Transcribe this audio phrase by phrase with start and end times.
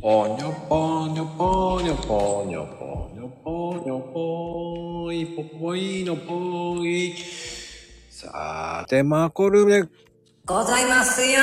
[0.00, 7.16] ぽにょぽにょぽにょぽにょぽにょぽにょぽいぽぽいのぽい。
[8.08, 9.82] さて、マコルメ、
[10.46, 11.42] ございますよ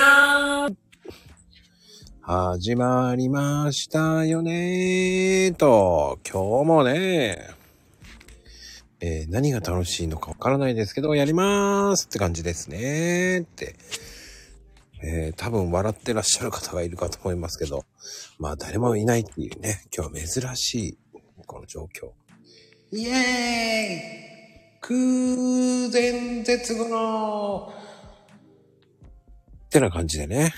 [2.22, 7.50] 始まりましたよねーと、今日もね、
[9.02, 13.76] えー何が楽しいのかわからないですけど、やりまーすって感じですねーって。
[15.04, 17.86] えー多分笑ってらっしゃる方がいるかと思いますけど、
[18.40, 20.98] まあ誰もいないっていうね、今日は珍しい、
[21.46, 22.12] この状況。
[22.92, 23.16] イエー
[24.22, 27.74] イ空前絶後の
[29.66, 30.54] ってな感じでね。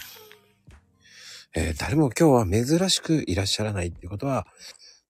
[1.55, 4.45] えー誰も今日は珍しくいらっしゃらないってことは、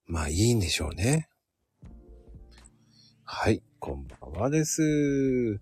[0.06, 1.28] まあいいんでしょうね。
[3.24, 5.60] はい、こんばんはです。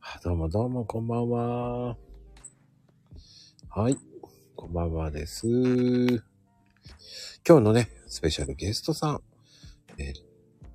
[0.00, 1.96] あどうもどうもこんばんは。
[3.78, 3.98] はい、
[4.56, 5.46] こんばんはです。
[5.46, 6.22] 今
[7.46, 9.20] 日のね、スペシャルゲストさん、
[9.98, 10.14] え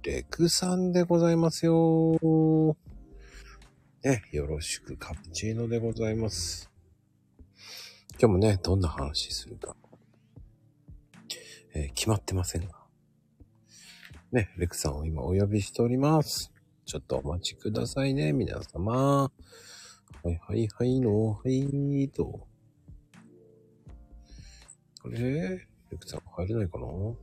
[0.04, 2.20] レクさんでございますよ。
[4.04, 6.70] ね、よろしくカプチーノでございます。
[8.20, 9.76] 今日もね、どんな話するか、
[11.74, 12.76] えー決まってませんが。
[14.32, 16.54] ね、レクさんを今お呼びしております。
[16.86, 19.24] ちょっとお待ちくださいね、皆様。
[19.24, 19.32] は
[20.24, 22.51] いはいはいの、はいと。
[25.04, 25.20] あれ。
[25.20, 25.68] レ
[26.00, 26.86] クさん入れないかな？
[26.86, 27.18] う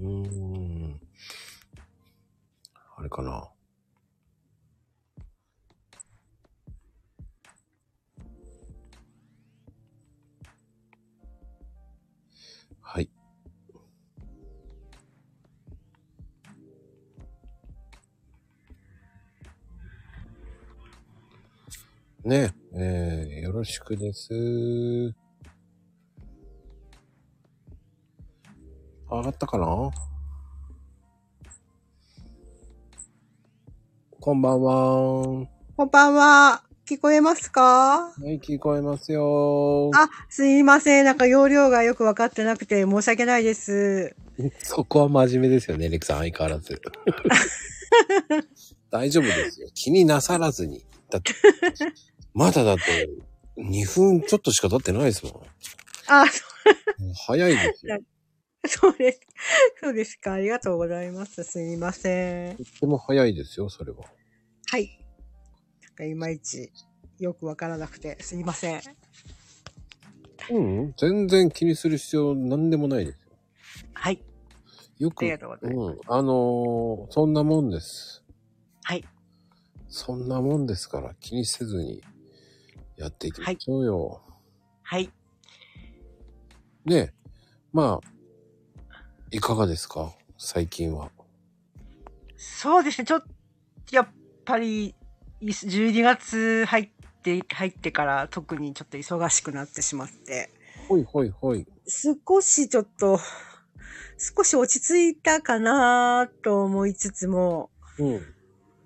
[0.00, 1.00] ーん。
[2.96, 3.48] あれかな？
[12.80, 13.08] はい。
[22.24, 24.34] ねえ、えーよろしくです。
[24.34, 25.12] 上
[29.22, 29.90] がったかな？
[34.20, 35.46] こんばんは。
[35.76, 36.62] こんばんは。
[36.86, 37.62] 聞こえますか？
[37.62, 39.90] はい、聞こえますよ。
[39.94, 41.04] あ、すいません。
[41.04, 44.16] なんか容量がよくわかってなくて申し訳ないです。
[44.58, 46.80] そこは真面目ですよね、レクさん、相変わらず。
[48.90, 49.68] 大丈夫ですよ。
[49.74, 50.84] 気になさらずに。
[51.10, 51.32] だって、
[52.34, 53.08] まだだって、
[53.56, 55.32] 2分ちょっとしか経ってないですもん。
[55.34, 55.46] も
[56.08, 56.26] あ、う
[57.26, 57.98] 早いですよ。
[58.66, 59.20] そうです。
[59.80, 60.32] そうですか。
[60.32, 61.44] ありがとうございます。
[61.44, 62.62] すみませんと。
[62.62, 63.98] っても早いですよ、それは。
[64.66, 64.98] はい。
[65.82, 66.72] なんかいまいち
[67.18, 68.80] よくわからなくてすいません。
[70.50, 73.32] うん、全然気にする必要なんでもないですよ。
[73.94, 74.20] はい。
[74.98, 78.24] よく、ありがとうございまうん、あのーそんなもんです。
[78.82, 79.04] はい。
[79.88, 82.02] そんなもんですから気にせずに
[82.96, 84.22] やっていきましょうよ。
[84.82, 85.10] はい。
[86.84, 87.12] ねえ。
[87.72, 88.08] まあ、
[89.30, 90.12] いかがですか？
[90.38, 91.10] 最近は。
[92.36, 93.04] そうですね。
[93.06, 93.26] ちょっと、
[93.90, 94.08] やっ
[94.44, 94.94] ぱり、
[95.40, 96.90] い12月入っ
[97.22, 100.50] て、入ってから特にちょっと忙しくなってしまって。
[100.88, 101.66] ほいほいほい。
[101.86, 103.18] 少しちょっと、
[104.18, 108.34] 少し落ち着いたかなと思いつつも、うん。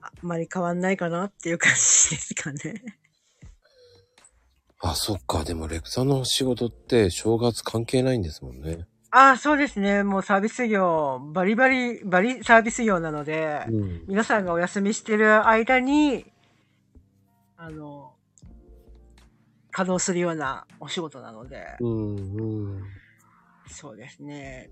[0.01, 2.98] あんまり変わんないかなっていう感じですかね。
[4.81, 5.45] あ、そっか。
[5.45, 8.87] でも、レクさんの仕事って正月関係ないんですもんね。
[9.11, 10.05] ああ、そうですね。
[10.05, 14.05] もうサービス業、バリバリ、バリサービス業なので、うん。
[14.07, 16.27] 皆さんがお休みしてる間に、
[17.57, 18.13] あの、
[19.73, 22.83] 稼働するようなお仕事なので、うん、うん。
[23.69, 24.71] そうですね。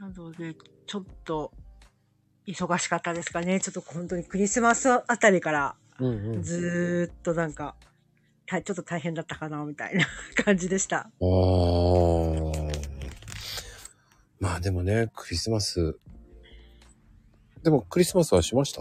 [0.00, 1.52] なので、ちょっと、
[2.46, 3.60] 忙しかったですかね。
[3.60, 6.42] ちょっと本当にクリスマスあたりから、うん、うん。
[6.42, 7.91] ずーっとなんか、た
[8.60, 10.04] ちょっと大変だったかな、みたいな
[10.44, 10.98] 感じでした。
[11.20, 12.82] あー
[14.40, 15.98] まあでもね、クリスマス。
[17.62, 18.80] でもクリスマスはしました？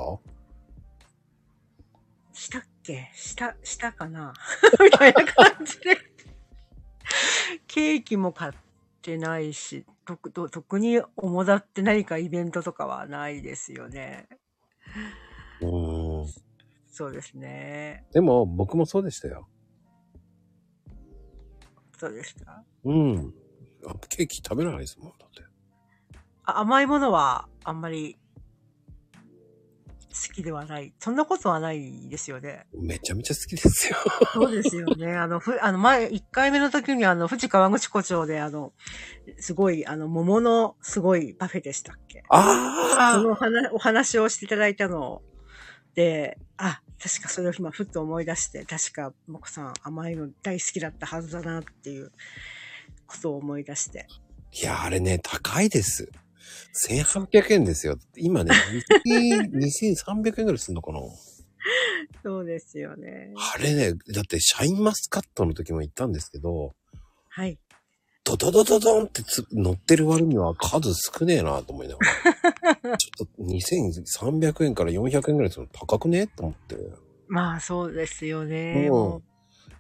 [2.33, 3.11] したっけ？
[3.13, 4.33] した、したかな？
[4.83, 5.97] みたいな感じで。
[7.67, 8.53] ケーキも買っ
[9.01, 14.27] てないし、特と特に主だって何かイベントとかはないですよね。
[15.61, 16.27] うーん。
[16.89, 18.03] そうですね。
[18.13, 19.47] でも僕もそうでしたよ。
[22.01, 22.63] そうですか？
[22.83, 23.33] うん。
[23.85, 25.43] あケーキ食べないですもん、だって。
[26.45, 28.17] あ甘いものはあんまり
[30.09, 30.93] 好きではない。
[30.99, 32.65] そんなことはないですよね。
[32.73, 33.97] めちゃめちゃ好きですよ。
[34.33, 35.13] そうですよね。
[35.15, 38.73] あの、ふ、あの、前、1回目の時にあの、富士河口湖町であの、
[39.39, 42.23] すごい、あの、桃のすごいパフェでしたっけ？
[42.27, 45.21] そあのお話お話をしていただいたの
[45.95, 52.11] で、あ、確かそれを今ふっと思い出して、確か、もこさん甘いの大好きだったはずだなっていう
[53.07, 54.05] ことを思い出して。
[54.51, 56.11] いや、あれね、高いです。
[56.87, 57.97] 1800円ですよ。
[58.15, 58.51] 今ね、
[59.05, 60.99] 2000 2300 円ぐらいすんのかな？
[62.23, 63.33] そうですよね。
[63.55, 66.75] あれね、だってシャインマスカットの時も行ったんですけど、
[67.29, 67.57] はい。
[68.23, 71.99] ドドドドドンってつ乗ってる割には数少ねえなと思いなが
[72.83, 72.97] ら。
[72.97, 76.77] ちょっと2300円から400円ぐらいするの高くねと思って。
[77.27, 78.87] まあそうですよね。
[78.87, 79.23] うんもう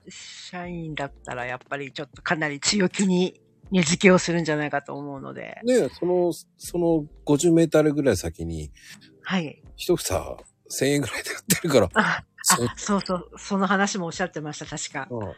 [0.09, 3.39] 社員だったらやっぱりちょっとかなり強気に
[3.69, 5.59] 値付けをするんじゃないかと思うので。
[5.63, 8.71] ねその、その50メーターぐらい先に、
[9.21, 9.61] はい。
[9.77, 10.37] 一房
[10.69, 13.31] 1000円ぐらいで売ってるから、あ、そあ、そうそう。
[13.37, 15.07] その話もおっしゃってました、確か。
[15.09, 15.33] うん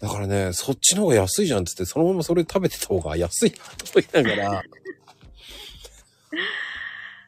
[0.00, 4.62] だからね、そっちの方が安いじゃんっつって、そのままそれ食べてた方が安いなと思いながら、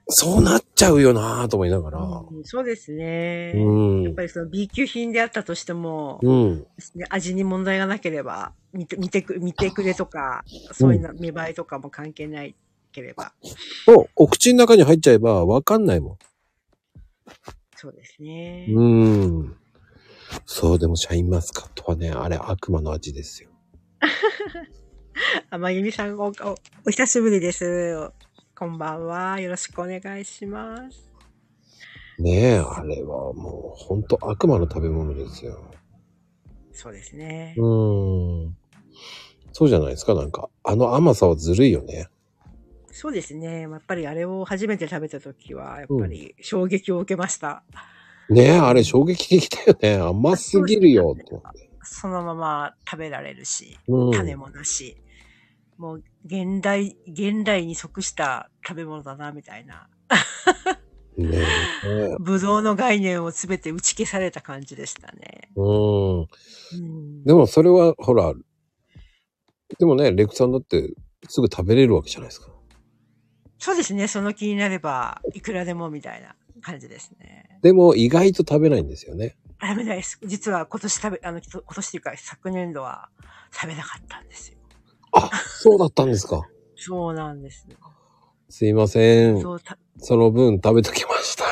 [0.08, 3.52] そうなっちゃうよなと思いながら、うんそうですね。
[3.54, 6.66] うんやっぱりその B 級品であったとしても、うん。
[6.94, 12.54] ね、味に問題がなければ、見て、見てく、見てくれとか、そういうの、見栄えとかも関係ない
[12.90, 13.32] ければ。
[13.86, 16.18] と、お口の中に入っちゃえばわかんないも
[17.76, 18.66] そうですね。
[18.68, 18.76] ん。
[18.76, 18.82] う
[19.42, 19.56] ん。
[20.46, 23.50] そう、でもシャインマスカットはね、あれ悪魔の味ですよ。
[25.50, 26.30] あまゆみさんお、お、
[26.86, 28.10] お久しぶりです。
[28.56, 29.40] こんばんは。
[29.40, 31.10] よろしくお願いします。
[32.18, 35.70] ねえ、あれはもうほんと悪魔の食べ物ですよ。
[36.72, 37.54] そうですね。
[37.58, 38.56] うん。
[39.52, 40.48] そうじゃないですか、なんか。
[40.62, 42.08] あの甘さはずるいよね。
[42.90, 43.62] そうですね。
[43.62, 47.64] やっぱりあれを初めて食べたときは、やっぱり衝撃を受けました。
[48.30, 50.08] ねえ、あれ衝撃的だよね。
[50.08, 51.70] 甘すぎるよって思って。
[51.82, 54.12] そのまま食べられるし、うん。
[54.12, 54.96] 種もなし。
[55.76, 59.88] もう、現代、現代に即した食べ物だな、みたいな。
[61.16, 61.28] ね
[61.84, 62.16] え。
[62.20, 65.50] ブドウの概念をすべて打ち消された感じでしたね。
[65.56, 66.20] うん。
[66.20, 68.32] うん、でもそれは、ほら、
[69.78, 70.94] でもね、レクさんだって
[71.28, 72.48] すぐ食べれるわけじゃないですか。
[73.58, 74.08] そうですね。
[74.08, 77.58] その気になれば、いくらでもみたいな感じですね。
[77.62, 79.36] でも意外と食べないんですよね。
[79.60, 80.18] 食べないです。
[80.24, 83.08] 実は今年食べ、あの、今年っていうか昨年度は
[83.52, 84.58] 食べなかったんですよ。
[85.12, 86.48] あ、そうだったんですか。
[86.76, 87.66] そうなんです。
[88.48, 89.40] すいません。
[89.40, 89.58] そ
[89.98, 91.44] その分食べときました。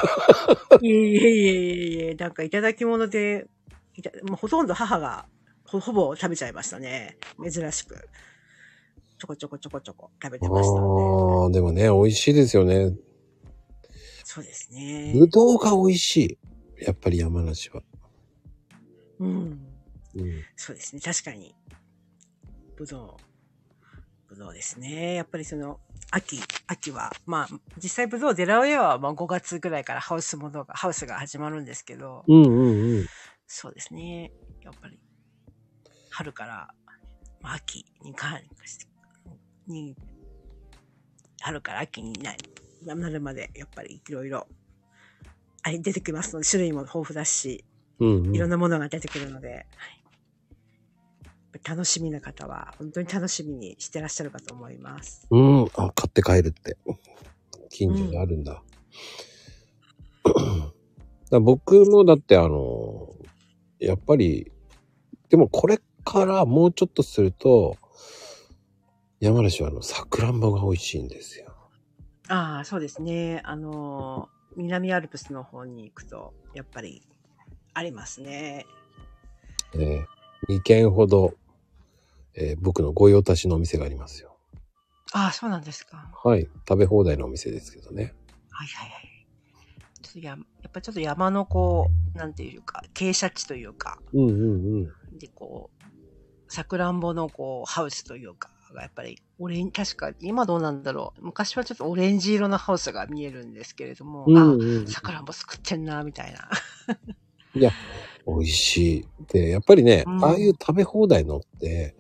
[0.81, 3.47] いえいえいえいえなんかいただき物で、
[3.95, 5.27] いたもうほとんど母が
[5.65, 7.17] ほほぼ食べちゃいましたね。
[7.41, 8.09] 珍しく。
[9.19, 10.81] ちょこちょこちょこちょこ食べてましたんで。
[10.81, 12.93] ああ、でもね、美味しいですよね。
[14.33, 15.11] そうですね。
[15.13, 16.17] ぶどうが美味し
[16.79, 16.85] い。
[16.85, 17.83] やっぱり山梨は。
[19.19, 19.29] うん。
[19.29, 20.45] うん。
[20.55, 21.03] そうですね。
[21.03, 21.53] 確かに。
[22.77, 23.19] ぶど
[24.29, 24.29] う。
[24.29, 25.15] ぶどうですね。
[25.15, 25.81] やっぱりその、
[26.13, 26.39] 秋、
[26.69, 33.07] 秋は、まあ、実際ぶどうデラウェアはまあ5月ぐらいからハウスものが、ハウスが始まるんですけど、うんうんうん。
[33.49, 34.31] そうですね。
[34.63, 35.01] やっぱり、
[36.11, 36.69] 春から、
[37.43, 38.87] まあ、秋に関して、
[39.67, 39.97] に、
[41.41, 42.33] 春から秋にな
[42.85, 44.47] なるまで、やっぱりいろいろ、
[45.63, 47.65] あれ出てきますので、種類も豊富だし、
[47.99, 50.01] うんうんいろんなものが出てくるので、はい
[51.65, 55.27] 楽しみな方は、本当に楽しみにしてらっしゃるかと思います。
[55.31, 55.65] うん。
[55.75, 56.77] あ、買って帰るって。
[57.71, 58.63] 近所にあるんだ。
[60.25, 60.73] だか
[61.31, 63.09] ら僕もだってあの、
[63.79, 64.51] やっぱり、
[65.29, 67.77] でもこれからもうちょっとすると、
[69.21, 71.50] 山梨はあの、さくらんぼが美味しいんですよ。
[72.31, 73.43] ああ、そうですね。
[73.45, 77.03] あのー、南アルプスの方に行くと、やっぱり、
[77.75, 78.67] ありますね。
[79.75, 80.05] え
[80.49, 81.35] 2軒ほど、
[82.35, 84.37] えー僕の御用達のお店がありますよ。
[85.13, 86.09] ああ、そうなんですか。
[86.23, 86.49] はい。
[86.69, 88.15] 食べ放題のお店ですけどね。
[88.51, 89.27] はいはいはい。
[90.03, 90.37] ちょっとやや
[90.69, 95.19] っぱちょっと山のこう、なんていうか、傾斜地というか、うんうんうん。
[95.19, 101.27] でこう、さくらんぼのこう、ハウスというか、がやっぱり、オレン、確か、今どうなんだろう。
[101.27, 106.49] 昔はちょっとオレンジ色のハウスが見えるんですけれども、うんあ、うん、さくらんぼ作ってんな、みたいな。
[108.27, 109.07] 美味しい。
[109.33, 111.95] で、やっぱりね、うんああいう食べ放題のって、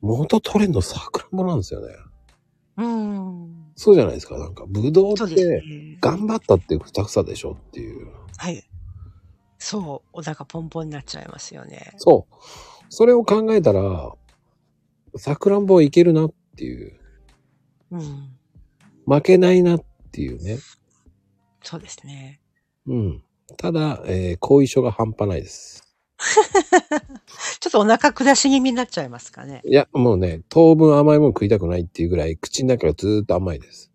[0.00, 1.94] 元取れんの桜んぼなんですよね。
[2.76, 3.72] うん。
[3.76, 4.38] そうじゃないですか。
[4.38, 5.98] なんか、ぶどうそうですって、ね。
[6.00, 8.08] 頑張ったって二草でしょっていう。
[8.36, 8.64] はい。
[9.58, 11.92] そう、お腹ポンポンになっちゃいますよね。
[11.98, 12.34] そう。
[12.88, 14.12] それを考えたら、
[15.16, 16.98] 桜んぼいけるなっていう。
[17.90, 18.28] うん。
[19.06, 20.58] 負けないなっていうね。
[21.62, 22.40] そうですね。
[22.86, 23.22] うん。
[23.56, 25.86] ただ、えー後遺症が半端ないです。
[27.60, 29.62] ちょっとお腹下し気味になっちゃいますかね。
[29.64, 33.90] いや、もうね、当分甘いもの食いたくないっていうぐらい、口の中がずーっと甘いです。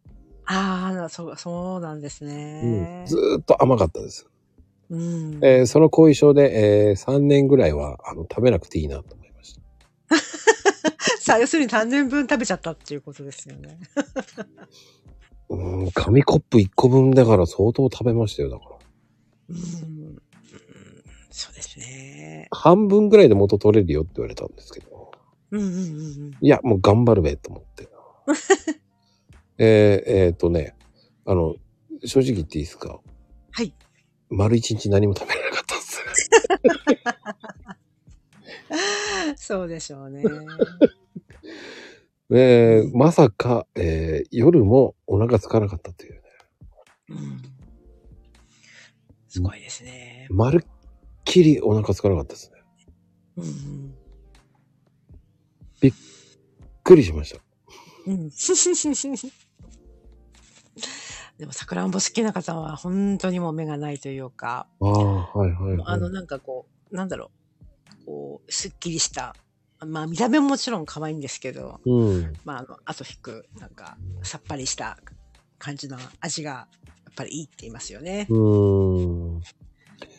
[0.46, 2.32] ああ、そう、そうなんですうん。
[2.32, 3.06] ね。
[3.08, 4.28] ずーっと甘かったです。
[4.90, 5.40] うん。
[5.44, 9.62] えーその後遺症で、えー3年ぐらいは、あの、食べなくていいなと思いました。
[11.20, 13.80] さあ、要するに3年分食べちゃったっていうことですよね。
[15.50, 18.78] うん、紙コップ1個分だから相当食べましたよ、だから。
[19.50, 19.56] うん。
[19.58, 19.60] う
[20.12, 20.22] ん
[21.38, 22.48] そうですね。
[22.52, 25.12] 半分ぐらいで元取れるよって言われたんですけど。
[25.52, 25.82] うんうんうんう
[26.30, 26.38] ん。
[26.42, 27.90] いや、もう頑張るべと思って。
[29.58, 30.76] えー、えーとね、
[31.26, 31.56] あの、
[32.06, 33.00] 正直言っていいですか？
[33.52, 33.74] はい。
[34.30, 36.02] 丸一日何も食べれなかったです。
[39.38, 40.24] そうでしょうね。
[42.32, 46.22] えー、まさか、えー、夜もお腹空かなかったというね。
[47.10, 47.42] うん。
[49.28, 50.28] すごいですね。
[50.32, 50.68] まるっ
[51.24, 52.64] きりお腹空かなかったですね。
[53.38, 53.96] うん
[55.82, 55.94] びっ
[56.84, 57.42] くりしました。
[58.08, 58.14] うん。
[58.14, 58.30] うん。
[61.38, 65.84] でも、さくらんぼ好きな方は本当にもう目がないというか、ああ、はいはい、はい。
[65.86, 67.45] あの、なんかこう、なんだろう、
[68.06, 69.36] こう、すっきりした、
[69.86, 72.34] まあ見た目ももちろん可愛いんですけど、うん。
[72.44, 74.98] まああの、後引く、なんか、さっぱりした
[75.58, 76.68] 感じの味が、や
[77.12, 78.28] っぱりいいって言いますよね。
[78.30, 79.42] うーん。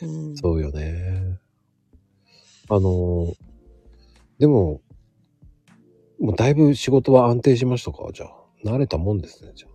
[0.03, 0.37] うん。
[0.37, 1.39] そうよね。
[2.69, 3.35] あの、
[4.39, 4.81] でも、
[6.19, 8.11] もうだいぶ仕事は安定しましたか？
[8.13, 8.31] じゃあ。
[8.65, 9.69] 慣れたもんですね、じゃ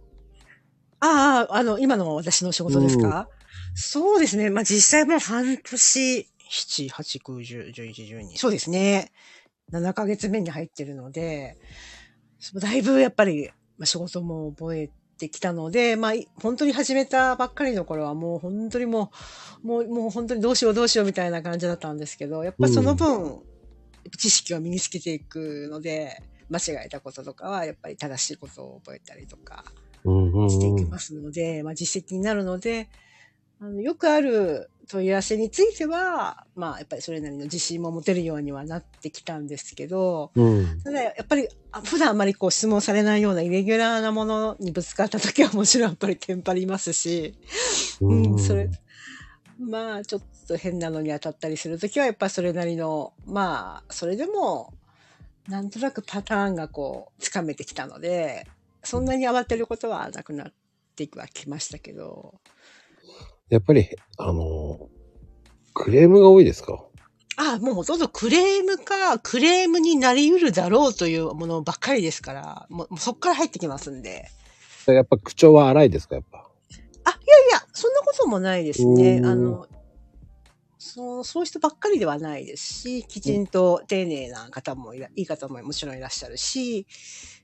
[0.99, 1.07] あ。
[1.07, 3.29] ああ、あの、今の私の仕事ですか、
[3.73, 4.49] そうですね。
[4.49, 8.38] まあ実際もう半年、7、8、9、10、11、12。
[8.38, 9.12] そうですね。
[9.72, 11.58] 7ヶ月目に入ってるので、
[12.55, 19.12] だいぶやっぱり、まあ、仕事も覚えてきたので、まあい本当に始めたばっかりの頃はもう本当にも
[19.63, 23.41] う、もう、もう本当にどうしようどうしようみたいな感じだったんですけど、やっぱりその分、
[24.17, 29.63] 知識を身につけていくので、間違えたこととかは、やっぱり正しいことを覚えたりとか、
[30.03, 30.75] うんうんしていうん。
[30.75, 32.89] きますので、まあ、実績になるので、
[33.63, 40.81] あのよくある問い合わせについては、まあ、やっぱりそれなりの自信も持てるようにはなってきたんですけど、うん。
[40.83, 47.35] ただやっぱりあ普段あまりこう質問されないようなイレギュラーなものにぶつかった時はもちろんやっぱりテンパりますし、
[48.01, 48.67] うん、それ、
[49.59, 54.73] まあちょっと変なのに当たったりする時はやっぱりそれなりの、まあそれでも
[55.47, 58.47] なんとなくパターンがこうつかめてきたので、
[58.83, 60.53] そんなに慌てることはなくなっ
[60.95, 62.35] てはきましたけど、
[63.51, 64.89] やっぱり、あの、
[65.74, 66.84] クレームが多いですか？
[67.38, 74.29] あもうほとんどクレームか、クレームになり得るだろうというものばっかりですから、もうそこから入ってきますんで。
[74.88, 76.39] やっぱ口調は荒いですかやっぱ？
[77.03, 79.17] あ、いやいや、そんなこともないですね。
[79.17, 79.67] うんあの、
[80.77, 86.88] そう、そういう人ばっかりではないですし、きちんと丁寧な方もいら、いい方ももちろんいらっしゃるし、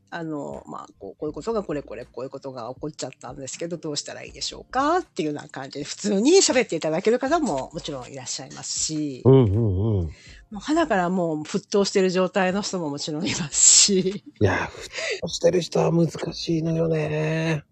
[0.09, 9.51] あの、まあ、こうこういうことがこれこれこういうことが起こっちゃったんですけど、どうしたらいいでしょうかっていうような感じで、普通に喋っていただける方ももちろんいらっしゃいますし、うんうんうん。
[9.51, 10.11] も
[10.53, 14.89] う鼻からもう沸騰してる状態の人ももちろんいますし、いや、ふっ
[15.21, 17.63] としてる人は難しいのよね。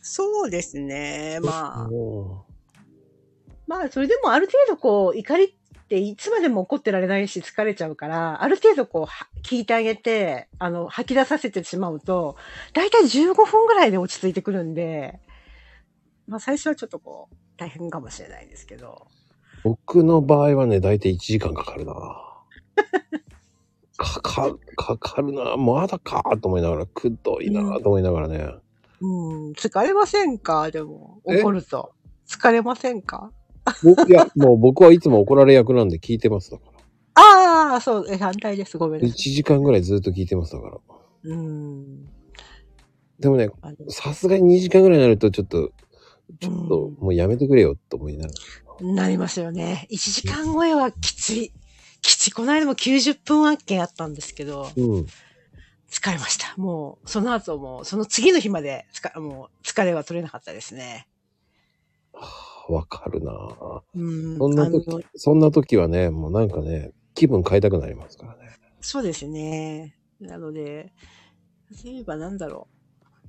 [0.00, 1.38] そうですね。
[1.42, 2.48] まあ、うん
[3.66, 5.57] まあ、それでもある程度こう、怒り
[5.88, 12.36] っていつまでも怒ってられないし疲れちゃうから、ある程度こう、は聞いてあげて、あの、吐き出させてしまうと、
[12.74, 15.18] だいたい15分ぐらいで落ち着いてくるんで、
[16.26, 19.06] まあ最初はちょっとこう、大変かもしれないですけど。
[19.64, 21.94] 僕の場合はね、だいたい1時間かかるな。
[23.96, 25.56] かか、かかるな。
[25.56, 28.46] まだかと思いながら、くどいなと思いながらね。
[29.00, 30.70] うん、疲れませんか？
[30.70, 31.94] でも、え怒ると。
[32.28, 33.30] 疲れませんか？
[33.30, 33.37] 僕
[34.08, 37.22] いや、もう僕はいつも怒られ役なんで聞いてますだから。
[37.22, 38.78] ああ、そう、え反対です。
[38.78, 39.32] ごめんな1さい。
[39.32, 40.78] 時間ぐらいずっと聞いてますだから。
[41.24, 42.06] うん。
[43.18, 45.72] でもね、あのさすがに2時間ぐらいになるとちょっと、
[46.40, 48.32] ちょっとうんもうやめてくれよと思いなが
[48.80, 48.92] ら。
[48.92, 49.88] なりますよね。
[49.90, 51.52] 1時間超えはきつい。
[52.00, 52.32] きつい。
[52.32, 55.06] この間も90分案件あったんですけど、うん。
[55.90, 56.54] 疲れました。
[56.56, 61.08] もう、その後も、その次の日まで、つかもう、疲れは取れなかったですね。
[62.72, 64.38] はあわかるなぁうん。
[64.38, 68.56] そんなあの時、そんな時はね、もうなんかね、気分変えたくなりますからね。
[68.80, 69.96] そうですね。
[70.20, 70.92] なので、
[71.84, 72.78] 例えばなんだろう。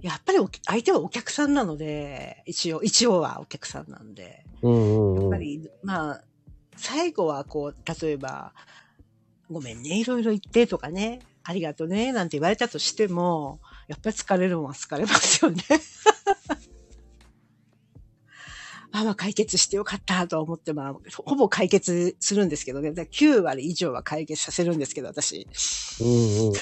[0.01, 5.21] やっぱりお相手はお客さんなので、一応、一応はお客さんなんで、うんうんうん。
[5.23, 6.23] やっぱり、まあ、
[6.77, 8.53] 最後はこう、例えば、
[9.51, 15.63] ごめんね、いろいろ言ってとかね、ありがとうね、なんて言われたとしても、やっぱり疲れるのは疲れますよね。
[18.91, 22.91] あ、まあ解決してよかったと思って、まあ、ほぼ解決するんですけどね。
[22.91, 25.47] だから9割以上は解決させるんですけど、私。
[26.01, 26.53] うんうんうん。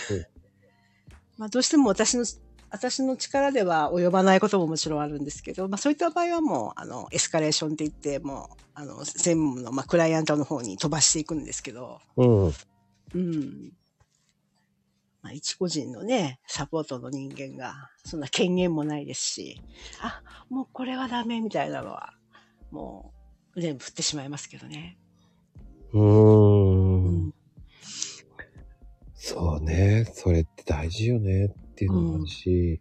[1.37, 2.25] まあ、どうしても私の
[2.69, 12.45] 私の力では及ばないことももちろんあるんですけど、まあそういった場合はもう、あの、エスカレーションって言って、もう、あの、専務の、まあクライアントの方に飛ばしていくんですけど、うん。
[12.47, 13.71] うん。
[15.21, 19.61] まあ一個人のね、サポートの人間が、そんな権限もないですし、
[20.01, 22.13] あ、もうこれはダメみたいなのは、
[22.71, 23.13] も
[23.55, 24.97] う、全部振ってしまいますけどね。
[25.93, 26.01] うー。
[26.01, 27.33] うん
[29.27, 30.05] そうね。
[30.13, 32.79] それって大事よねっていうのもあるし、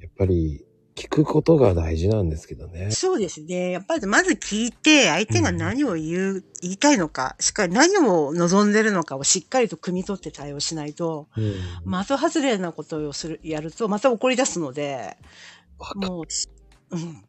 [0.00, 2.90] やっぱり聞くことが大事なんですけどね。
[2.90, 3.70] そうですね。
[3.72, 12.04] やっぱりまず聞いて、相手が何を言う、言いたいのか、しっかり何を望んでるのかをしっかりと汲み取って対応しないと、うん。
[12.04, 15.18] 的外れなことをする、やると、また怒り出すので、
[15.96, 16.24] もう、
[16.90, 17.27] うん。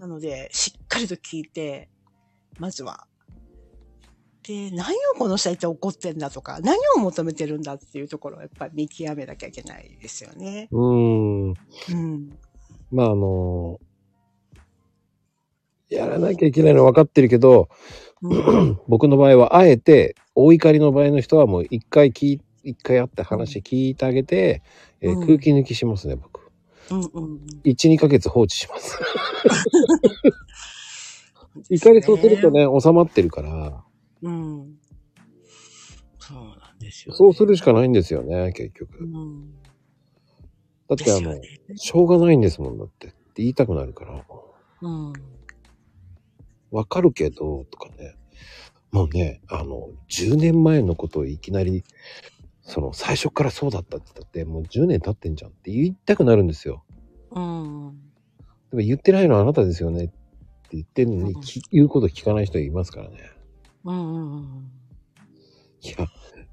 [0.00, 1.90] なので、しっかりと聞いて、
[2.58, 3.06] まずは。
[4.42, 10.68] で、何をこの人は一体怒ってんだとか、何を求めてるんだっていうところをやっぱり見極めなきゃいけないですよね。
[10.70, 11.48] うーん。
[11.50, 11.52] う
[11.94, 12.38] ん。
[12.90, 13.78] まああの、
[15.90, 17.68] やらなきゃいけないの分かってるけど、
[18.22, 18.78] うん。
[18.88, 24.62] 僕の場合はあえて、大怒りの場合の人はもう一回聞い、一回会って話聞いてあげて、
[25.02, 26.49] えーうん空気抜きしますね、僕。
[26.90, 27.40] うんうん。
[27.64, 28.98] 1、2ヶ月放置します。
[31.68, 33.84] 怒りそうするとね、収まってるから、
[34.22, 34.78] うん。
[36.18, 37.16] そうなんですよ、ね。
[37.16, 38.98] そうするしかないんですよね、結局。
[39.00, 39.54] うん。
[40.88, 41.40] だってあの。
[41.76, 43.08] しょうがないんですもんだって。
[43.08, 44.24] って言いたくなるから。
[44.82, 45.12] うん。
[46.70, 48.16] わかるけど、とかね。
[48.92, 51.84] もうね、あの、10年前のことをいきなり、
[52.70, 56.84] その、最初からそうだったって言ったって、もう10年経ってんじゃんって言いたくなるんですよ。
[57.32, 58.00] うん。
[58.70, 60.14] でも言ってないのはあなたですよねって
[60.74, 63.16] 言ってるのに、うんき言うこと聞かない人いますからね。
[63.84, 64.34] うん。
[64.36, 64.70] うん。
[65.82, 66.06] いや、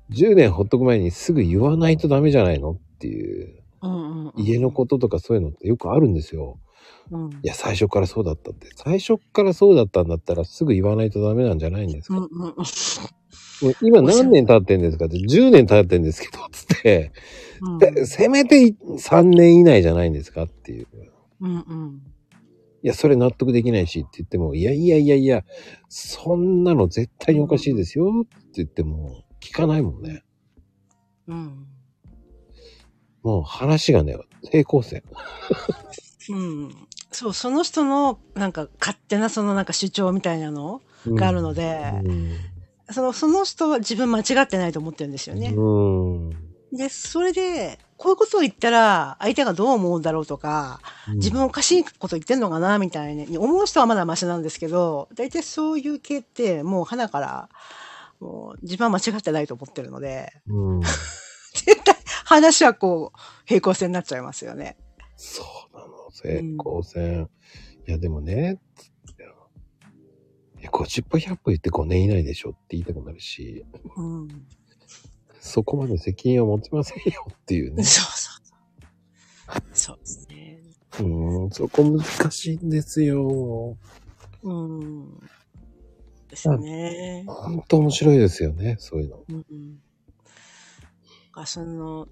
[0.10, 4.26] 10年ほっとく前にすぐ言わないとダメじゃないのっていう、うん。
[4.26, 4.34] うん。
[4.38, 6.60] 家のこととかそういうのってよくあるんですよ。
[7.12, 7.30] うん。
[7.30, 8.70] いや、最初からそうだったって。
[8.76, 12.24] 最初からそうだったんだったらすぐ言わないとダメなんじゃないんですか、うん。
[12.24, 12.54] うん。
[13.82, 17.12] 今何年経ってんですかって、10年経ってんですけど、つって、
[17.62, 17.78] うん。
[17.80, 20.88] でせめて3年以内じゃないんですかっていう。
[21.42, 21.56] うん。
[21.56, 22.02] うん。
[22.84, 25.44] いや、それ納得できないしって言っても、いやいやいやいや、
[25.90, 30.24] そんなの絶対におかしいですよって言っても、聞かないもんね。
[31.28, 31.68] うん。
[33.24, 35.04] もう話がね、平行線。
[36.30, 36.88] うん。
[37.12, 42.32] そう、その人の、なんか、勝手な、その、なんか主張みたいなのがあるので、うん。
[42.90, 45.54] その、その人は自分間違ってないと思ってるんですよね。
[45.56, 45.62] う
[46.20, 46.30] ん。
[46.72, 50.80] で、それで、こういうことを言ったら、相手がどう思うんだろうとか、
[51.16, 57.50] 自分おかしいこと言ってんのかなみたいに思う人はまだマシなんですけど、大体そういう系ってもう花から、
[58.20, 60.82] もう自分は間違ってないと思ってるので、うん。
[61.54, 61.96] 絶対
[62.26, 64.78] 話はこう平行線になっちゃいますよね。
[65.16, 67.30] そうなの、平行線。
[67.88, 68.60] いや、でもね、
[70.68, 74.28] 50歩100歩言って5年以内でしょって言いたくなるし、うん。
[75.40, 77.84] そこまで責任を持ちませんよっていうね。
[77.84, 78.38] そうそう。
[79.74, 80.60] そうですね。
[81.00, 83.78] うん、そこ難しいんですよ。
[84.44, 85.20] うん。
[86.30, 87.24] ですよね。
[87.28, 89.24] 本当面白いですよね、そういうの。
[89.30, 89.80] うんうん。
[91.34, 92.08] あその、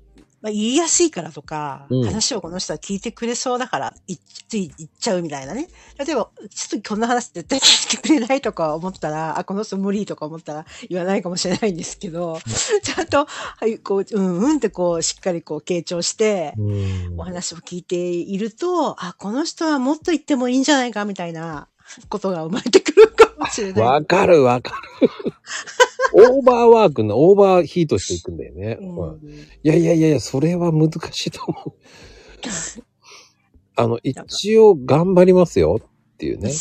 [0.45, 5.67] まあ、言いやすいからとか、うん話をこの人は聞いてくれそうだから、いつい言っちゃうみたいなね。
[5.97, 12.37] 例えば、ちょっとこんな話絶対聞いてくれないとか思ったら、あ、この人無理とか思ったら言わないかもしれないんですけど、
[12.83, 21.67] ちゃんと、はい、こう、うんうんってこう、しっかりこう、傾聴して、うんお話を聞いていると、あ、この人はもっと言ってもいいんじゃないかみたいな
[22.07, 23.83] ことが生まれてくるかもしれない。
[23.83, 25.09] わかるわかる。
[26.13, 28.77] オーバーワークの、オーバーヒートしていくんだよね。
[28.79, 29.19] うん
[29.63, 31.73] いやいやいやいや、それは難しいと思う。
[33.77, 36.51] あの、一応頑張りますよっていうね。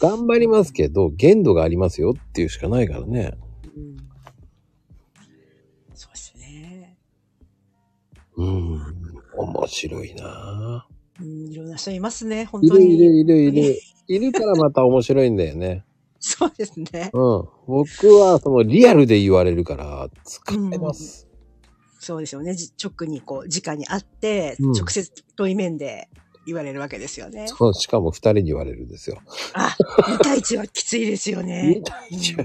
[0.00, 3.34] 頑張りますけど、限度がありますよっていうしかないからね。
[3.76, 3.96] うん
[5.94, 6.98] そうですね。
[8.36, 8.80] うん。
[9.36, 10.88] 面白いな
[11.20, 12.86] うん、いろんな人いますね、本ぁい当に。
[12.86, 13.78] るいるいるいる。
[14.08, 15.84] いるからまた面白いんだよね。
[16.22, 17.10] そうですね。
[17.12, 17.48] うん。
[17.66, 21.28] 僕はそのリアルで言われるから使えます。
[21.98, 22.54] そうですよね。
[22.54, 26.08] じ直にこう、直に会って、うん直接対面で
[26.46, 27.48] 言われるわけですよね。
[27.48, 29.20] そう、しかも二人に言われるんですよ。
[29.54, 31.82] あ、2対1はきついですよね二。
[31.82, 32.44] 対一は、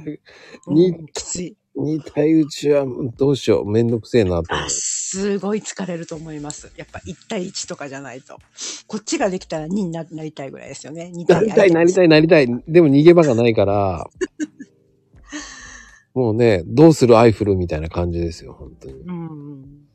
[0.68, 1.56] うんにきつい。
[1.76, 2.86] 二対打ちは
[3.16, 3.72] どうしよう。
[3.72, 4.68] めんどくせえなと思あ、
[5.10, 6.70] すごい疲れると思います。
[6.76, 8.40] やっぱ1対1とかじゃないと。
[8.88, 11.10] こっちができたら2にななりたいぐらいですよね。
[11.16, 11.34] 2う。
[11.34, 12.06] なりたい、なりたい。
[12.06, 12.64] い、なりたい。
[12.68, 14.10] でも逃げ場がないから、
[16.14, 18.96] もうね、どうするアイフルみたいな感じですよ、本当に。
[18.96, 19.88] うん。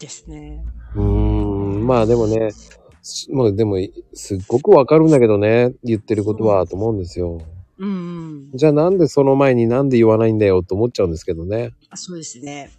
[0.00, 0.64] ですね。
[0.96, 2.50] うーん、まあでもね、
[3.00, 3.76] すまあでも、
[4.12, 7.40] すっごくわかるんだけどね、言ってることは、と思うんですよ。
[7.78, 8.50] うんうん。
[8.54, 11.70] じゃあなんでその前になんで言わないんだよと思っちゃうんですけどね。
[11.90, 12.70] あそうですね。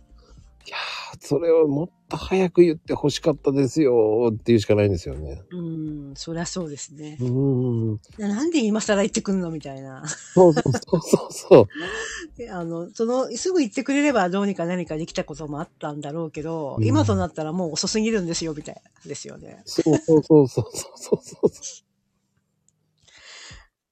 [0.68, 5.42] いやー、それをもっと早く言って欲しかったですよっていうしかないんですよね。
[5.52, 7.24] うん、そりゃそうですねう。
[7.24, 8.00] ーん。
[8.18, 10.08] なんで今更言ってくんのみたいな。
[10.08, 11.02] そうそうそう
[11.32, 11.68] そう
[12.52, 18.82] あの、その、すぐ言ってくれればどうにか何かできたこともあったんだろうけど、うん今となったらもう遅すぎるんですよ、みたいな。
[19.06, 19.62] ですよね。
[19.66, 21.84] そうそうそうそうそうそうそ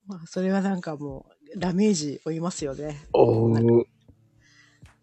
[0.07, 3.05] まあ、それはなんかもう、ダメージを負いますよね。
[3.13, 3.17] う。
[3.17, 3.85] おー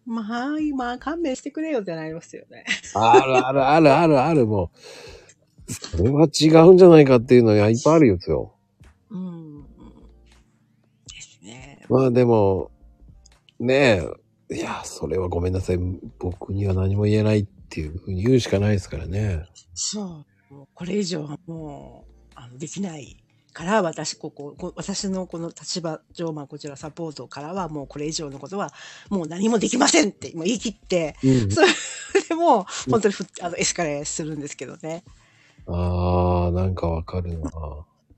[0.05, 2.65] まあ、はい、まあ、勘弁してくれよってなりますよね。
[2.93, 4.71] あるあるあるあるあるも
[5.67, 5.73] う。
[5.73, 8.55] それは違うんじゃないかっていうのがいっぱいあるよですよ。
[9.09, 9.63] うん。
[9.63, 11.83] ですね。
[11.89, 12.71] まあでも、
[13.59, 14.03] ね
[14.49, 15.79] え、いや、それはごめんなさい。
[16.19, 19.43] 僕には何も言えないっていうふうに言うしかないですからね。
[19.73, 20.53] そう。
[20.53, 23.24] もうこれ以上はもう、あの、できない
[23.55, 28.71] から、私、ここ、こ私のこの立場上、まあ、こちらサポートからは、もうこれ以上のことは、
[29.09, 31.51] もう何もできませんって、もう言い切って、うん。
[31.51, 31.67] それ
[32.27, 35.05] でもう、本当にふあのエスカレーするんですけどね。
[35.67, 37.49] ああ、なんかわかるな。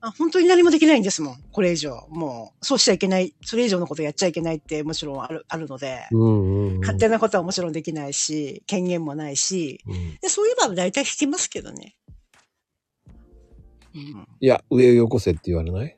[0.00, 1.42] あ本当に何もできないんですもん。
[1.52, 2.06] これ以上。
[2.10, 6.80] もう、そうしちゃいけない、それ以上のことやっちゃいけないってもちろんある、あるので、うんうん、うん。
[6.80, 11.94] 勝手なことはもちろんできないし、権限もないし、うんでそういえば大体引きますけどね。
[13.94, 15.96] うん、いや、上をよこせって言われない？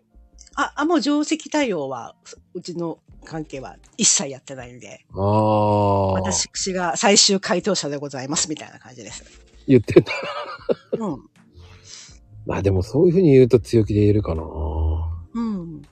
[0.56, 2.14] あ、あ、もう定石対応は、
[2.54, 6.12] うちの関係は一切やってないんで、ああ。
[6.12, 9.24] 私が最終回答者でございますみたいな感じです。
[9.66, 10.12] 言ってた。
[10.98, 11.18] うん。
[12.46, 14.42] まあでもそういうふうに言うと強気で言えるかな。
[15.34, 15.82] うん。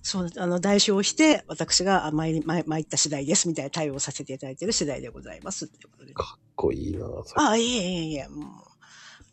[0.00, 6.14] そう、あの、代償して、私があ参り、参参った次第ですみたいな対応をさせていただいている次第でございますっていうことで。
[6.14, 7.06] かっこいいな。
[7.34, 8.46] あ、いえいえいえ、もう、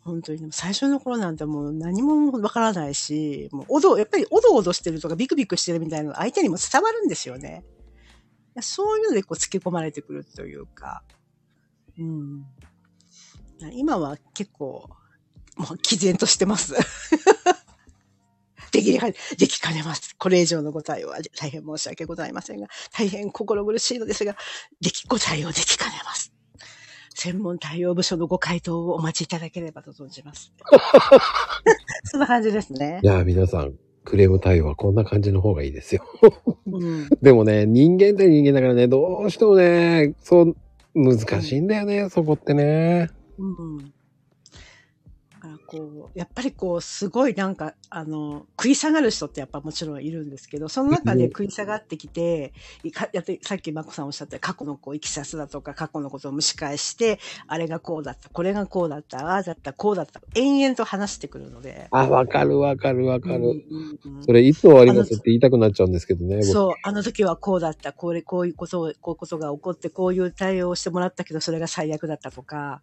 [0.06, 7.64] 本当に、でも最初の頃なんてもう何もわからないし、もう、おど、やっぱりおどおどしてるとかビクビクしてるみたいなの相手にも伝わるんですよね。
[8.60, 11.02] そういうのでこう突き込まれてくるというか、
[11.98, 12.46] うん。
[13.72, 14.88] 今は結構、
[15.56, 16.74] もう毅然としてます。
[18.70, 20.14] できか、できかねます。
[20.16, 24.36] これ以上のご対応は大変申し訳ございませんが、大変心苦しいのですが、
[24.80, 26.35] でき、ご対応できかねます。
[27.16, 30.52] 専門対応部署のご回答をお待ちいただければと存じます。
[32.04, 33.06] そんな感じですねい。
[33.06, 33.72] や、皆さん、
[34.04, 36.04] クレーム対応はこんな感じの方がいいですよ。
[36.66, 37.08] うん。
[37.22, 40.56] でもね、人間って人間だからね、どうしてもね、そう、
[40.94, 43.08] 難しいんだよね、そこってね。
[43.38, 43.92] うん。
[45.76, 61.88] こう、やっぱりこう、すごいなんか、あの、食い下がる人ってやっぱもちろんいるんですけど、その中で食い下がってきて、いかやってさっきマコさんおっしゃった過去のこう、いきさつだとか、過去のことを蒸し返して、あれがこうだった、これがこうだった、ああだった、こうだった、延々と話してくるので。
[61.90, 63.34] あ、わかるわかるわかる。
[63.36, 66.36] うんうんうんそれ、いつ終わりますって言いたくなっちゃうんですけどね。
[66.36, 72.82] 僕そう、あの時はこうだった、これ、こういうことを、こういうことが起こって、こういう対応をしてもらったけど、それが最悪だったとか、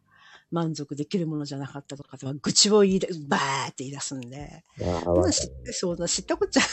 [0.54, 4.64] 満足できるものじゃなかったとか、愚痴を言いだ、バーって言い出すんで。
[5.72, 6.70] そうだ、知ったこっちゃない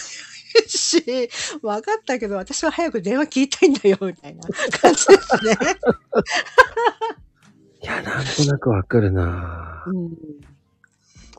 [0.69, 1.31] し、
[1.63, 4.43] 分かったけど、私は早く電話切りたいんだよ、みたいな
[4.79, 5.57] 感じですね。
[7.83, 10.11] いや、なんとなくわかるなうん。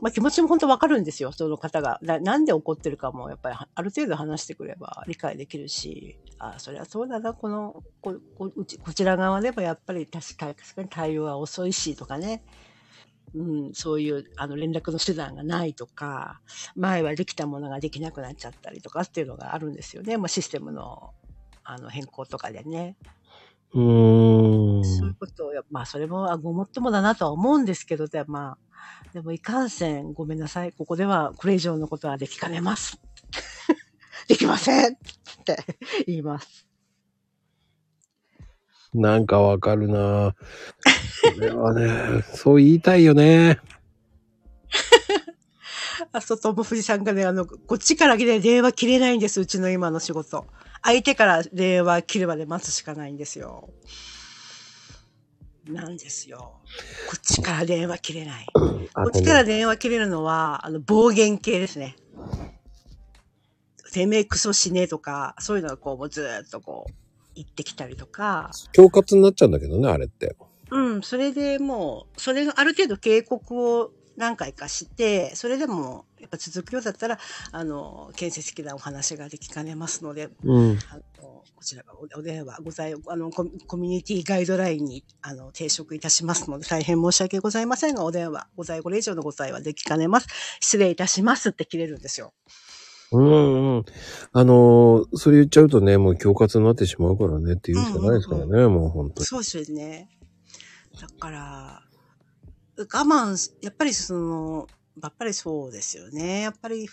[0.02, 1.98] まあ気持ちも本当わかるんですよ、その方が。
[2.02, 12.42] ななんで怒ってるかも、やっぱりある程度話してくれば理解できるし、あそれはそうだな、この、ここうちこちら側でもやっぱり確か確かに対応は遅いしとかね。
[13.34, 16.42] うん、そういうあの連絡の手段がないとか、
[16.76, 20.18] 前はできたものができなくなっちゃったりとかっていうのがあるんですよね。
[20.18, 21.14] まあ、システムの
[21.64, 22.96] あの変更とかでね。
[23.74, 24.84] うーん。
[24.84, 28.58] そういうことをや、まあ、それもあごもっともだなとは思うんですけど、でまあ、
[29.12, 30.72] でもいかんせん、ごめんなさい。
[30.72, 32.98] ここではこれ以上のことはできかねます。
[34.28, 34.96] できませんっ
[35.44, 35.64] て
[36.06, 36.66] 言います。
[38.94, 40.34] なんかわかるな
[41.34, 43.58] それはね、そう言いたいよね。
[46.12, 50.46] あ、外も富士山がね、あの、こっちからね、電話切れないんです、うちの今の仕事。
[50.82, 53.70] 相手から電話切るまで待つしかないんですよ。
[55.66, 56.60] なんですよ。
[57.08, 58.46] こっちから電話切れない。
[58.94, 61.96] あこっちから電話切れるのは、あの、暴言系ですね。
[63.92, 66.92] てめえクソしねえとか、そういうのがこう、もうずーっとこう、
[67.34, 70.34] 言ってきたりとか、恐喝になっちゃうんだけどね、あれって。
[70.70, 77.18] うん、それでもう、それがある程度警告を何回かして、それでも、やっぱ続くようだったら、
[77.50, 80.78] あの、建設的なお話ができかねますので、うん。
[80.90, 81.02] あの
[81.54, 90.26] こちらがおお電話ござい、あのコミ、コミュニティガイドラインに、あの、抵触いたしますので、大変申し訳ございませんが、お電話、ご在庫以上のご在はできかねます。
[90.60, 92.32] 失礼いたしますって切れるんですよ。
[93.12, 93.84] うんうん。
[94.32, 99.26] あのーそれ言っちゃうとね、もう恐喝になってしまうからねって言うしかないですからね、もう本当に。
[99.26, 100.08] そうですよね。
[101.00, 101.82] だから、
[102.84, 104.66] 我慢、やっぱりその、
[105.02, 106.42] やっぱりそうですよね。
[106.42, 106.88] やっぱり、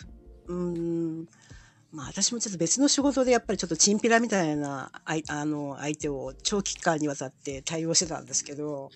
[0.47, 1.27] うん、
[1.91, 8.89] まあ私もちょっと別の仕事でやっぱりちょっとチンピラみたいな、ああの、相手を長期間にわたって対応してたんですけど、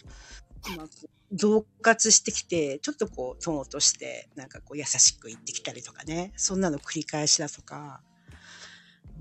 [0.77, 0.88] まあ、
[1.32, 8.01] 同喝してきて、ちょっとこう、トーンとして、なんかこう優しく言ってきたりとかね、そんなの繰り返しだとか、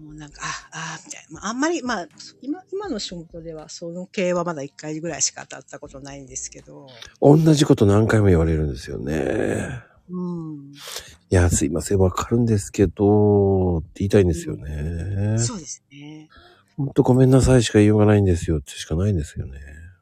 [0.01, 1.41] もうなんか、あ、あ、みたいな。
[1.41, 2.09] まあ、あんまり、まあ、
[2.41, 6.87] 今、今の仕事では、その系はまだ一回ぐらいしか当たったことないんですけど、
[7.21, 9.83] 同じこと何回も言われるんですよね。
[10.09, 10.73] うん。
[10.73, 15.39] いや、すいません、わかるんですけど、って言いたいんですよね。
[15.39, 16.29] そうですね。
[16.77, 19.61] ほんとごめんなさいしか言いようがないんですよってしかないんですよね。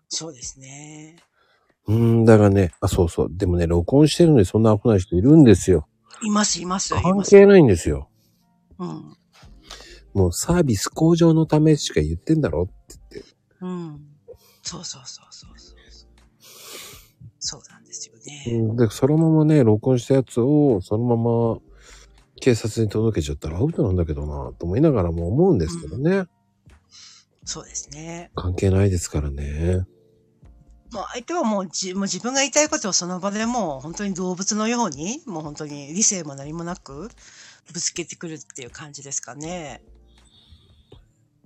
[0.09, 1.16] そうですね。
[1.87, 3.29] うーん、だからね、あ、そうそう。
[3.31, 5.88] でもね、録音してるのにそんな危ない人いるんですよ。
[6.22, 7.22] います、います、い関。
[7.22, 8.09] 係ないんですよ。
[8.79, 9.16] うん。
[10.14, 12.72] もうサービス向上のためしか言ってんだろって
[13.12, 13.30] 言って。
[13.60, 14.00] うん。
[14.62, 15.80] そうそうそうそうそう。
[17.42, 18.58] そうなんですようね。
[18.58, 21.58] んで、そのままね、録音したやつをそのまま
[22.40, 26.26] 警察に届けちゃったらアウトなんだけどな、と思いながらも思うんですけどね。
[27.44, 28.30] そうですね。
[28.34, 29.86] 関係ないですからね。
[30.92, 37.10] もう相手はもうじもう自分が言いたいことをその場でもう本当に動物のように、もう本当に理性も何もなく
[37.72, 39.82] ぶつけてくるっていう感じですかね。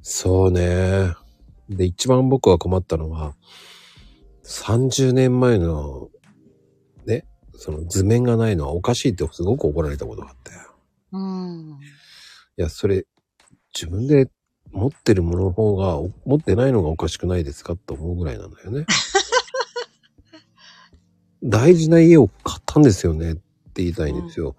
[0.06, 1.14] そうね。
[1.70, 3.34] で、一番僕が困ったのは、
[4.44, 6.10] 30年前の、
[7.06, 10.60] ね、その図面がないのはおかしいってすごく怒られたことがあったよ。
[11.12, 11.78] うん。
[12.58, 13.06] いや、それ、
[13.74, 14.30] 自分で
[14.72, 18.84] 持ってるものの方が、お持ってないのがおかしくないですかと思うぐらいなんだよね。
[21.42, 23.42] 大事な家を買ったんですよねって
[23.76, 24.54] 言いたいんですよ。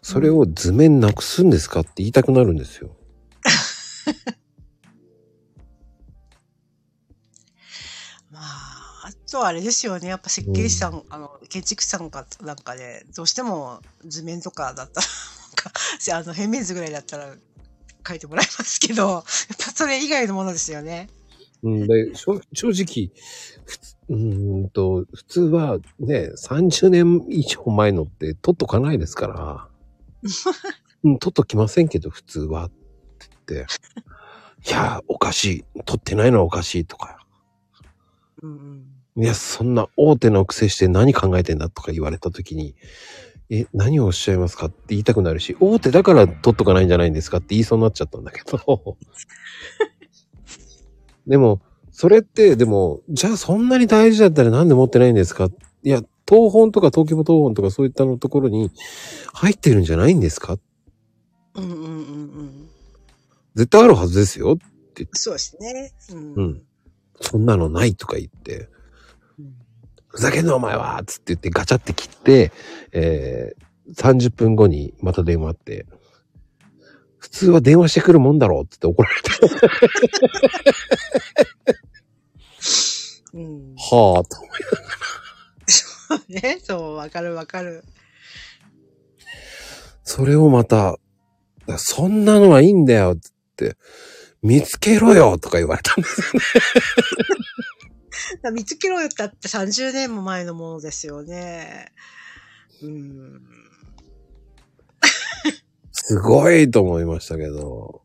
[0.00, 2.96] それを図面なくすんですかって言いたくなるんですよ。
[9.44, 10.08] あ、れですよね。
[10.08, 17.34] やっぱ設計士さん、あの、建築士さんかなんかで、どうしても図面とかだったら、なんか、あの、平面図ぐらいだったら
[18.06, 19.24] 書いてもらいますけど、やっぱ
[19.74, 21.08] それ以外のものですよね。
[21.62, 23.10] うん、で、正正直、
[24.08, 29.68] うーんと、普通はね、30年以上前のって取っとかないですから。
[31.02, 32.66] うん、取っときませんけど、普通は。
[32.66, 32.74] って
[33.48, 33.72] 言って。
[34.68, 35.82] いや、おかしい。
[35.84, 37.18] 取ってないのはおかしいとか。
[38.42, 38.95] うんうん。
[39.16, 42.74] いや、そんな大手の癖して何考えてんだとか言われたときに、
[43.48, 48.96] え、何をおっしゃいますかって言いたくなるし、大手だから取っとかないんじゃないんですかって言いそうになっちゃったんだけど。
[51.26, 51.60] でも、
[51.92, 55.48] それって、でも、じゃあそんなに大事だったらなんで持ってないんですか？
[55.82, 58.70] いや、東本とか東京東本とかそういったのところに
[59.32, 60.58] 入ってるんじゃないんですか？
[61.54, 61.82] うんうんうんう
[62.42, 62.68] ん。
[63.54, 64.58] 絶対あるはずですよ。
[65.12, 65.92] そうですね。
[66.12, 66.34] うん。
[66.34, 66.62] うん。
[67.20, 68.68] そんなのないとか言って、うん
[70.16, 72.50] ふざけんなお前はつって言ってガチャって切って、
[72.92, 75.84] えー、30分後にまた電話あって、
[77.18, 79.30] 普通は電話してくるもんだろうって怒られて、
[83.34, 83.74] うん。
[83.74, 84.28] はぁ
[86.16, 86.24] と。
[86.32, 87.84] ね、そう、わかるわかる。
[90.02, 90.96] それをまた、
[91.76, 93.18] そんなのはいいんだよっ
[93.54, 93.76] て、
[94.40, 96.40] 見つけろよとか言われたんですよね。
[98.52, 101.92] 見つけろよってあって30年も前のものですよね。
[102.82, 103.42] うん。
[105.92, 108.02] すごいと思いましたけど。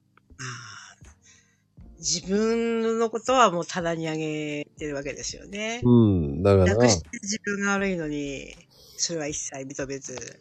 [1.99, 5.81] 自分のことはもう棚に上げてるわけですよね。
[5.83, 6.41] うん。
[6.41, 8.55] だからなく、して自分が悪いのに、
[8.97, 10.39] それは一切認めず。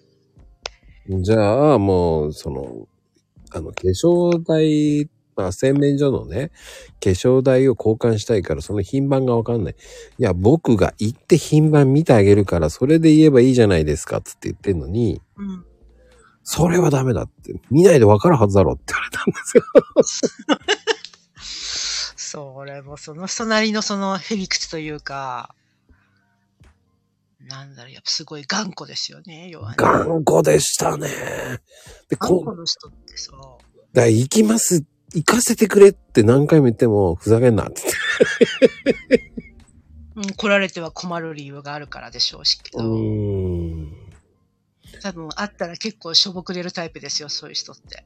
[1.07, 2.89] じゃあ、もう、その、
[3.51, 6.51] あの、化粧台、まあ、洗面所のね、
[7.03, 9.75] 化粧台を交換したいから、その品番がわかんない。
[10.19, 15.65] いや、僕が行って品番見てあげるから、それで言えばいいじゃないですか、つって言ってんのに、うん。
[16.43, 19.65] それはダメだって、見ないでわかるはずだろって言われたんですよ。
[22.17, 25.55] それもその人なりのそのヘリクツというか、
[27.41, 29.77] なんだろう、やっぱすごい頑固ですよね、要はね。
[29.79, 31.09] 頑固でしたね。
[32.09, 33.33] で、頑こ固の人ってさ、
[33.93, 39.33] だ行きます、行かせてくれって何回も言っても、ふざけんなって言って。
[40.17, 42.85] うん、来られては困る理由があるからでしょうしけうど。
[42.85, 44.11] ーん。
[45.03, 48.05] 多分あったら結構しょぼくれるタイプですよ、そういう人って。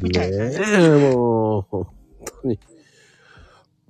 [0.00, 1.86] みたいなねえ、もう、本
[2.42, 2.58] 当に。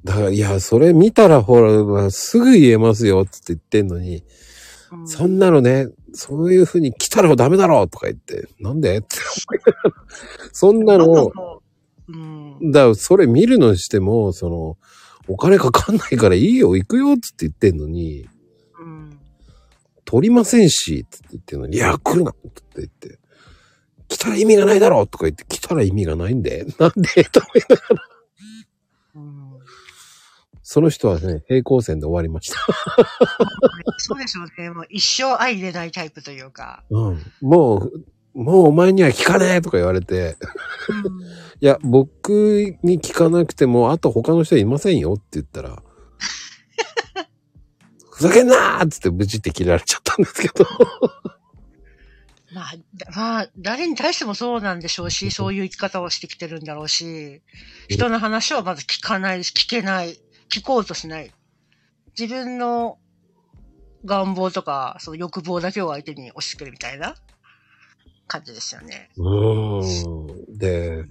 [0.04, 4.22] だから、いや、それ見たらほら、すぐ言えますよ、つって言ってんのに、うん
[5.06, 9.16] そんなのね、そういう風に来たらダメだろうとか言って、なんでって
[9.48, 9.94] 思いながら
[10.52, 11.61] そんなのを、
[12.08, 12.70] うん。
[12.72, 14.76] だからそれ見るのにしても、その、
[15.28, 18.28] お金かかんないからいいよ、行くよ、つって言ってんのに、
[18.78, 19.18] うん。
[20.04, 23.18] 取りませんし、つって言ってんのに、いや、来るな、って言って、
[24.08, 28.08] 来たら意味がないだろうとか言って、来たら意味がないんで、 なんでと思いながら、
[29.16, 29.42] うん
[30.64, 32.56] その人はね、平行線で終わりました。
[33.98, 34.70] そうでしょうね。
[34.70, 36.82] もう一生相入れないタイプというか。
[36.88, 37.22] うん。
[37.42, 37.92] もう、
[38.34, 40.36] もうお前には聞かねえとか言われて、
[41.60, 45.82] いや、僕に聞かなくても、あと他の人いませんよって言ったら、
[48.10, 50.66] ふざけんなーっつってブチって切られちゃったんですけど。
[52.52, 57.40] まあ、だまあ、誰に対してもそうなんでしょうし、そういう生き方をしてきてるんだろうし、
[57.88, 61.32] 人の話をまず聞かないし、聞けない、聞こうとしない。
[62.18, 62.98] 自分の
[64.04, 67.14] 願望とか、その欲望だけを相手に押し付けるみたいな
[68.32, 69.10] 感じですよね。
[69.18, 70.56] うーん。
[70.56, 71.04] で、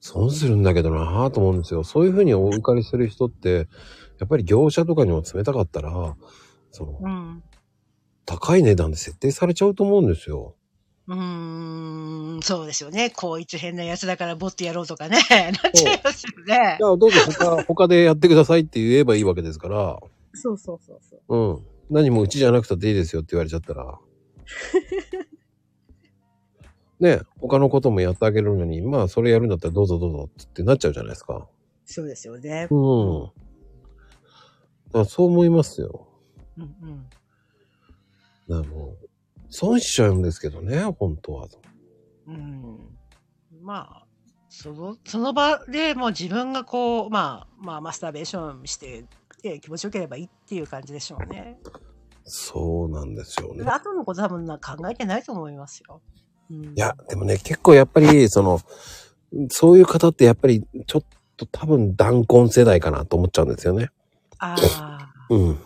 [0.00, 1.84] 損するんだけどなぁと思うんですよ。
[1.84, 3.68] そういうふうにお受かりする人って、
[4.18, 6.16] やっぱり業者とかにも冷たかったら、
[6.70, 7.42] その、うん。
[8.24, 10.56] 高い値段で設定されちゃうと思うんですよ。
[11.08, 13.10] うーん、そうですよね。
[13.10, 15.18] こいつ変なやつだからボットやろうとかね。
[15.30, 19.98] なっちゃいますよねどうぞ他、 他でやってくださいって言えばいいわけですから、
[20.32, 21.36] そうそうそうそう。
[21.36, 21.66] うん。
[21.90, 23.98] 何もうちじゃなくたっていいですよって言われちゃったら。
[27.00, 31.46] ね他のこともやってあげるのに、まあそれやるんだったらどうぞどうぞってなっちゃうじゃないですか。
[31.84, 32.68] そうですよね。
[32.70, 33.24] うん。
[33.24, 33.30] だ
[34.92, 36.08] からそう思いますよ。
[36.58, 37.08] うんうん。
[38.48, 39.08] だからもう、
[39.50, 41.48] 損しちゃうんですけどね、本当は。
[42.26, 42.78] うん。
[43.62, 44.06] まあ、
[44.48, 49.04] その、その場でもう自分がこう、まあ、まあ、マスターベーションして、
[49.42, 51.58] で気持ちよければいいっていう感じでしょうね。
[52.24, 53.64] そうなんですよね。
[53.64, 56.00] で後のこと多分な考えてないと思いますよ。
[56.50, 58.60] うん、いや、でもね、結構やっぱり、その、
[59.50, 61.04] そういう方ってやっぱり、ちょっ
[61.36, 63.90] と多分弾痕世代かなと思っちゃうんですよね。
[64.38, 65.58] ああ、うん。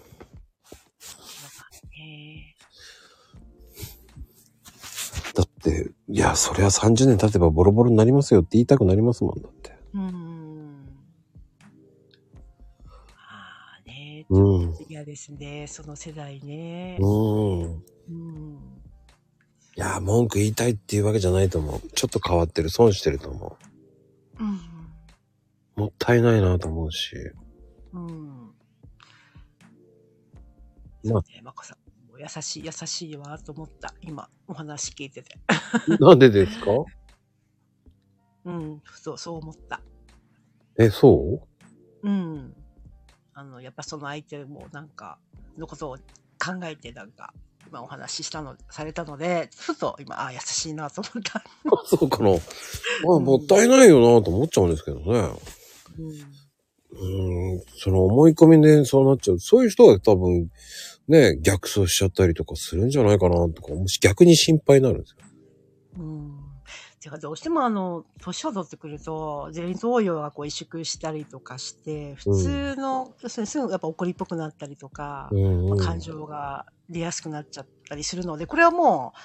[1.92, 2.56] へ
[5.34, 9.70] だって、いや、そりゃ30年経てばボロボロになりますよって言いたくなりますもんだって。
[9.72, 10.86] えうん。
[13.16, 16.98] ああね、ちうんょっと嫌ですね、その世代ね。
[16.98, 17.06] う
[17.66, 17.84] ん。
[18.08, 18.79] うん。
[19.80, 21.80] いや、文句言いたいっていうわけじゃないと思う。
[21.94, 23.56] ちょっと変わってる、損してると思
[24.38, 24.60] うん。
[25.76, 25.80] う。
[25.80, 27.16] もったいないなと思うし。
[27.94, 28.52] うん。
[31.02, 31.78] まあね、まこさん、
[32.20, 33.94] 優しい、優しいわと思った。
[34.02, 35.38] 今、お話聞いてて。
[35.98, 36.66] なんでですか？
[38.44, 39.80] うん、そう、そう思った。
[40.78, 41.48] え、そ
[42.02, 42.54] うん。
[43.32, 45.18] あの、やっぱその相手もなんか、
[45.56, 47.32] のことを考えてなんか、
[47.70, 51.38] 今お話ししたの、されたので、ふと今、ああ、優しいなと思った。
[51.38, 52.30] うあそうかな。
[53.04, 55.04] まあ、もったいないよなと思っちゃうんですけどね。
[55.98, 56.40] うん。
[56.92, 59.38] うん、その思い込みでそうなっちゃう。
[59.38, 60.50] そういう人は多分、
[61.06, 65.16] ね、逆走しちゃったりとかするんじゃないかなとか、もし逆に心配になるんですよ。
[65.98, 66.40] うん。
[67.00, 75.78] てか、どうしてもあの、年を取ってくると、前頭葉がこう萎縮したりとかして、普通の、要するにすぐやっぱ怒りっぽくなったりとか、うん、うん。
[75.78, 79.18] 感情が出やすくなっちゃったりするので、これはもう、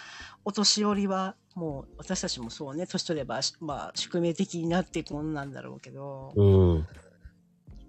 [0.45, 6.43] お年寄りは、もう、私たちもそうね、年取れば、まあ、宿命的になっていくものなんだろうけど、う
[6.75, 6.87] ん。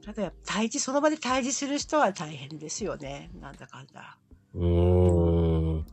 [0.05, 4.19] ただやっぱ対峙、その場で対峙する人は大変ですよね、なんだかんだ。
[4.55, 5.87] うーん。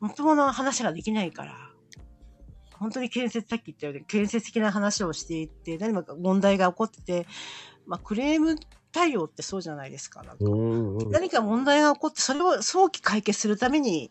[0.00, 1.54] 本当の話ができないから、
[2.74, 7.26] 本当に建設、さっき言ったように建設的な話をしていって、何も問題が起こってて、
[7.86, 8.56] まあ、クレーム
[8.94, 10.22] 対応ってそうじゃないですか。
[10.22, 10.44] なんか。
[11.10, 14.08] 何か問題が起こって、それを早期解決するために、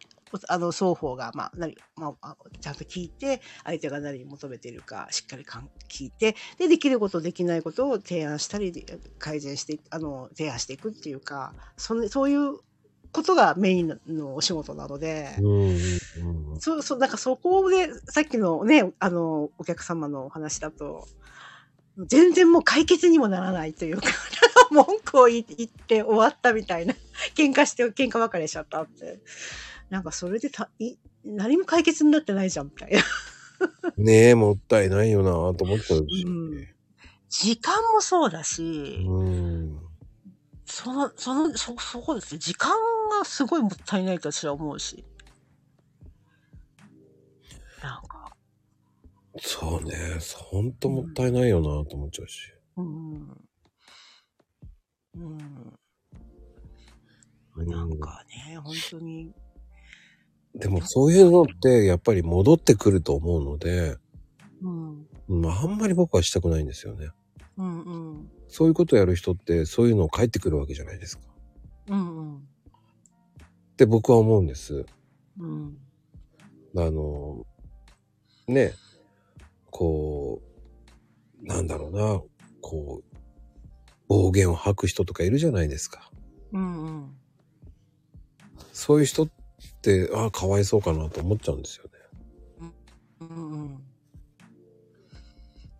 [0.49, 8.85] あの、双方が、まあ、何、まあ、あちゃんと聞いて、相手が何を求めているか、しっかりかん聞いて、で、できること、できないことを提案したり、
[9.19, 12.57] 改善してい、あの、提案していくっていうか、そんそういう
[13.13, 16.59] ことがメインのお仕事なので、うんうんうん。
[16.59, 21.07] そう、そう、なんかそこで、さっきのね、あの、お客様のお話だと、
[21.97, 24.07] 全然もう解決にもならないというか、
[24.71, 25.45] 文句を言っ
[25.87, 26.95] て終わったみたいな、
[27.35, 29.19] 喧嘩して、喧嘩別れしちゃったって。
[29.89, 33.03] なんかそれでた、い、何も解決になってないじゃん、みたいな。
[33.97, 36.23] ねえ、もったいないよなと思っちゃうし。
[36.25, 36.73] うん
[37.33, 39.79] 時間もそうだし、うん。
[40.67, 42.39] その、その、そ、そうですね。
[42.39, 42.71] 時間
[43.09, 45.03] がすごいもったいないと私は思うし。
[49.39, 49.95] そうね。
[50.35, 52.53] ほんともったいないよなと思っちゃうし。
[52.77, 53.13] うん。
[55.15, 55.37] うん。
[57.55, 59.31] うんなんかね、本当に、
[60.55, 63.97] でもそういうのってやっぱり戻ってくると思うので、
[64.61, 65.41] うん。
[65.41, 67.09] まああんまり僕はしたくないんですよね。
[67.57, 68.31] うんうん。
[68.47, 71.23] そういうことやる人ってそういうの返ってくるわけじゃないですか。
[71.89, 72.37] うんうん。
[72.37, 72.39] っ
[73.77, 74.85] て僕は思うんです。
[75.39, 75.77] うん。
[76.75, 77.45] あの、
[78.47, 78.73] ね、
[79.73, 80.39] こ
[81.41, 82.21] う、なんだろうな、
[82.61, 83.17] こう、
[84.07, 86.11] 暴言を吐く人とかいるじゃないですか。
[86.51, 87.17] うんうん。
[88.71, 89.29] そういう人っ
[89.81, 91.89] て、ああ、かわいそうかなと思っちゃうんですよね。
[93.21, 93.71] うんうん。
[93.73, 93.79] ま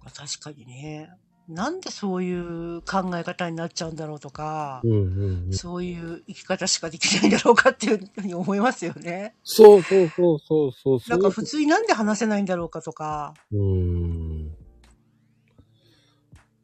[0.08, 1.12] あ確かにね。
[1.50, 5.54] なんでそういう考え方になっちゃうんだろうとか、うんうんうん。
[5.54, 9.36] そういう生き方しかできないんだろうかっていうふうに思いますよね。
[9.44, 11.00] そうそうそうそうそう。
[11.10, 13.34] なんか普通になんで話せないんだろうかとか。
[13.52, 14.56] うーん。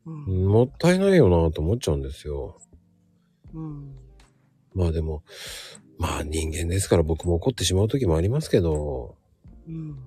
[0.05, 0.47] うん。
[0.47, 2.57] もったいないよなと思っちゃうんですよ。
[3.53, 3.95] うん。
[4.73, 5.23] まあでも、
[5.97, 9.17] まあ人間ですから僕も怒ってしまう時もありますけど、
[9.67, 9.97] うん。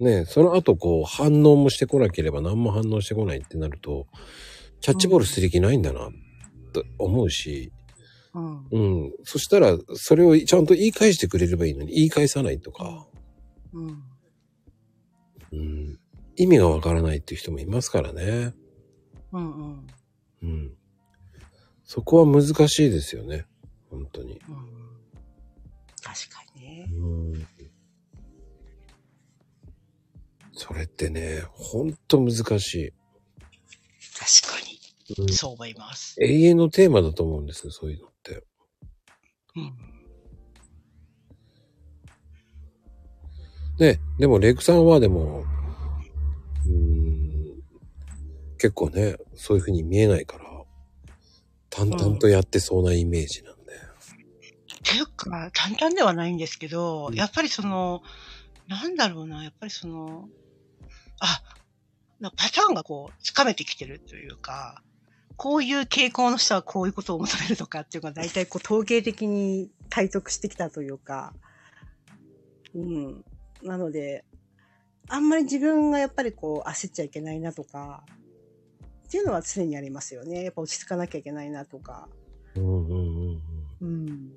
[0.00, 4.06] ねその後こう反応もしてこなければ何も反応してこないってなると、
[4.80, 6.10] キャッチボールする気ないんだな、
[6.72, 7.72] と思うし、
[8.34, 8.66] うん。
[8.70, 9.12] うん。
[9.24, 13.06] そしたら、それをちゃんと言い返してくれればいいのに、言い返さないとか、
[13.72, 14.02] うん。
[15.52, 15.98] うん。
[16.36, 18.54] 意味がわからないっていう人もいますからね。
[19.32, 19.86] うんうん。
[20.42, 20.72] うん。
[21.84, 23.46] そこは難しいですよね。
[23.90, 24.40] 本当に。
[24.48, 24.56] うん。
[26.02, 26.90] 確かにね。
[26.92, 27.46] うん。
[30.60, 32.92] それってね、ほんと難しい。
[34.42, 34.58] 確か
[35.20, 35.32] うんに。
[35.32, 36.16] そう思います。
[36.20, 38.42] 永遠のテーマだと思うんですよ、そういうのって。
[39.54, 39.72] うん。
[43.78, 45.44] ね、でもレイクさんはでも、
[46.66, 47.62] うーん、
[48.58, 50.44] 結構ね、そういう風に見えないから、
[51.70, 53.60] 淡々とやってそうなイメージなんで。
[53.60, 58.02] っていうか、簡単ではないんですけど、うんやっぱりその、
[58.68, 60.28] なんだろうな、やっぱりその、
[61.20, 61.42] あ、
[62.20, 64.82] なパターンがこう、つかめてきてるというか、
[65.36, 71.32] こういう傾向の人はこういうことを求めるとかっていうのが大体こう統計的に体得してきたというか、
[72.74, 73.24] うん。
[73.62, 74.24] なので、
[75.08, 78.04] あんまり自分がやっぱりこう焦っちゃいけないなとか、
[79.06, 80.44] っていうのは常にありますよね。
[80.44, 82.08] やっぱ落ち着かなきゃいけないなとか。
[82.56, 83.42] うんうんうん
[83.80, 84.32] うん。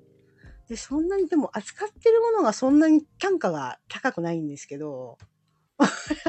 [0.70, 5.18] で、そんなに、でも扱ってるものがそんなに単価が高くないんですけど、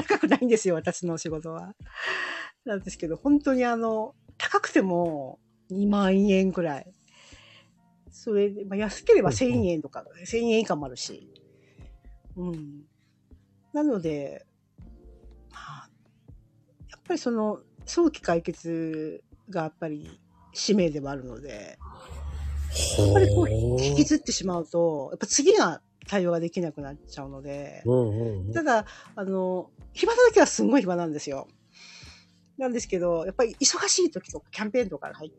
[0.07, 1.75] 高くないんですよ、私の仕事は。
[2.65, 5.39] なんですけど、本当にあの、高くても
[5.71, 6.93] 2万円くらい。
[8.09, 11.29] それで、まあ、安ければ1000円とか、1000円以下もあるし。
[12.35, 12.83] うん。
[13.73, 14.45] なので、
[15.51, 15.89] まあ、
[16.89, 20.19] やっぱりその、早期解決がやっぱり
[20.53, 21.77] 使命ではあるので、
[22.99, 23.05] うん。
[23.05, 28.53] やっぱりこう、引きずってしまうと、やっぱ次が対応ができなくなっちゃうので、うんうんうん。
[28.53, 28.85] ただ、
[29.15, 31.47] あの、暇な時はすんごい暇なんですよ。
[32.57, 35.31] なんですけど、やっぱり忙しい時とかキャンペーンとかが入っ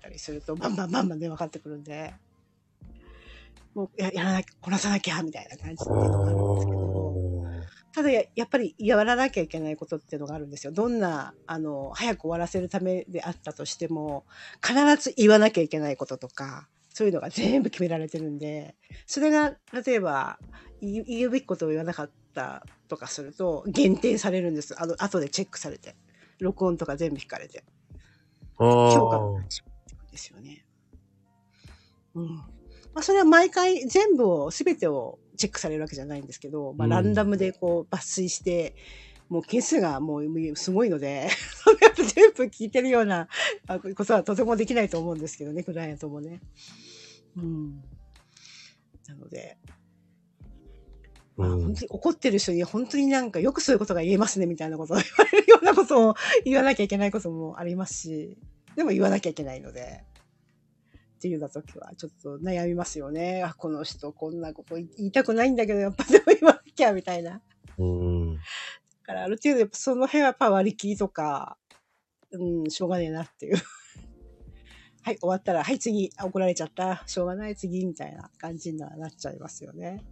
[0.00, 2.14] たりすると、バンバンバンバン電話かかってくるんで、
[3.74, 6.86] もうややらなきゃ、こなさなきゃ、みたいな感じっていうのがあるんですけど、
[7.92, 10.72] ただややっぱりやらなきゃいけないことっていうのがあるんですよ。
[10.72, 14.24] どんな、あの、早く終わらせるためであったとしても、
[14.66, 18.74] 必ず言わなきゃいけないこととか、そういうのが全部決められてるんで、
[19.04, 20.38] それが、例えば、
[20.80, 24.74] 言うべきことを言わなかったとかすると、減点されるんです。
[24.80, 25.94] あの、後でチェックされて。
[26.38, 27.64] 録音とか全部聞かれて。
[28.56, 29.46] あ評価
[30.10, 30.64] ですよね。
[32.14, 32.28] うん。
[32.36, 32.44] ま
[32.94, 38.74] あ、それは毎回全部を、すべてをチェックされるわけじゃないんですけど、まあ、うんランダムでこう抜粋して、
[39.28, 41.28] もう件数がもうすごいので、
[41.62, 43.28] そ れやっぱ全部聞いてるような
[43.66, 46.40] あことはとてもできないと思うんですけどね、クライアントもね。
[47.36, 47.82] うん。
[49.08, 49.58] なので、
[51.36, 56.14] まあ、うん本当に怒ってる人に本当になんかよくそういうことが言えますねみたいなことを言われるようなことを
[56.44, 58.38] 言わなきゃいけないこともありますし、
[58.74, 60.04] でも言わなきゃいけないので、
[61.16, 63.42] っていうような時はちょっと悩みますよね。
[63.42, 67.30] あ、この人こんなこと言いたくないんだけど、やっぱでも言わなきゃみたいな。
[67.32, 67.40] だ
[67.78, 68.38] うん。
[69.02, 71.56] からある程度やっぱその辺はやっぱ割り切りとか、
[72.32, 73.56] うん、しょうがねえなっていう。
[75.06, 80.04] はい、終わったら、はい、次、あ怒られちゃった、しょうがない、次、みたいな感じにななっちゃいますよね。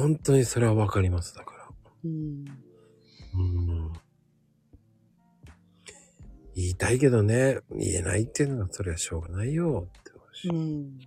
[0.00, 1.68] 本当にそれはわかります、だから。
[2.04, 2.44] うん。
[3.34, 3.92] うん。
[6.54, 10.98] 言いたいけどね、言えないっていうのはそれはしょうがないよって思うん。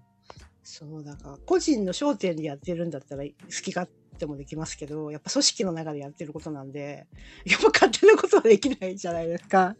[0.64, 3.30] そう、だから、個人の商店でやってるんだったら好
[3.64, 7.08] き勝手もできますけど、やっぱ組織の中でやってることなんで、
[7.46, 9.76] やっぱ勝手なことはできないじゃないですか。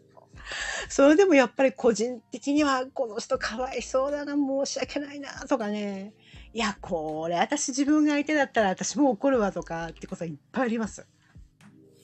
[0.88, 6.14] それでもやっぱり個人的には、この人かわいそうだな、申し訳ないな、とかね。
[6.52, 11.06] いや、これ、私自分が相手だったら私も怒るわとかってことはいっぱいあります。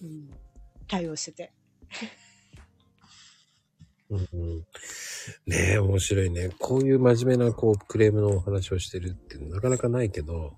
[0.03, 0.31] うん。
[0.89, 1.53] 対応してて。
[4.11, 4.59] うんうん、
[5.47, 6.51] ねえ、面白いね。
[6.59, 10.57] こういう真面目な、こう、クレームのお話をしてるってなかなかないけど、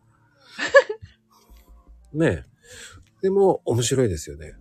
[2.15, 2.53] ねえ。
[3.23, 4.55] でも、面白いですよね。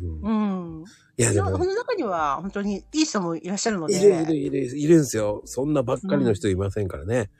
[0.00, 0.84] うん、うん。
[1.18, 3.96] いや、でもその、中には本当にいい人もいらっしゃるので。
[3.96, 5.40] いるいるいる、いるんですよ。
[5.46, 7.30] そんなばっかりの人いませんからね。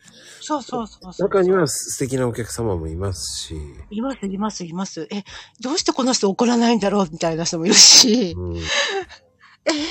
[0.40, 1.28] そうそうそうそう。
[1.28, 3.56] 中には素敵なお客様もいますし。
[3.90, 5.06] います、います、います。
[5.10, 5.24] え、
[5.60, 8.56] どうしてこの人怒らないんだろうみたいな人もいるし、うん。
[8.56, 8.60] え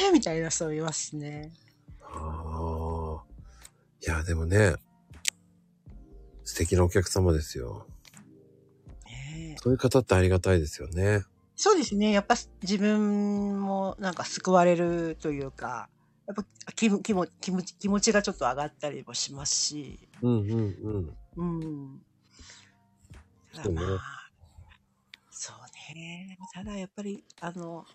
[0.10, 1.54] ー、みたいな人もいますしね。
[2.02, 3.24] ああ。
[4.02, 4.76] いや、でもね、
[6.44, 7.86] 素敵なお客様ですよ。
[9.66, 11.24] そういう方ってありがたいですよね。
[11.56, 12.12] そうですね。
[12.12, 15.90] やっぱ自分もなんか救われるというか、
[16.28, 21.18] やっぱ気分気も気持ち気持ちがちょっと上がったりもしますし、うんうんうん。
[21.36, 22.06] うん。
[23.54, 24.32] まあ、
[25.30, 25.58] そう
[25.96, 26.38] ね。
[26.54, 27.86] ただやっぱり、あの、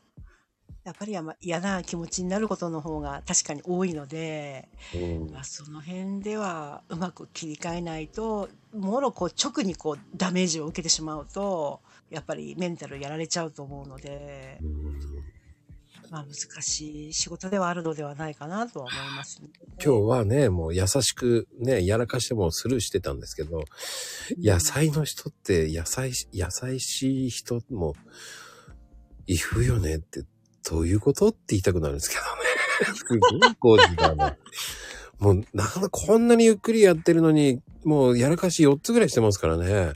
[0.90, 5.30] やっぱり嫌な気持ちになることの方が確かに多いので、うん。
[5.30, 11.80] まあ、その辺ではうまく切り替えないと、もろこう直にこうダメージを受けてしまうと、
[12.10, 14.58] やっぱりメンタルやられちゃうと思うので、
[16.10, 19.48] まあ難しい仕事ではあるのではないかなとは思います、ね。
[19.82, 23.62] 今日はね、もう優しくね、やらかしてもスルーしてたんですけど、
[24.36, 26.46] 野菜の人って野菜、優
[26.80, 27.94] しい人も
[29.28, 30.24] いるよねって、
[30.68, 31.28] どういうこと？
[31.28, 32.96] って言いたくなるんですけどね。
[32.96, 34.36] すごい工事だな。
[35.18, 39.92] もう、なんかこんなにゆっくりやってるのに、もうやらかし4つぐらいしてますからね。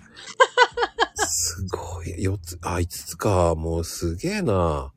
[1.16, 2.14] すごい。
[2.18, 3.54] 4つ、あ、5つか。
[3.54, 4.92] もうすげえな。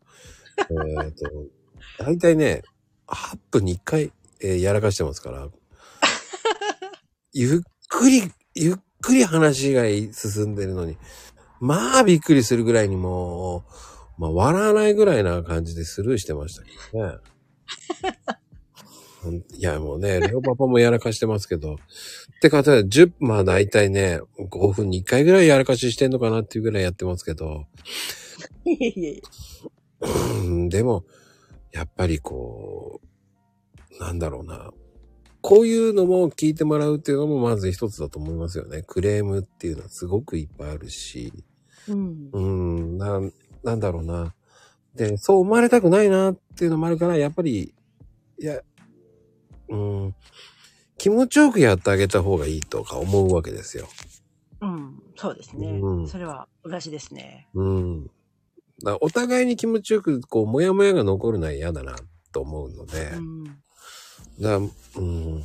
[0.59, 0.63] え
[1.07, 2.63] っ、と、だいたいね、
[3.07, 4.11] 8分に1回、
[4.41, 5.47] えーやらかしてますから。
[7.34, 10.97] ゆっくり、ゆっくり話が進んでるのに、
[11.59, 13.72] まあびっくりするぐらいにもう、
[14.18, 17.18] まあ笑わないぐらいな感じでスルーしてましたけどね。
[19.57, 21.78] いやもうね、レオパパもやらかしてますけど、っ
[22.41, 27.65] て方は10、まあ大体ね、5分に1回ぐらいやらかししてんのかなっていうぐらいやってますけど、
[30.70, 31.03] でも、
[31.72, 34.72] やっぱりこう、なんだろうな。
[35.41, 38.84] こういうのも聞いてもらうっていうのもまず一つだと思いますよね。
[38.86, 41.32] クレームっていうのはすごくいっぱいあるし。
[41.88, 42.30] うん。
[42.34, 42.97] うん、
[43.68, 44.34] な、なんだろうな。
[44.95, 47.74] で、そう思われたくないなっていうのもあるから、やっぱり、
[48.39, 48.61] いや、
[49.70, 50.15] うん、
[50.97, 53.88] 気持ちよくやってあげた方がいいとか思うわけですよ。
[54.61, 55.03] うん。
[55.15, 55.68] そうですね。
[55.68, 57.47] うんそれは同じですね。
[57.53, 58.11] うん。
[58.84, 61.95] だお互いに気持ちよく、こう、もやもやが残るのは嫌だな
[62.32, 63.11] と思うので。
[63.18, 63.43] うん。
[64.39, 65.43] だうん、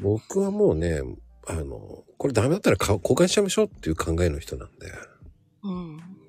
[0.00, 1.02] 僕はもうね、
[1.46, 4.92] あの、これダメだったらか交換しちゃいましょうっていう考えの人なんで。
[5.62, 6.19] うん。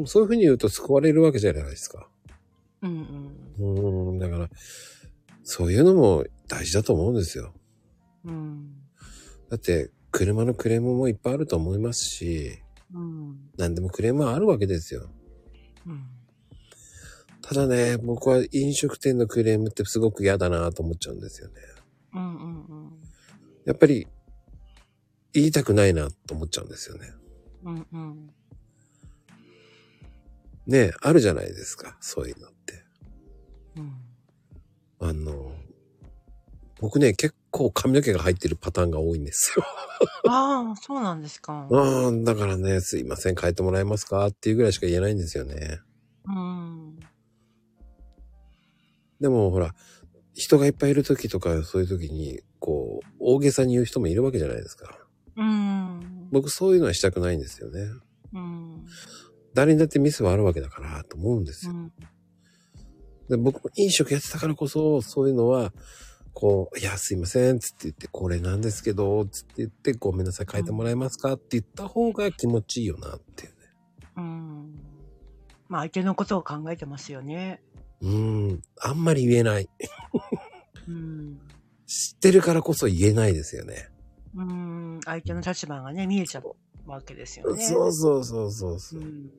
[0.00, 2.08] でもそういうふうに言うと救われるわけじゃないですか。
[2.80, 3.34] うん。
[3.58, 4.08] うん。
[4.08, 4.48] うん、だから、
[5.44, 7.52] そういうのも大事だと思うんですよ。
[8.24, 8.72] うん。
[9.50, 12.58] だって、車のクレームもいっぱいあると思いますし、
[12.94, 13.50] うん。
[13.58, 15.10] 何でもクレームはあるわけですよ。
[15.86, 16.02] うん。
[17.42, 21.54] ただね、僕は飲食店のクレームってすごく嫌だなと思っちゃうんですよね。
[22.14, 22.22] うん。
[22.22, 22.26] う
[22.86, 22.92] ん。
[23.66, 24.06] やっぱり、
[25.32, 27.12] 言いたくないなと思っちゃうんですよね。
[27.64, 27.86] うん。
[27.92, 28.30] うん。
[30.70, 32.84] ねあるじゃないですか、そういうのって。
[33.76, 33.92] うん。
[35.00, 35.52] あの、
[36.80, 39.64] 僕ね、結構髪の毛が入ってるパターンが多いんですよ。
[40.28, 41.68] ああ、そうなんですか。
[41.72, 44.26] ああ、だからね、すいません、変えてもらえますか？
[44.28, 45.80] っていうぐらいしか言えないんですよね。
[46.26, 46.98] うん。
[49.20, 49.74] でもほら、
[50.32, 54.96] 人がいっぱいいる時とか、そういう時に、こう、大げさに言う人もいるわけじゃないですか。
[55.36, 56.28] うん。
[56.30, 57.88] 僕そういうのはしたくないんですよね。
[58.32, 58.86] うん。
[59.60, 61.72] 誰にだってミスはあるわけだから、と思うんですよ。
[61.72, 61.92] うん。
[63.28, 65.74] で僕も飲食やってたからこそ、そういうのは、
[66.32, 73.56] こう、いや、すいません、つって言って、これなんですけど、つって言って、ごめんなさい、変えてもらえますかって言った方が気持ちいいよな、っていうね。
[74.16, 74.74] うん。
[75.68, 77.62] まあ、相手のことを考えてますよね。
[78.00, 79.68] うーん、あんまり言えない。
[80.88, 81.38] うん。
[81.86, 83.90] 知ってるからこそ言えないですよね。
[84.34, 85.00] うん。
[85.04, 86.56] 相手の立場がね、見えちゃう
[86.90, 87.62] わけですよね。
[87.62, 89.04] そうそうそうそうそうう。
[89.04, 89.30] ん。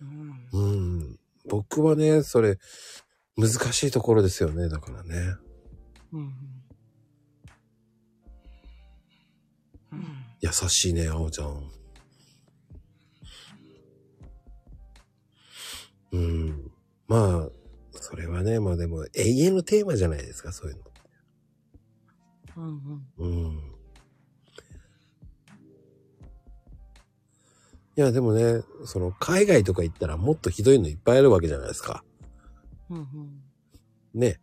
[0.00, 0.48] うん。
[0.52, 1.18] うん。
[1.46, 2.58] 僕はね、それ、
[3.36, 5.34] 難しいところですよね、だからね。
[6.12, 6.20] うん。
[9.92, 10.06] うん。
[10.40, 11.70] 優しいね、あおちゃん。
[16.12, 16.70] うん。
[17.06, 17.48] まあ、
[17.92, 20.84] それはね、まあでも永遠のテーマじゃないですか、そういうの。
[22.56, 23.46] うんうん。
[23.46, 23.69] うん。
[28.00, 32.02] いや、でもね、その海外とか行ったらもっとひどいのいっぱいあるわけじゃないですか。
[32.88, 33.06] うんうん。
[34.14, 34.40] ね。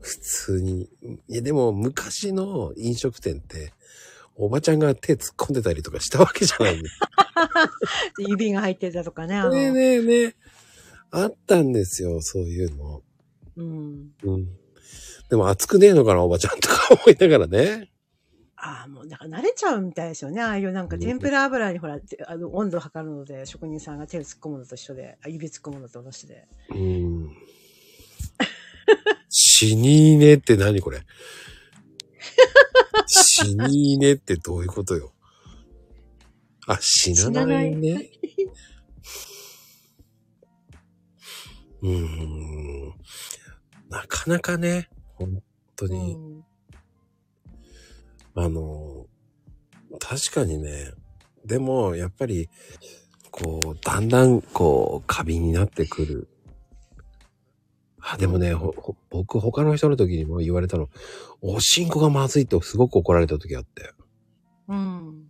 [0.00, 0.88] 普通に。
[1.28, 3.74] いや、でも昔の飲食店って、
[4.36, 7.08] おばちゃんが手突っ込んでたりとかしたわけじゃないですか。
[8.26, 9.50] 指が入ってたとかね、あの。
[9.50, 10.36] ねえねえねえ。
[11.10, 13.02] あったんですよ、そういうの。
[13.56, 14.12] うん。
[14.22, 14.48] うん。
[15.28, 17.91] でも熱くねえのかな、おばちゃんとか思いながらね。
[18.64, 20.40] ああ、もう、だから慣れちゃうみたいですよね。
[20.40, 26.46] ああいうなんか天ぷら油にほら、てあの温度を測るので、職人さんが手を突っ込むのと一緒で、あ指突っ込むのと同じで。
[26.70, 27.36] うん。
[29.28, 31.00] 死にねって何これ？
[33.08, 35.12] 死にねってどういうことよ？
[36.68, 38.10] あ、死なないね。
[41.82, 42.88] うーん。
[43.88, 45.42] なかなかね、本
[45.74, 46.44] 当うに、ん。
[48.34, 49.06] あの、
[49.98, 50.92] 確かにね、
[51.44, 52.48] でも、やっぱり、
[53.30, 56.28] こう、だんだん、こう、過敏になってくる。
[58.00, 58.54] あ、でもね、
[59.10, 60.88] 僕、他の人の時にも言われたの、
[61.40, 63.92] おしんこがまずいってすごく怒られた時あって。
[64.68, 65.28] うん。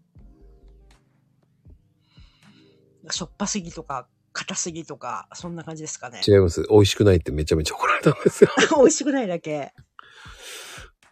[3.11, 6.21] しょっぱすぎとか、硬すぎとか、そんな感じですかね。
[6.27, 6.67] 違います。
[6.71, 8.51] 美味しくないってめちゃめちゃ怒られたんですよ。
[8.77, 9.73] 美味しくないだけ。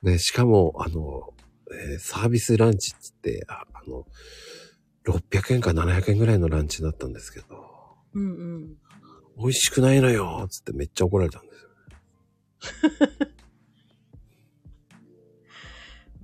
[0.02, 1.34] で、しかも、あの、
[1.72, 4.06] えーサービスランチっつって、ああの、
[5.04, 7.46] 600円か700円ぐらいのランチだったんですけど、
[8.14, 8.26] うんう
[8.58, 8.76] ん。
[9.38, 11.70] 美味しくないのよつってめっちゃ怒られたんですよ。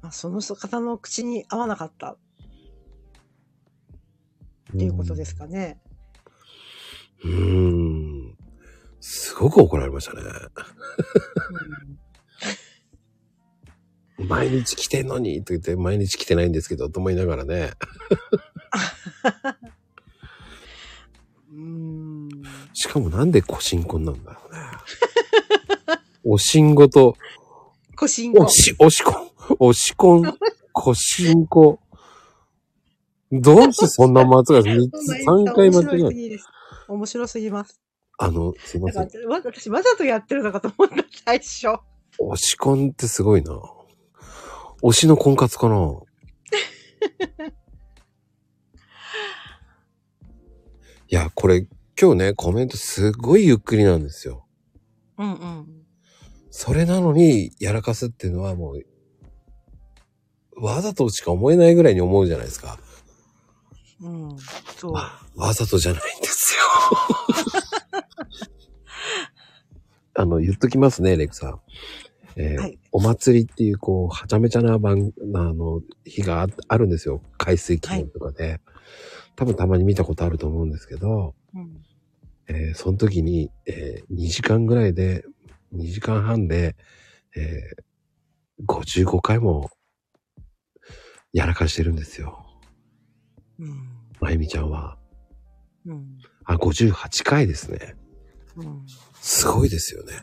[0.02, 2.18] まあ、その方の口に合わなかったっ
[4.78, 5.80] ていうことですかね。
[7.24, 8.36] うーん。
[9.00, 10.22] すごく怒られましたね。
[14.18, 17.72] 毎日来てんのにと言って、毎日来てないんですけど、と思いながらね。
[21.52, 22.28] うん。
[22.30, 22.42] うん
[22.78, 24.60] しかもなんでコシンコンなんだろうね。
[26.24, 27.16] おしんごと、
[27.96, 28.48] コシンコお。
[28.48, 30.38] し、おしこん、おしこん、
[30.72, 31.80] コシンコ。
[33.32, 36.46] どうしてそんな間違い、3つ、3回間違え面白すぎです。
[36.88, 37.80] 面白すぎます。
[38.18, 39.08] あの、すいません。
[39.28, 41.80] 私わざとやってるのかと思った、最初。
[42.18, 43.52] おしこんってすごいな。
[44.86, 45.74] 推しの婚活かな？
[51.08, 51.66] いや、これ、
[52.00, 54.46] 今日ね、コメントすごいゆっくりなんですよ。
[55.18, 55.66] うんうん。
[56.50, 58.82] それなのに、やらかすっていうのはもう、
[60.56, 62.78] わざとしか思えないぐらいに思うじゃないですか。
[64.00, 64.36] うん。
[64.76, 64.92] そう。
[64.92, 66.60] わざとじゃないんですよ。
[70.14, 71.60] あの、言っときますね、レクさん。
[72.36, 77.20] えーはいお祭りっていう、こう、はちゃめちゃな番、あの、日がああるんですよ。
[77.36, 78.60] 海水記念とかで。
[79.34, 81.82] 多分たまに見たことあると思うんですけど、うん。
[82.48, 85.24] えーその時に、えー2時間ぐらいで、
[85.74, 86.76] 2時間半で、
[87.36, 89.70] えー55回も、
[91.34, 92.46] やらかしてるんですよ。
[93.58, 93.88] うん。
[94.20, 94.96] まゆみちゃんは。
[95.84, 96.18] うん。
[96.44, 97.94] あ、58回ですね。
[98.56, 98.86] うん。
[99.20, 100.14] すごいですよね。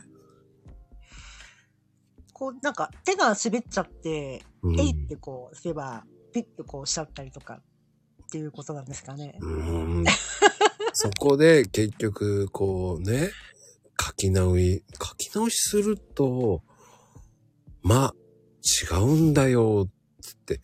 [2.34, 4.80] こう、なんか、手が滑っちゃって、うん。
[4.80, 7.60] えいってこう、すれば、ピッとこうしちゃったりとか、
[8.24, 9.38] っていうことなんですかね。
[9.40, 10.04] うーん
[10.92, 13.30] そこで結局、こうね、
[14.00, 16.62] 書き直し、書き直しすると、
[17.82, 18.12] ま、
[18.90, 19.88] 違うんだよ、
[20.20, 20.60] つって、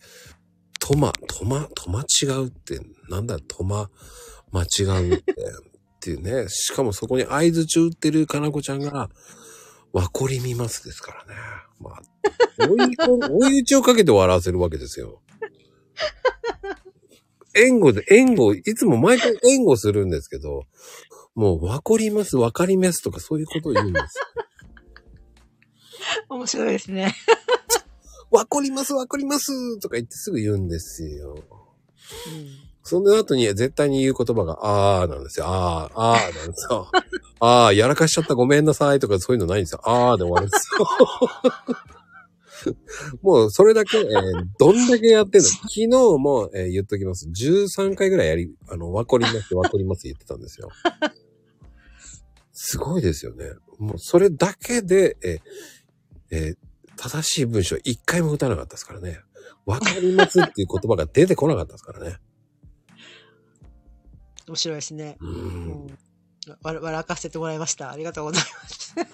[0.80, 3.90] とま、とま、とま違うって、なんだ、とま、
[4.52, 6.48] 間違うって、っていうね。
[6.48, 9.10] しかもそこに合図中打ってるかなこちゃんが、
[9.93, 11.41] わこりみますですからね。
[11.80, 12.03] まあ、
[12.68, 15.22] 追い打ちをかけて笑わせるわけですよ。
[17.55, 20.66] 援護で、援護、いつも毎回援護するんですけど、
[21.34, 24.24] もう、わかります、わかりますとかそういうことを言うんですよ。
[26.30, 27.14] 面白いですね。
[28.30, 31.45] わかります、わかりますとか言ってすぐ言うんですよ。
[32.28, 32.69] うん。
[32.91, 34.59] その後に絶対に言う言葉が、
[35.01, 35.47] あーなんですよ。
[35.47, 36.91] あー、あーなんですよ。
[37.38, 39.80] あー、やらかしちゃったごめんなさいとかそういうのないんですよ。
[39.84, 40.86] あーで終わるんですよ。
[43.22, 44.05] もうそれだけ、えー
[44.59, 47.28] どんだけやってんの 昨日も、えー言っときます。
[47.28, 50.68] 13回ぐらいやり、あの、わかります、わかります言ってたんですよ。
[52.53, 53.53] すごいですよね。
[53.78, 55.41] もうそれだけで、えー
[56.32, 56.57] えー
[56.97, 59.20] 正しい文章一回も打たなかったですからね。
[59.64, 62.18] わかりますっていう言葉が出てこなかったですからね。
[64.51, 65.16] 面白いですね。
[65.20, 65.26] う。
[65.26, 65.98] うんん。
[66.62, 67.92] わ笑かせてもらいました。
[67.92, 68.96] ありがとうございます。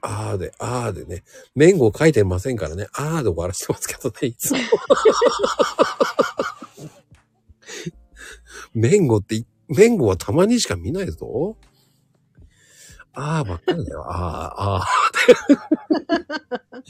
[0.00, 1.22] あーで、あーでね。
[1.54, 2.86] 麺号書いてませんからね。
[2.94, 4.58] あーで終わらせてますけどね、いつも。
[8.72, 11.58] 麺号ってい、麺号はたまにしか見ないぞ。
[13.12, 14.02] あーばっかりだよ。
[14.08, 14.16] あー、
[14.56, 16.80] あー。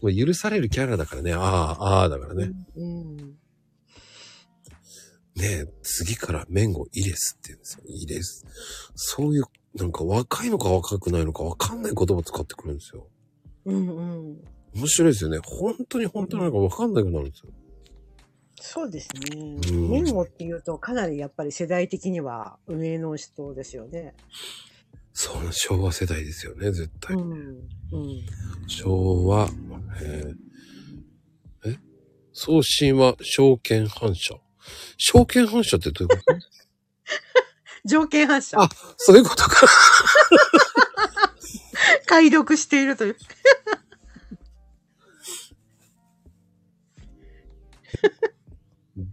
[0.00, 1.34] もう許されるキャラだからね。
[1.34, 1.40] あー、
[1.80, 2.52] あーだからね。
[2.76, 3.37] うん。
[5.38, 7.84] ねえ、次から麺号イレスって言うんですよ。
[7.86, 8.44] イレス。
[8.96, 13.06] そういう、なんか若いのか若くないのかわかんない言葉使ってくるんですよ。
[13.64, 14.44] うんうん。
[14.74, 15.38] 面白いですよね。
[15.44, 17.52] 本当に本当なのかわかんなくなるんですよ。
[18.60, 19.60] そうですね。
[19.70, 24.14] うん年号っていうとかなりやっぱり世代的には上の人ですよね。
[25.12, 27.16] そう、昭和世代ですよね、絶対。
[27.16, 27.30] うん。
[27.30, 28.26] うん。
[28.66, 29.48] 昭和、
[30.02, 31.78] えー、え？
[32.32, 34.40] 送信は証券反射。
[34.96, 36.38] 証券反射ってどういうこと？
[37.88, 38.60] 条件反射。
[38.60, 39.66] あそういうことか。
[42.06, 43.16] 解読しているという。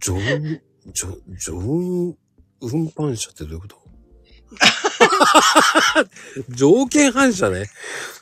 [0.00, 0.60] 上運、
[0.92, 2.16] 上、上運、
[2.60, 3.76] 運搬車ってどういうこと？
[6.54, 7.66] 条件反射ね。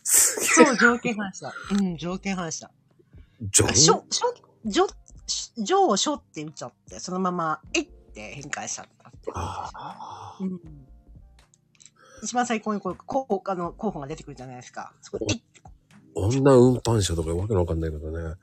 [0.03, 1.53] そう、条件反射。
[1.73, 2.71] うん、条件反射。
[3.51, 4.93] 上あしょ、しょ、じょ、し
[5.59, 9.31] 上をしょって打っちゃって、そのまま、えいって変換しちゃったって。
[9.35, 10.61] あうん。
[12.23, 14.93] 一番最高にこう、候補、あの、候補が出てくるじゃないですか。
[15.01, 15.63] そこで、えいって
[16.15, 18.35] 女運搬車とかわけのわかんないけどね。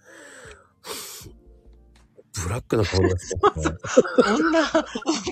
[2.43, 3.77] ブラックな顔がしてますね。
[4.25, 4.65] 女、運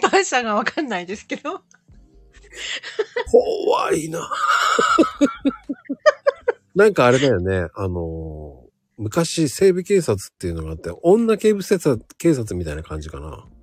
[0.09, 1.61] 搬車がわかんないですけど。
[3.31, 4.29] 怖いな。
[6.75, 7.69] なんかあれだよね。
[7.75, 8.48] あのー
[8.99, 13.45] 昔西部警察っていうのがあって、女警部警察警察みたいな感じかな。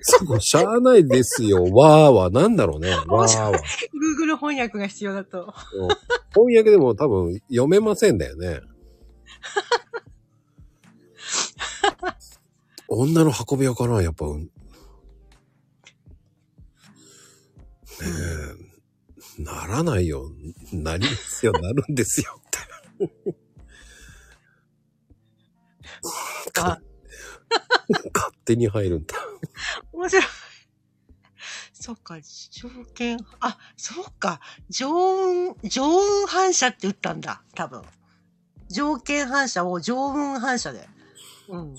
[0.00, 1.64] そこ、しゃあないですよ。
[1.64, 2.90] わーは、なんだろうね。
[2.90, 3.52] わーは。
[3.52, 5.54] Google 翻訳が必要だと。
[5.74, 5.88] うん
[6.34, 8.60] 翻訳でも多分読めませんだよね。
[12.88, 14.26] 女の運び屋かな、やっぱ。
[14.26, 14.48] うんね
[18.02, 18.61] え、
[19.42, 20.30] ならないよ。
[20.72, 22.38] なりますよ、なるんですよ。
[22.38, 22.42] っ
[26.52, 26.78] てあ、
[28.14, 29.16] 勝手に入るんだ。
[29.92, 30.24] 面白い。
[31.72, 37.82] そっか、条件、あ、そうか、上運、上運反射って打ったんだ、多分。
[38.70, 40.88] 条件反射を上運反射で。
[41.48, 41.74] うん。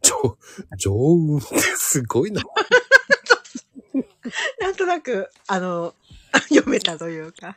[0.00, 0.38] 上、
[0.78, 2.42] 上運ってすごいな。
[4.60, 5.94] なんとなく、あの、
[6.48, 7.56] 読めたというか。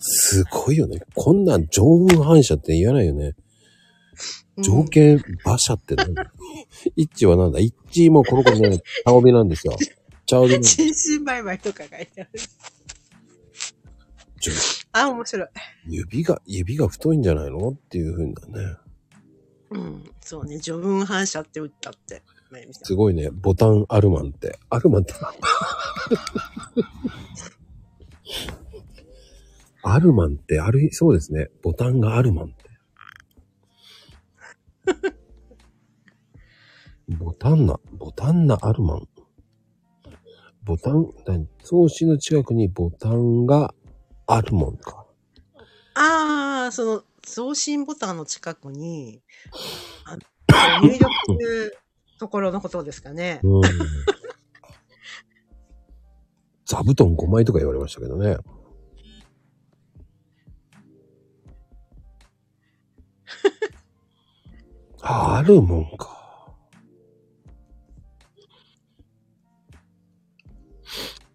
[0.00, 1.00] すごいよね。
[1.14, 3.24] こんなん上運反射って言わないよね。
[3.26, 6.30] うん条件馬車って何だ、
[6.94, 7.60] 一致はなんだ？
[7.60, 7.74] 一
[8.08, 9.74] 致もこの子ね、茶帯なんですよ。
[10.26, 12.30] 茶帯なんです人身売買とか書いてある。
[14.92, 15.48] あ、面白い。
[15.88, 17.70] 指が、指が太いんじゃないの？
[17.70, 18.76] っていう風なね。
[19.70, 20.10] うん。
[20.20, 22.22] そうね、序文反射って打ったって。
[22.50, 23.30] みすごいね。
[23.30, 24.58] ボタンアルマンって。
[24.68, 25.14] アルマンって
[29.82, 31.48] アルマンってある、そうですね。
[31.62, 32.54] ボタンがアルマンって。
[37.18, 39.08] ボタンな、ボタンなアルマン。
[40.64, 41.48] ボタン、何？
[41.62, 43.74] 送信の近くにボタンが
[44.26, 45.06] あるもんか。
[45.94, 49.22] ああ、その、送信ボタンの近くに、
[50.04, 50.22] あの
[50.82, 51.78] 入力する
[52.20, 53.40] ところのことですかね。
[53.42, 53.62] うん。
[56.66, 58.36] 座布団5枚とか言われましたけどね。
[65.00, 66.54] ああるもんか。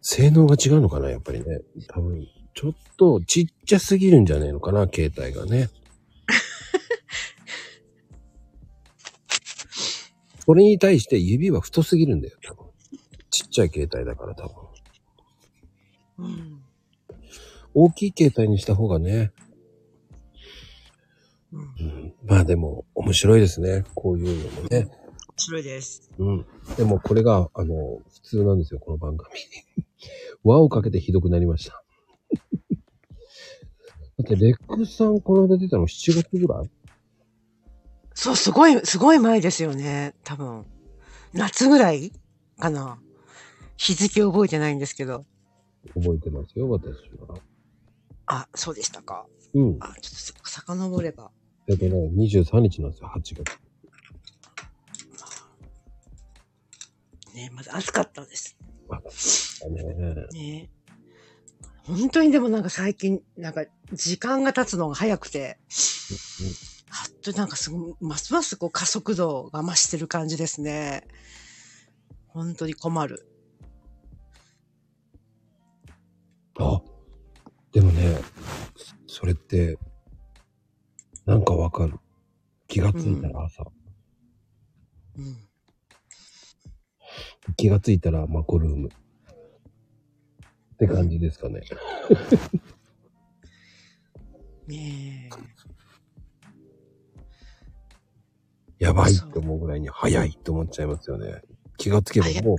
[0.04, 1.62] 性能が違うのかな、やっぱりね。
[1.88, 5.70] 多分、ちょっとちっちゃすぎるんじゃないのかな、携帯がね。
[10.46, 12.66] それに対して指は太すぎるんだよ、多分。
[13.32, 14.56] ちっちゃい携帯だから多分。
[16.20, 16.62] うん。
[17.74, 19.32] 大きい携帯にした方がね。
[21.52, 22.14] うん。
[22.26, 23.84] まあでも、面白いですね。
[23.96, 24.88] こういうのもね。
[25.38, 26.10] 白いです。
[26.18, 26.46] うん。
[26.78, 29.30] でもこれが、あの、普通なんですよ、この番組。
[30.44, 31.84] 輪をかけてひどくなりました。
[34.18, 36.70] だって、レックスさん、この間出たの7月ぐらい？
[38.16, 40.16] そう、すごい、すごい前ですよね。
[40.24, 40.66] 多分。
[41.34, 42.12] 夏ぐらい
[42.58, 42.98] かな。
[43.78, 45.26] 日付覚えてないんですけど。
[45.94, 46.88] 覚えてますよ、私
[47.20, 47.38] は。
[48.26, 49.28] あ、そうでしたか。
[49.54, 49.78] うん。
[49.82, 51.30] あ、ちょっと遡れば。
[51.68, 53.44] えっとね、23日なんですよ、8月。
[57.36, 58.58] ね、まだ暑かったです。
[58.90, 59.02] あ
[59.70, 59.84] ね
[60.32, 60.70] ね。
[61.84, 65.60] 本当にでもなんか最近、なんか時間が経つのが早くて、
[66.96, 71.06] はっとなんかすごい、ますますこう加速度が増してる感じですね。
[72.28, 73.28] 本当に困る。
[76.58, 76.82] あ、
[77.74, 78.18] でもね、
[79.08, 79.78] それって、
[81.26, 82.00] なんかわかる。
[82.68, 83.66] 気がついたら朝。
[85.18, 85.38] うん。
[87.58, 88.88] 気がついたらマコルーム。
[88.88, 88.92] っ
[90.78, 91.60] て感じですかね。
[94.68, 95.30] ね
[98.80, 101.42] やばいって思うぐらいに早いって思っちゃいますよね。
[101.78, 102.42] 気がつけえ。
[102.42, 102.56] ばも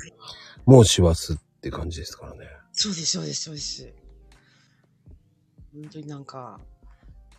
[0.66, 2.46] う、もう師走って感じですからね。
[2.72, 3.92] そうです、そうです、そうです。
[5.74, 6.60] 本当になんか、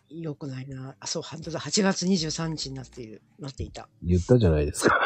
[0.09, 0.95] 良くないな。
[0.99, 1.59] あ、そう、本当だ。
[1.59, 3.89] 8月23日になっている、なっていた。
[4.03, 4.99] 言ったじゃないですか。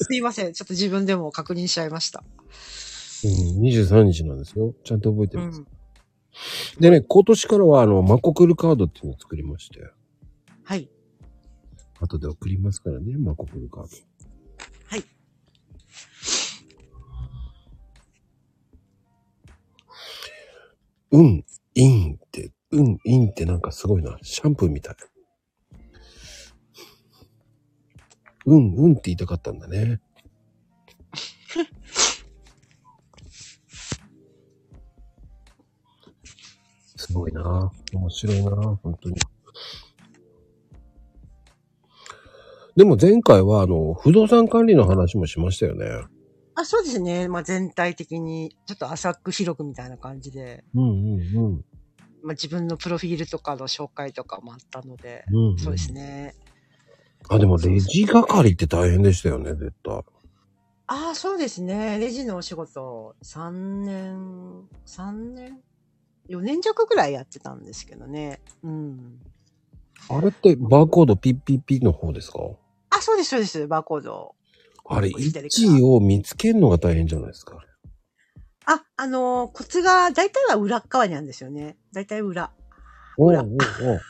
[0.00, 0.52] すいません。
[0.52, 2.24] ちょっと自分でも確認しちゃいました。
[3.24, 4.74] うん、23日なんですよ。
[4.84, 5.60] ちゃんと覚えてます。
[5.60, 5.66] うん。
[6.80, 9.80] でね、今年からはあの、マコクルカードっていうのを作りまして、
[10.64, 10.88] はい。
[12.00, 13.88] 後で送りますからね、マコクルカード。
[14.86, 15.04] はい。
[21.12, 21.44] うん、
[21.74, 24.16] インって、うん、インってなんかすごいな。
[24.22, 24.96] シャンプーみたい。
[28.46, 30.00] うん、うんって言いたかったんだね。
[36.96, 38.50] すごいな面白いな
[38.82, 39.16] 本当に。
[42.76, 45.86] でも前回はあの、不動産管理の話もしましたよね。
[46.54, 47.28] あ、そうですね。
[47.28, 51.64] まあ全体的に、ちょっと浅く広くみたいな感じで、うんうんうん。
[52.22, 55.58] まあ自分のプロフィールとかの紹介とかもあったので、うん、うん。
[55.58, 56.34] そうですね。
[57.28, 60.02] あ、でもレジ係って大変でしたよね、絶対。
[60.92, 61.98] ああ、そうですね。
[61.98, 65.60] レジのお仕事、3年、3年
[66.28, 68.40] ?4 年弱ぐらいやってたんですけどね。
[68.64, 69.20] うん。
[70.08, 72.38] あれってバーコードピッピッピの方ですか？
[72.90, 73.66] あ、そうです、そうです。
[73.66, 74.34] バーコード。
[74.88, 77.58] あれ、左から1位を見つけるのが大変じゃないですか？
[78.66, 81.76] あ、あのーコツが、大体は裏っ側にあるんですよね。
[81.92, 82.50] 大体裏。
[83.18, 84.00] 裏おうおうおう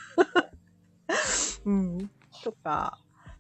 [1.67, 2.11] うん。
[2.43, 2.99] とか、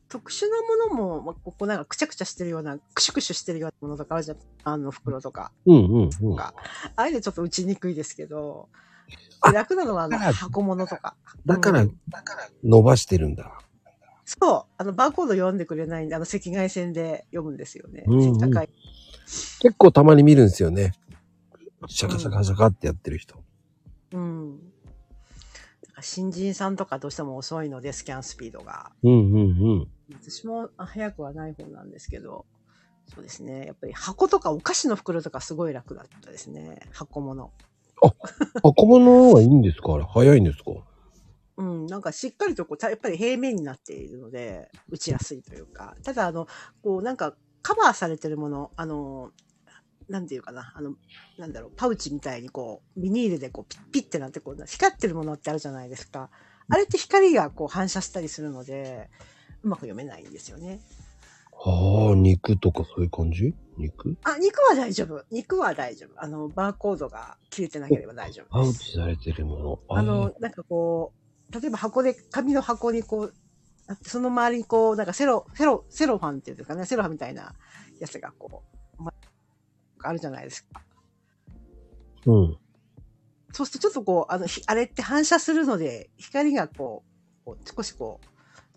[0.09, 4.39] 特殊なものも、まあ、ここなんかくちゃくちゃしてるような、クシュクシュしてるようなものとかあるじゃん。
[4.65, 5.53] あの袋とか。
[5.67, 6.37] うんうんうん。
[6.37, 6.55] か
[6.97, 8.69] ああいうのちょっと打ちにくいですけど、
[9.41, 11.15] あ楽なのはあのだから箱物とか。
[11.47, 11.99] だからうん
[12.63, 13.53] 伸ばしてるんだ。
[14.25, 14.73] そう。
[14.79, 18.05] あの、バーコード読んでくれないんで、あの、赤外線で読むんですよね。
[18.07, 18.69] うんうん高い。
[19.61, 20.93] 結構たまに見るんですよね。
[21.89, 23.43] シャカシャカシャカってやってる人。
[24.13, 24.59] うん。
[24.59, 28.93] だから新人さんとかどうしても遅いので、スキャンスピードが。
[29.03, 29.43] うんうんう
[29.81, 29.89] ん。
[30.13, 32.47] 私もあ早くはない方なんですけど、
[33.13, 33.67] そうですね。
[33.67, 36.81] やっぱり箱とかお菓子の袋とかすごい楽だったですね。
[36.93, 37.51] 箱物。
[38.63, 39.95] 箱物 の方がいいんですか？
[39.95, 40.71] あれ早いんですか？
[41.57, 45.95] うん、なんかしっかりとこう、たやっぱり平面になっているので、打ちやすいというか。
[46.03, 46.47] ただ、あの、
[46.83, 49.31] こう、なんか、カバーされてるもの、あの、
[50.09, 50.95] なんていうかな、あの、
[51.37, 56.31] なんだろう、パウチみたいにこう、ビニールでこう、ピッピッってなって、こう、光ってるものってあるじゃないですか。
[56.71, 59.11] あれって光がこう反射したりするので、
[59.63, 60.81] うまく読めないんですよね。
[61.63, 63.55] はあ、肉とかそういう感じ？
[63.77, 64.17] 肉？
[64.25, 65.23] あ、肉は大丈夫。
[65.31, 66.11] 肉は大丈夫。
[66.17, 68.85] あの、バーコードが切れてなければ大丈夫パウです。
[68.87, 69.79] チされてるもの。
[69.91, 71.13] あの、なんかこ
[71.51, 73.35] う、例えば箱で、紙の箱にこう、
[74.03, 77.53] その周りにこう、なんかセロ、セロ、セロファンっていうんですかね、セロハンみたいな
[77.99, 78.63] やつがこ
[78.99, 79.13] う、ま、
[80.03, 80.81] あるじゃないですか。
[82.25, 82.57] うん。
[83.53, 87.03] そうするとちょっとこう、あの、ひあれって反射するので、光がこ
[87.43, 88.27] う、こう少しこう、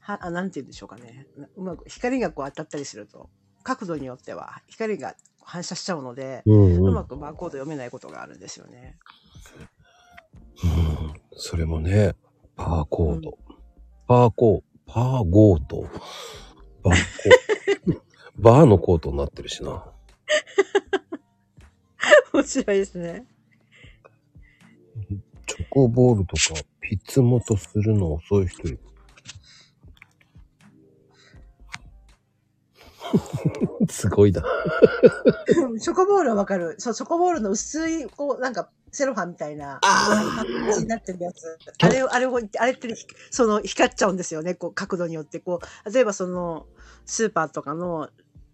[0.03, 1.27] は、あなんて言うんでしょうかね。
[1.37, 3.29] なうまく光がこう当たったりすると、
[3.63, 6.87] 角度によっては光が反射しちゃうので、うんうん。
[6.87, 8.97] うまくバーコード読めないことがあるんですよね。
[10.63, 12.15] うんそれもね、
[12.55, 13.37] パーコード。
[14.07, 15.87] パーコー、パーゴート。
[16.83, 18.01] バーコー
[18.37, 19.85] バーのコートになってるしな。
[22.33, 23.25] 面白いですね。
[25.45, 28.79] チョコボールとか、ピッツモとするの遅い人いる。
[33.89, 34.43] すごいな。
[35.79, 36.75] チョコボールはわかる。
[36.79, 41.57] そう、チョコボールの薄い、こう、なんか、セロハンみたいな、あ感じになってるやつ。
[41.81, 42.95] あれを、あれを、あれって、
[43.31, 45.39] その、光っちゃうんですよね、こう、角度によって。
[45.39, 46.67] こう、例えばその、
[47.05, 48.09] スーパーとかの、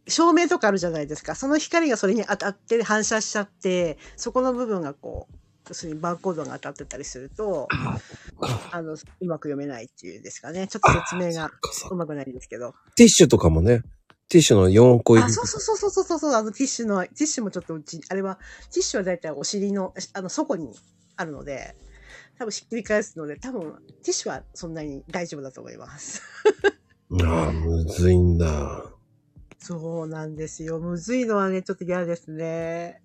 [0.08, 1.36] 照明とかあるじゃないですか。
[1.36, 5.36] その光がそれに当たって反射しちゃって、そこの部分がこう、
[5.70, 7.68] 要するにバーコードが当たってたりすると、
[8.72, 10.68] あの、うまく読めないっていうんですかね。
[10.68, 11.52] ちょっと説明が
[11.92, 12.74] うまくないんですけど。
[12.96, 13.84] ティッシュとかもね、
[14.30, 15.34] ティッシュの4個入あ、り。
[15.34, 18.36] そうそうそうそうそうそう、あのティッシュの、ティッシュもちょっとうち、あれは、
[18.72, 20.72] ティッシュはだいたいお尻の、あの、底に
[21.16, 21.76] あるので、
[22.38, 26.22] 多分ひっくり返すので、多分、ティッシュはそんなに大丈夫だと思います。
[27.24, 28.86] ああ、むずいんだ。
[29.58, 30.80] そうなんですよ。
[30.80, 33.02] むずいのはね、ちょっと嫌ですね。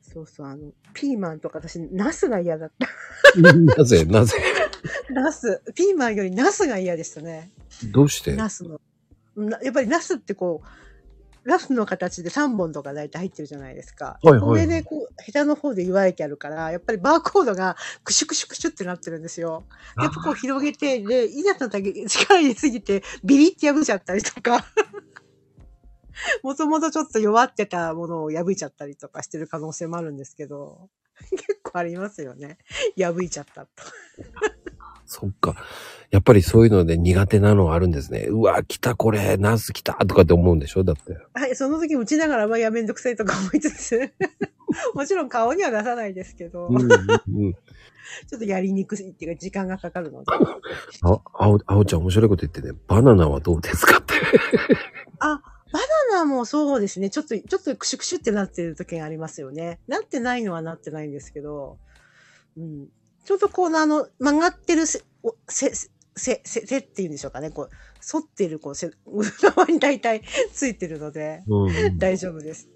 [0.00, 3.40] そうそう、あの、ピーマンとか私、ナスが嫌だった。
[3.40, 3.52] な
[3.84, 4.34] ぜなぜ？
[5.12, 5.62] ナス。
[5.74, 7.52] ピーマンよりナスが嫌でしたね。
[7.92, 8.34] どうして？
[8.34, 8.80] ナスの。
[9.36, 10.66] なやっぱりナスってこう、
[11.44, 14.18] ラフの形で3本とか大体入ってるじゃないですか。
[14.22, 19.64] はいはい上でこう、ヘタの方で湯いてあるから、やっぱりバーコードがクシュクシュクシュってなってるんですよ。
[20.00, 24.64] やっぱこう広げて、で、いざとだけ力入れすぎてビリって破っちゃったりとか。
[26.42, 30.88] もともとちょっと弱ってたものを破いちゃったりとかしてる可能性もあるんですけど、
[31.30, 32.58] 結構ありますよね。
[32.96, 33.68] 破いちゃったと。
[35.06, 35.56] そっか。
[36.10, 38.26] やっぱりそういうので苦手なのがあるんですね。
[38.28, 40.84] うわ、来たこれ、ナス来たとかって思うんでしょ？
[40.84, 41.16] だって。
[41.34, 44.12] はい、その時打ちながら、まあ、いや、めんどくさいとか思いつつ、
[44.94, 47.54] もちろん顔には出さないですけど、うんうんうん。
[48.28, 50.26] ちょっとやりにくいっていうか、時間がかかるので。
[51.02, 52.78] あ、あお、あおちゃん面白いこと言ってね。
[52.86, 54.14] バナナはどうですかって。
[55.18, 55.40] あ、
[55.72, 55.80] バ
[56.12, 57.08] ナナもそうですね。
[57.08, 59.80] ちょっと、ちょっとクシュクシュってなってる時がありますよね。
[59.88, 61.78] なってないのはなってないんですけど、
[62.58, 62.88] うん。
[63.24, 67.50] ちょっとこう、あの、曲がってるせ、おせ、せ、せ、せっていうんでしょうかね。
[67.50, 67.70] こう、
[68.10, 68.90] 反ってる、こう、せ、
[69.40, 72.68] 側に大体ついてるので、うんうん、大丈夫です。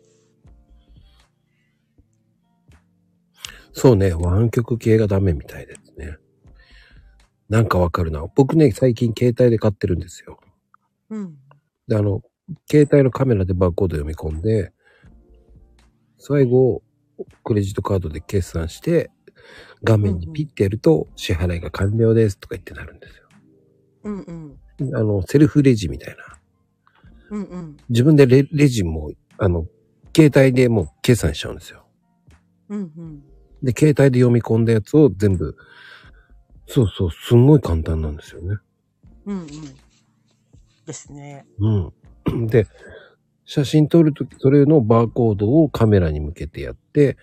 [3.73, 6.17] そうね、湾曲系がダメみたいですね。
[7.49, 8.25] なんかわかるな。
[8.35, 10.41] 僕ね、最近携帯で買ってるんですよ。
[11.11, 11.37] うん。
[11.87, 12.23] で、あの、
[12.71, 14.73] 携帯のカメラでバーコード読み込んで、
[16.19, 16.83] 最後、
[17.45, 19.11] クレジットカードで決算して、
[19.83, 23.25] 画面にピッてやると、支払いが完了ですとか言ってなるんですよ。
[24.05, 24.97] うんうん。
[24.97, 26.39] あの、セルフレジみたいな。
[27.31, 27.77] うんうん。
[27.89, 29.67] 自分でレレジも、あの、
[30.15, 31.87] 携帯でもう決算しちゃうんですよ。
[32.69, 33.23] うんうん。
[33.63, 35.57] で、携帯で読み込んだやつを全部、
[36.67, 38.57] そうそう、すんごい簡単なんですよね。
[39.27, 39.47] うんうん。
[40.87, 41.47] ですね。
[41.59, 42.47] うん。
[42.47, 42.67] で、
[43.45, 47.17] 写真撮るとき、それのバーコードをカメラに向けてやって、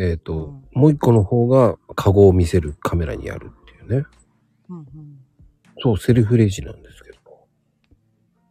[0.00, 4.06] えっ、と、もう一個の方がカゴを見せるカメラにやるっていうね。
[4.70, 4.86] うんうん。
[5.78, 7.18] そう、セルフレジなんですけど。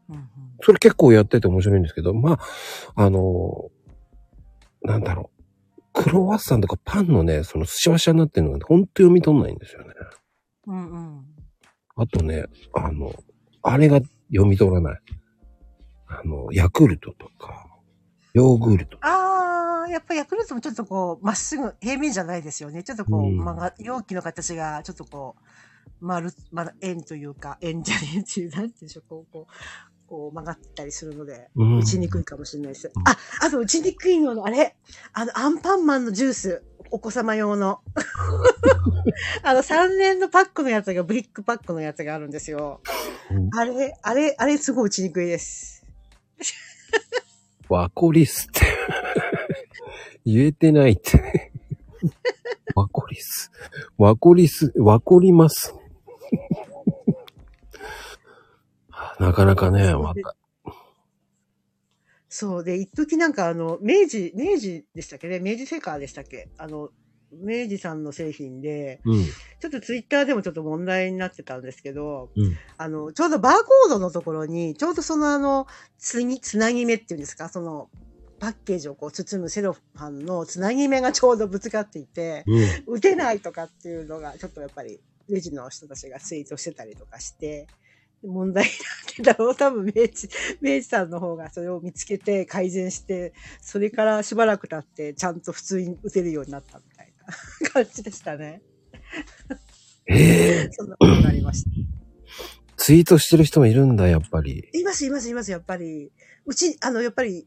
[0.10, 0.26] うんうん。
[0.62, 2.39] それ結構やってて面白いんですけど、まあ、
[2.95, 3.72] あの、
[4.84, 5.39] なんだろう。
[5.91, 9.93] クロワッサンとかパンのね、そのシワシワになってるのが、ほんと読み取んないんですよね。
[10.68, 11.26] うんうん。
[11.95, 13.12] あとね、あの、
[13.64, 15.02] あれが読み取らない。
[16.08, 17.68] あの、ヤクルトとか、
[18.34, 18.97] ヨーグルト。
[19.01, 22.84] ああ、やっぱヤクルトもちょっとこう、まっすぐ、平面じゃないですよね。
[22.84, 29.53] ちょっとこう、うん曲が、容器の形がちょっとこう、丸、まだ円というか、円じゃねえっていう、なんて言うんでしょう、こう、こう、
[30.09, 32.91] こう曲がったりするので、うん打ちにくいかもしれないです。
[33.05, 34.75] あ、あと打ちにくいのの、あれ、
[35.13, 37.82] あの、アンパンマンのジュース、お子様用の。
[39.43, 42.82] あの、3年のパックのやつが、ブリックパックのやつがあるんですよ。
[43.32, 45.78] うんあれ、あれ、あれすごい打ちにくいです。
[47.70, 48.61] ワコリスって。
[50.26, 51.51] 言えてないって。
[52.76, 53.51] ワコリス。
[53.97, 55.76] ワコリス、ワコります。
[59.20, 60.36] なかなかね、また。
[62.28, 62.63] そう。
[62.63, 65.39] で、一時なんかあの、明治、明治でしたっけね？
[65.39, 66.49] 明治セカーでしたっけ？
[66.57, 66.89] あの、
[67.32, 69.25] 明治さんの製品で、うん。
[69.59, 72.57] ちょっとツイッターでもちょっと問題になってたんですけど、うん。
[72.77, 75.67] あの、ちょうどバーコードのところに、ちょうどそのあの、
[75.97, 77.89] つぎ、つなぎ目っていうんですか、その、
[78.39, 82.43] パッケージをこう包むセロファンのつなぎ目がちょうどぶつかっていて、
[82.88, 82.95] うん。
[82.95, 84.99] 打てないとかっていうのが、ちょっとやっぱり、
[85.30, 87.67] レジの人たちがツイートしてたりとかして、
[88.23, 90.30] 問題になってたのを多分明治、
[90.61, 96.82] 明治さんの方がそれを見つけて改善して、それからしばらく経ってちゃんと普通に打てるようになった
[97.73, 98.61] 感じでしたね。
[100.07, 101.69] ええそんなことがありました。
[102.77, 104.69] ツイートしてる人もいるんだ、やっぱり。
[104.73, 106.11] います、います、います、やっぱり。
[106.45, 107.45] うち、あの、やっぱり、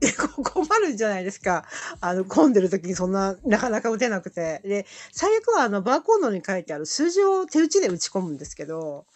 [0.42, 1.66] 困るんじゃないですか。
[2.00, 4.60] あの、混んでる時にそんな、なかなか打てなくて。
[4.64, 9.06] で、最悪はあの、バーコードに書いてある数字を手打ちで打ち込むんですけど、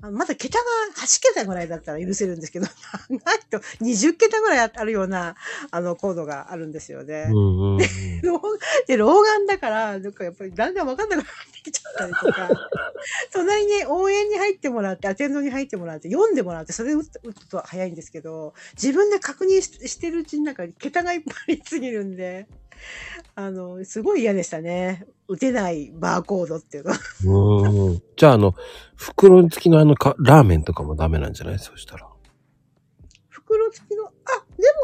[0.00, 0.64] まだ桁が
[1.00, 2.66] 8桁ぐらいだったら許せるんですけど、
[3.08, 5.36] ないと20桁ぐらいあるような、
[5.70, 7.30] あの、コードがあるんですよね。
[7.30, 7.40] うんう
[7.76, 7.78] んうん。
[8.22, 8.40] 老
[8.86, 12.48] で、老眼だから、なんかやっぱりだんだんわかんなくなってけちゃったりとか、
[13.32, 22.46] 隣に応援に入ってもらって、アテンドに入ってもらって、読んでもらって、それで打つ打つと早いんですけど、自分で確認ししてるうちになんか、桁がいっぱいすぎるんで、
[23.36, 25.06] あの、すごい嫌でしたね。
[25.28, 26.98] 打てないバーコードっていうのは。
[27.24, 28.02] うーん。
[28.16, 28.54] じゃあ、あの、
[28.96, 31.58] 袋付きのあのか、ラーメンとかもダメなんじゃない？
[31.58, 32.06] そしたら。
[33.28, 34.10] 袋付きの、あ、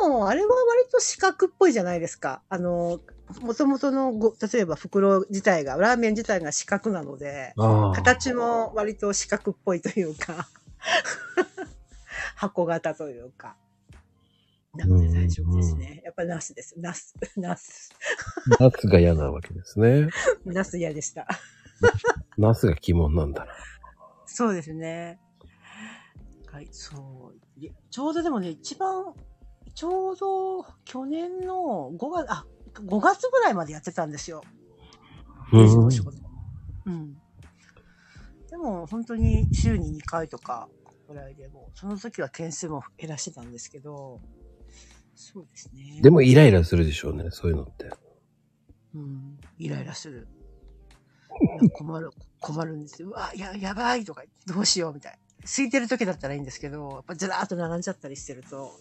[0.04, 2.42] でも、あれは割と四角っぽいじゃないですか。
[2.48, 3.00] あの、
[3.40, 7.52] もともとのご、例えば袋自体が、ラーメン自体が四角なので。
[7.94, 10.48] 形も割と四角っぽいというか、
[12.36, 13.54] 箱型というか。
[14.74, 16.00] なので大丈夫ですね。
[16.04, 16.78] やっぱナスです。
[16.78, 17.90] ナス、 ナス。
[18.60, 20.08] ナスが嫌なわけですね。
[20.46, 21.26] ナス嫌でした。
[22.38, 23.52] ナスが鬼門なんだな。
[24.26, 25.18] そうですね。
[26.46, 27.64] はい、そう。
[27.64, 29.12] いちょうどでもね、一番、
[29.74, 34.42] ちょうど去年の5月、あ、5月ぐらいまでやってたんですよ。
[35.52, 36.16] レジのお仕事。
[36.86, 37.14] うん。
[38.48, 40.68] でも本当に週に2回とか
[41.08, 44.20] ぐらいでもう、その時は件数も減らしてたんですけど、
[45.20, 46.00] そうですね。
[46.02, 47.90] でもイライラするでしょうね、そういうのって。
[48.94, 50.26] うん、イライラする。
[51.74, 52.10] 困る、
[52.40, 53.08] 困るんですよ。
[53.08, 55.18] うわ、や、やばいとか、どうしようみたいな。
[55.44, 58.72] 空いてる時だったらいいんですけど、やっぱずらーっと並んじゃったりしてると、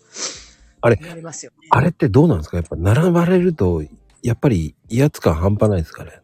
[0.82, 1.68] あれなりますよね。
[1.72, 2.58] あれってどうなんですか？
[2.58, 3.84] やっぱ並ばれると、
[4.24, 6.22] やっぱり威圧感半端ないですかね？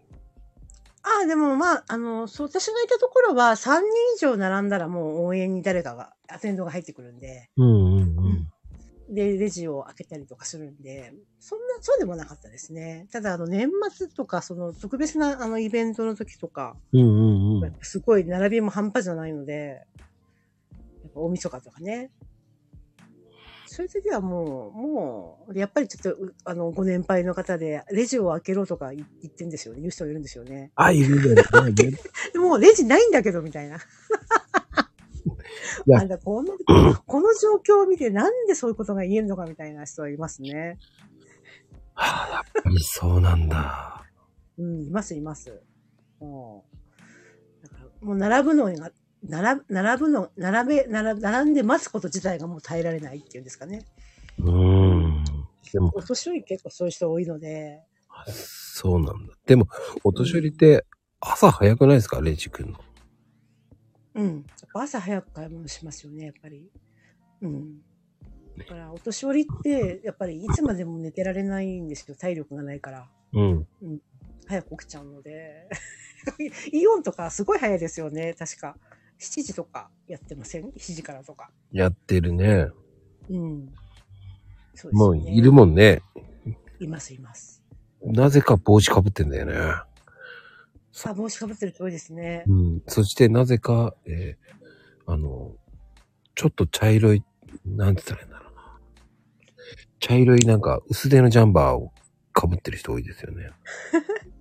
[1.04, 3.82] ああ、でもまあ、あの、そう、私がいたところは3人
[4.16, 8.52] 以上並んだらもう応援に誰かが、アテンドが入ってくるんで、うんうんうん。
[9.10, 13.08] で、レジを開けたりとかするんで、そんな、そうでもなかったですね。
[13.12, 17.74] ただ、あの、年末とか、その、特別な、あの、イベントの時とか、うんうんうん。
[17.82, 19.86] すごい並びも半端じゃないので、
[21.04, 22.10] やっぱ大晦日とかね。
[23.68, 29.82] そういう時はもう、もう、やっぱりちょっと、うあの、ご年配の方で、レジを開けろとか言言ってんですよね。
[29.82, 30.72] 言う人がいるんですよね。
[30.76, 31.74] あ、いるんだよね。
[32.34, 33.78] でもうレジないんだけど、みたいな。
[35.88, 36.54] いやあんだこの、
[37.06, 40.78] この状況を見てなんでそういうことが言えるのかみたいな人はいますね。
[41.94, 44.04] はあ、やっぱりそうなんだ。
[44.58, 45.62] うん、います、います。
[46.20, 46.66] も
[47.62, 48.92] う、だからもう並ぶのが、
[49.28, 53.86] 並ぶ、並ぶの、並べ、並並んで待つこと自体がもう耐えられないっていうんですかね。
[54.40, 55.24] うーん。
[55.72, 57.82] でも、お年寄り結構そういう人多いので、
[58.28, 59.34] そうなんだ。
[59.46, 59.68] でも、
[60.04, 60.86] お年寄りって
[61.20, 62.22] 朝早くないですか？
[62.22, 62.80] レジ君の。
[64.16, 64.28] うん。
[64.28, 64.44] やっ
[64.74, 66.70] ぱ朝早く買い物しますよね、やっぱり。
[67.42, 67.82] うん。
[68.58, 72.16] だから、お年寄りって、やっぱりいつまでも寝てられないんですよ。
[72.16, 73.10] 体力がないから。
[73.34, 73.68] うん。
[74.48, 75.70] 早く起きちゃうので。
[76.72, 78.78] イオンとかすごい早いですよね、確か。
[79.20, 81.52] 7時とかやってません ?7 時からとか。
[81.72, 82.70] やってるね。
[83.30, 83.74] うん。
[84.74, 85.18] そうですもう。
[85.18, 86.02] いるもんね。
[86.80, 87.64] います、います。
[88.02, 89.54] なぜか帽子かぶってんだよね。
[91.04, 92.44] あ、帽子かぶってる人多いですね。
[92.48, 92.84] うん。
[92.88, 94.46] そしてなぜか、えー
[95.08, 95.56] あの、
[96.34, 97.24] ちょっと茶色い、
[97.66, 98.80] なんて言ったらいいんだろうな。
[100.00, 101.94] 茶色いなんか薄手のジャンバーを
[102.34, 103.52] かぶってる人多いですよね。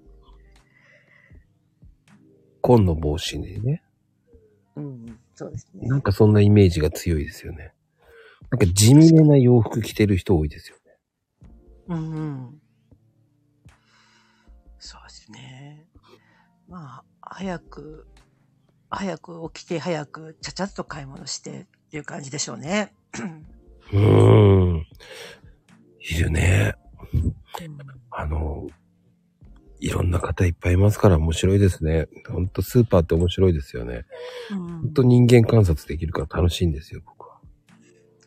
[2.63, 3.83] 紺の帽子にね。
[4.77, 5.87] うん、そうですね。
[5.87, 7.75] なんかそんなイメージが強いですよね。
[8.51, 10.97] なんか地味めな洋服着てる人多いですよね。
[11.89, 12.61] うんうん。
[16.75, 18.09] まあ、早く、
[18.91, 22.93] 早く起きて、早くちゃちゃっと買い物してっていう感じでしょうね。
[23.93, 24.87] うーん。
[26.01, 26.75] いるね。
[28.11, 28.67] あの、
[29.79, 32.09] いろんな方いっぱいいますから面白いですね。
[32.29, 34.05] ほんとスーパーって面白いですよね。
[34.51, 37.24] うんと人間観察できるから楽しいんですよ、僕は。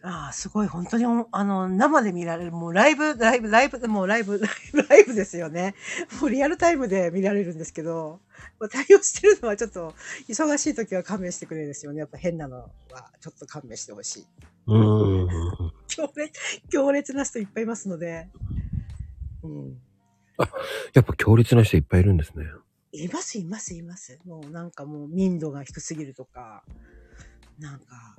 [0.10, 4.40] ああ、すごい、本当にお、あの、生で見られる、もうライブ、ライブ、ライブ、もうライブ、
[4.90, 5.76] ライブ、ですよね。
[6.22, 8.22] もうリアルタイムで見られるんですけど、
[8.58, 9.94] まあ対応してるのはちょっと、
[10.30, 12.00] 忙しい時は勘弁してくれるんですよね。
[12.00, 12.72] やっぱ変なのは、
[13.20, 14.28] ちょっと勘弁してほしい。
[14.68, 15.74] うーん。
[15.88, 16.32] 強烈、
[16.70, 18.30] 強烈な人いっぱいいますので。
[19.44, 19.78] うん。
[20.94, 22.46] やっぱ強烈な人いっぱいいるんですね。
[22.94, 24.20] います、います、います。
[24.26, 26.64] もうなんかもう民度が低すぎるとか、
[27.60, 28.16] なんか、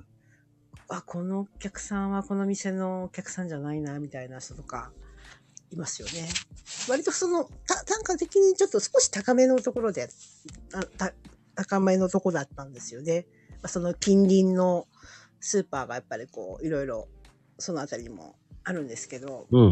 [0.89, 4.91] あ、このお客さんはこの店のお客さんじゃないな、みたいな人とか、
[5.71, 6.27] いますよね。
[6.87, 10.09] 割とその、た単価的にちょっと少し高めのところで、
[10.73, 11.13] あた
[11.55, 13.27] 高めのとこだったんですよね。
[13.49, 14.87] まあその近隣の
[15.39, 17.07] スーパーがやっぱりこう、いろいろ、
[17.59, 19.71] そのあたりにもあるんですけど、うんうんう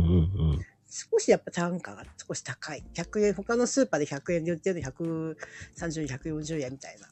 [0.54, 0.60] ん。
[0.90, 2.84] 少しやっぱ単価が少し高い。
[2.94, 7.08] 100円、他のスーパーで100円で売ってるの130円、140円みたいな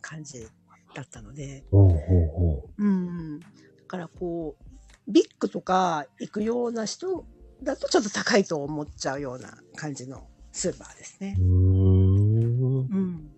[0.00, 0.46] 感じ
[0.94, 1.64] だったので。
[1.70, 1.98] ほうほう
[2.28, 3.40] ほうん。
[3.40, 3.46] だ
[3.86, 7.26] からこう、ビッグとか行くような人
[7.62, 11.42] だとちょっと高いと思っちゃうような感じのスーパーですねう。。
[11.42, 12.78] ん。
[12.78, 13.30] うん。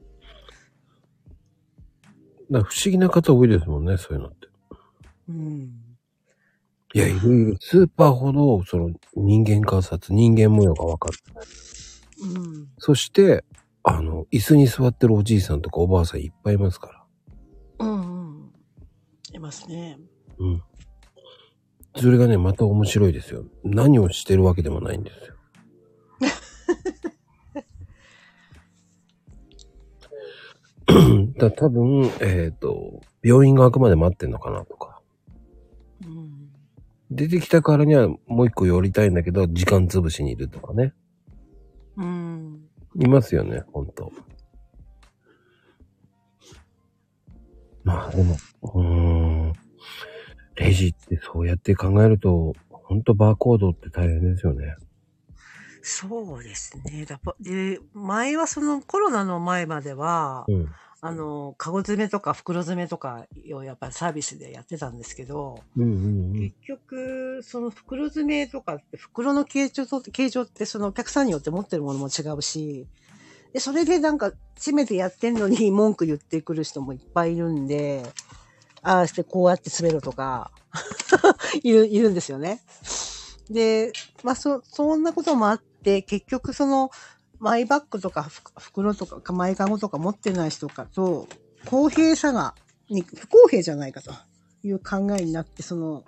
[2.52, 4.48] から不思議な方多いですもんね、そういうのって。
[5.28, 5.70] うん。
[6.94, 11.18] いや、いろいろ、スーパーほど、その、人間観察、人間模様がわかる。
[12.22, 12.68] うん。
[12.78, 13.44] そして、
[13.82, 16.95] あの、椅子に座ってるおじいさんとかおばあさんいっぱいいますから。
[19.36, 19.40] うんうん。
[19.40, 19.98] いますね。
[20.38, 20.62] うん。
[21.96, 23.44] それがね、また面白いですよ。
[23.64, 25.34] 何をしてるわけでもないんですよ。
[31.38, 35.00] だ多分、えっ、と、病院が開くまで待ってんのかなとか。
[36.04, 36.50] うん。
[37.10, 40.92] 出てきたからにはもう一個寄りたいんだけど、時間潰しにいるとかね。
[41.96, 42.68] うん。
[42.98, 44.12] いますよね、ほんと。
[47.84, 49.25] まあでも、うーん。
[50.56, 54.74] レジってそうやって考えると、ほんとバーコードって大変ですよね。
[55.82, 57.04] そうですね。
[57.04, 60.68] だぱで、前はそのコロナの前までは、うん。
[61.02, 66.40] あの、カゴ詰めとか袋詰めとかをやっぱりサービスでやってたんですけど、うんうんうん。
[66.40, 72.86] 結局、その袋詰めとかって、袋の形状と、形状ってそのお客さんによって持ってるものも違うし、
[73.52, 78.02] で、それでなんか、閉めてやってんのに文句言ってくる人もいっぱいいるんで、
[78.86, 80.52] ああしてこうやって詰めるとか、
[81.64, 82.62] いる、いるんですよね。
[83.50, 83.92] で、
[84.22, 86.90] まあ、そ、そんなこともあって、結局その、
[87.40, 91.26] マイバッグとか袋とか、マイカゴとか持ってない人かと、
[91.68, 92.54] 公平さが、
[92.88, 94.12] に不公平じゃないかと
[94.62, 96.04] いう考えになって、その、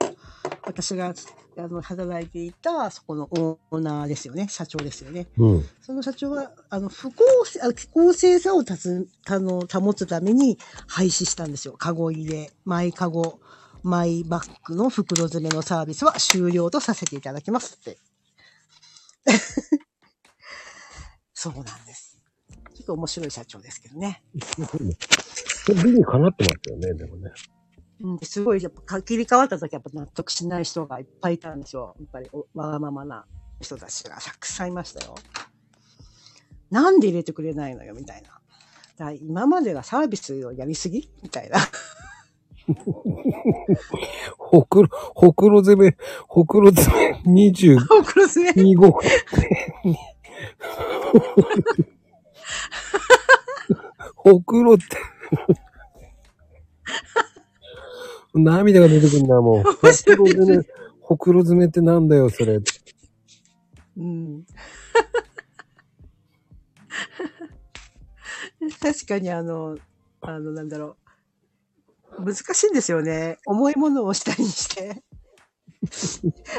[0.64, 1.14] 私が、
[1.56, 4.48] あの、働いていた、そこのオーナーですよね。
[4.48, 5.26] 社長ですよね。
[5.38, 5.68] うん。
[5.80, 11.74] その社長は、あの、不公正、あ不公正さをたつ、あの、保つために廃止したんですよ。
[11.74, 13.40] カゴ入れ、マイカゴ、
[13.82, 17.98] マイバッグの袋詰めのサービスは終了とさせていただきますって。
[21.34, 22.18] そうなんです。
[22.74, 24.22] ちょっと面白い社長ですけどね。
[25.82, 27.30] 理にかなってますよね、でもね。
[28.00, 31.96] うん、すごい、やっぱ切り替わった時やっぱ納得しない人がいっぱいいたんですよ。
[31.98, 33.24] やっぱりおわがままな
[33.60, 35.16] 人たちがたくさんいましたよ。
[36.70, 38.40] なんで入れてくれないのよ、みたいな。
[38.96, 41.10] だ今までがサービスをやりすぎ？
[41.22, 41.58] みたいな。
[44.36, 45.96] ほくろ、ほくろ詰め、
[46.28, 46.94] ほくろ詰
[47.24, 48.74] め22黒詰め？
[48.74, 49.00] 号。
[54.14, 54.84] ほくろって。
[58.38, 59.62] 涙が出てくるんだ、もう。
[59.64, 59.86] ほく
[60.16, 60.64] ろ詰め、
[61.00, 62.60] ほくろ詰めってなんだよ、それ。
[63.96, 64.44] うん。
[68.80, 69.76] 確かにあの、
[70.20, 70.96] あの、なんだろ
[72.18, 72.24] う。
[72.24, 73.38] 難しいんですよね。
[73.46, 75.02] 重いものを下にして。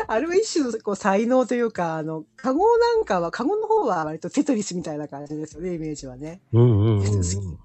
[0.07, 6.41] あれは一種のこう才能というか、あの、カゴなんかは、カゴの方は割とテトリスみたいな感じですよね、イメージはね。
[6.53, 7.57] うんうんうん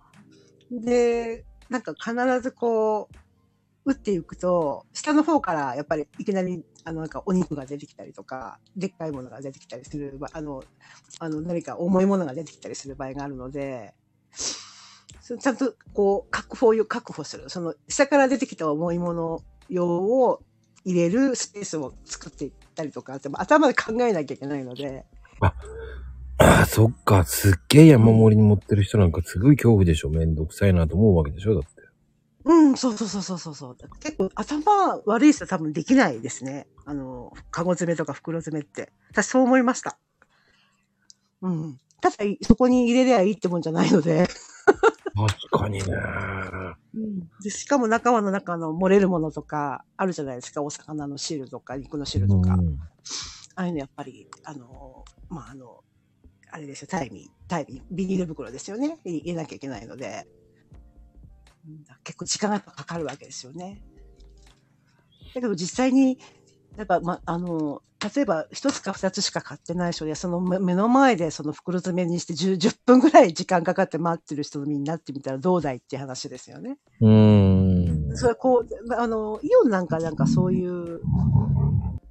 [0.73, 0.81] うん。
[0.83, 3.17] で、なんか必ずこう、
[3.85, 10.65] 打っていくと、下の方からやっぱりいきなり、あの、なんかお肉が出てきたりとか、でっかいものが出てきたりする、あの、
[11.19, 13.95] あの、何か重いものが出てきたりする場合があるので、
[15.23, 17.49] ちゃんとこう、確保を確保する。
[17.49, 20.43] その、下から出てきた重いもの用を
[20.85, 25.05] 入れるスペースを作っていったりとかって、頭で考えなきゃいけないので、
[25.41, 25.55] あ
[26.39, 27.25] あ、そっか。
[27.25, 30.11] すっげえ山盛りに持ってる人なんかすごい恐怖でしょ。
[30.11, 31.55] めんどくさいなと思うわけでしょ。
[31.55, 31.74] だって。
[32.45, 33.77] うん、そうそうそうそうそうそう。
[34.01, 36.67] 結構頭悪い人は多分できないですね。
[36.85, 38.93] あの、カゴ詰めとか袋詰めって。
[39.11, 39.99] 私そう思いました。
[41.41, 41.81] うん。
[42.01, 44.29] ただ、そこに入れりゃいいってもんじゃないので。
[45.15, 45.85] 確かにね。
[46.95, 50.63] うん、でしかも中はの中の漏れるものとかあるじゃないですか。
[50.63, 52.55] お魚の汁とか肉の汁とか。
[52.55, 52.79] うん
[53.57, 55.85] ああいうのやっぱり、あの、まあ、あの、
[56.51, 58.99] あれですよ、タイミー、タイミー、ビニール袋ですよね。
[59.05, 60.27] 入れなきゃいけないので。
[61.67, 63.81] うん結構時間がかかるわけですよね。
[65.35, 66.19] だけど実際に、
[66.77, 67.83] やっぱ、ま、あの、
[68.15, 76.77] 例えば一つか二つしか買ってない人で、その目目の前でその袋詰めにして 10, 10分ぐらい時間かかって待ってる人になってみたらどうだいって話ですよね。
[77.01, 78.17] うーん。
[78.17, 81.01] それはこう、あの、イオンなんかなんかそういう、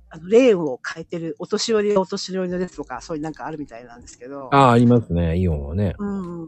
[0.10, 4.50] あの、レーンを変えてる、お年寄りがお年寄りの列とか、そういうなんかあるみたいなんですけど。
[4.52, 5.38] ああ、ありますね。
[5.38, 5.94] イオンはね。
[6.00, 6.48] うん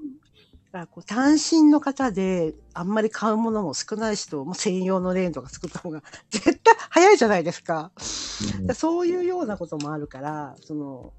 [0.76, 7.93] からこう単身の方で、あんまり買うものも少ない人も専用のレーンとか作った方が絶対早いじゃないですか。
[7.93, 11.14] だからそういうようなこともあるから、その、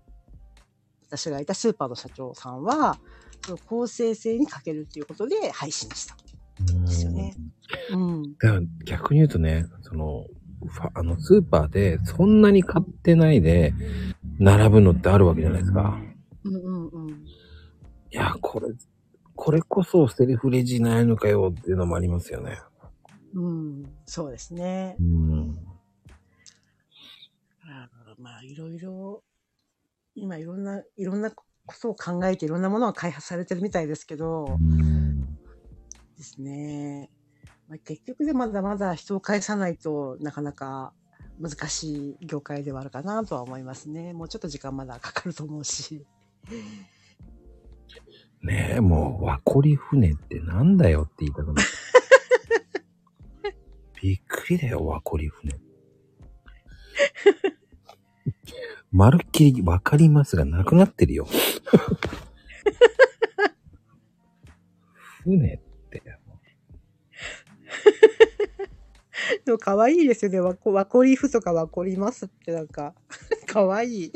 [1.08, 2.98] 私がいたスーパーの社長さんは、
[3.46, 6.16] その公正性に欠けるっていうことで配信した。
[6.58, 7.34] ですよね
[7.92, 8.22] うん。
[8.34, 10.26] だから逆に言うとね、その、
[10.92, 13.72] あの、スーパーでそんなに買ってないで、
[14.38, 15.98] 並ぶのってあるわけじゃないですか。
[16.44, 17.08] うんうんうん。
[17.08, 17.14] い
[18.10, 18.66] や、これ、
[19.36, 22.58] これこそセルフレジないのかよっていうのもありますよね。
[23.34, 25.02] うん、そうですねう。
[25.02, 25.58] ん。
[27.68, 27.88] あ
[28.18, 29.22] まあ、いろいろ、
[30.14, 31.44] 今いろんな、いろんなこ
[31.80, 35.20] とを考えていろんなものが開発されてるみたいですけど、うん。
[36.16, 37.10] ですね。
[37.68, 40.92] まあ、結局でまだまだ人を返さないとなかなか
[41.38, 44.14] 難しい業界ではあるかなとは思いますね。
[44.14, 46.06] もうちょっと時間まだかかると思うし。
[48.42, 51.68] ねえ、もう、ワコリ船ってなんだよって言いたくなる。
[54.02, 55.58] びっくりだよ、ワコリ船。
[58.92, 61.26] まるっきりわかりますがなくなってるよ。
[65.24, 65.58] 船っ
[65.90, 66.02] て。
[69.44, 70.40] でも可愛いですよね。
[70.40, 72.94] ワコワコリフとかワコリますってなんか、
[73.46, 74.12] 可愛い。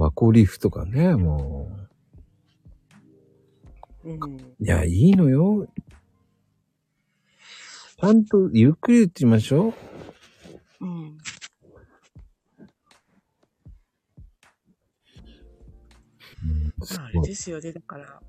[0.00, 1.70] ワコリフとかね、も
[4.02, 4.14] うん。
[4.14, 4.16] う。
[4.58, 5.68] いや、いいのよ。
[7.98, 9.74] ちゃんとゆっくり言ってみましょ
[10.80, 10.86] う。
[10.86, 11.18] うん。
[16.82, 17.70] すまあ、あれですよね。
[17.70, 18.22] だから、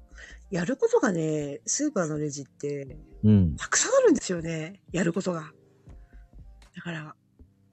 [0.49, 3.55] やることがね、スーパーのレジって、うん。
[3.55, 4.81] たくさんあるんですよね。
[4.91, 5.53] やることが。
[6.75, 7.15] だから、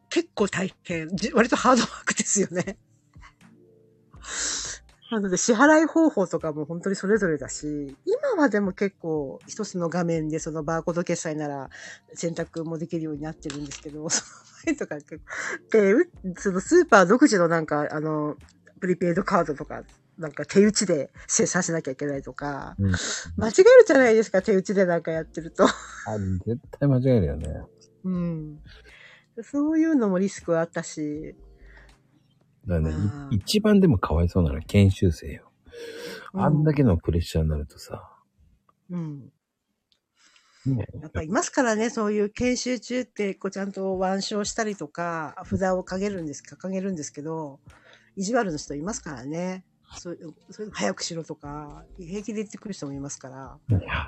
[0.09, 1.09] 結構大変。
[1.17, 2.79] じ割とハードワークですよね。
[5.11, 11.71] なので、支払い方法とかも本当にそれぞれだし、今はでも結構一つの画面でそのバーコード決済なら
[12.13, 14.31] 選択もできるようになってるんですけど、その
[14.67, 15.25] 前とか結構、
[15.71, 18.37] で、うそのスーパー独自のなんか、あの、
[18.81, 19.83] プリペイドカードとか、
[20.19, 22.93] なんか手打ちで生産しなきゃいけないとか、うん。
[23.37, 25.65] 間違えるじゃないですか、手打ちでなんかやってると。
[25.65, 25.71] あ、
[26.45, 27.49] 絶対間違えるよね。
[28.05, 28.59] うん。
[29.43, 31.37] そういうのもリスクはあったし、
[32.69, 32.95] だからね、
[33.31, 35.51] 一番でもかわいそうなのは研修生よ。
[36.35, 38.11] あんだけのプレッシャーになるとさ、
[38.91, 39.33] うん。
[40.67, 47.61] ねやっぱいますからね、そういう研修中って、こうちゃんと腕章したりとか、札を掲げるんです、掲げるんですけど、
[48.17, 49.65] 意地悪の人いますからね。
[49.97, 50.19] そう
[50.51, 53.59] そういうの早くしろとか、平気で言ってくる人もいますから、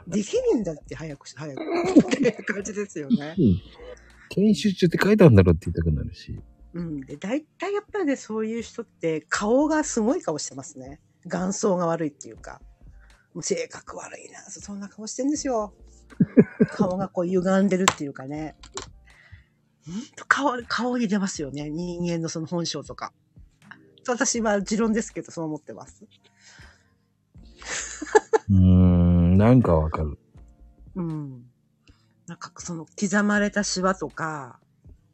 [0.07, 1.63] できるんだって早くし、早く。
[1.63, 3.35] っていう感じですよね。
[4.29, 6.39] 研修中って書いてあるんだろうって言いたくなるし。
[6.75, 7.01] うん。
[7.01, 11.01] で、大体やっぱりね、そういう人って顔がすごい顔してますね。
[11.27, 12.61] 眼相が悪いっていうか。
[13.35, 14.41] もう性格悪いな。
[14.41, 15.75] そんな顔してんですよ。
[16.73, 18.57] 顔がこう歪んでるっていうかね。
[19.87, 21.71] ほんと顔、顔に出ますよね。
[21.71, 23.13] 人間のその本性とか。
[24.09, 26.05] 私は持論ですけど、そう思ってます。
[28.51, 30.19] うーん、なんかわかる。
[30.97, 31.45] うん。
[32.27, 34.61] なんかその刻まれたシワとか、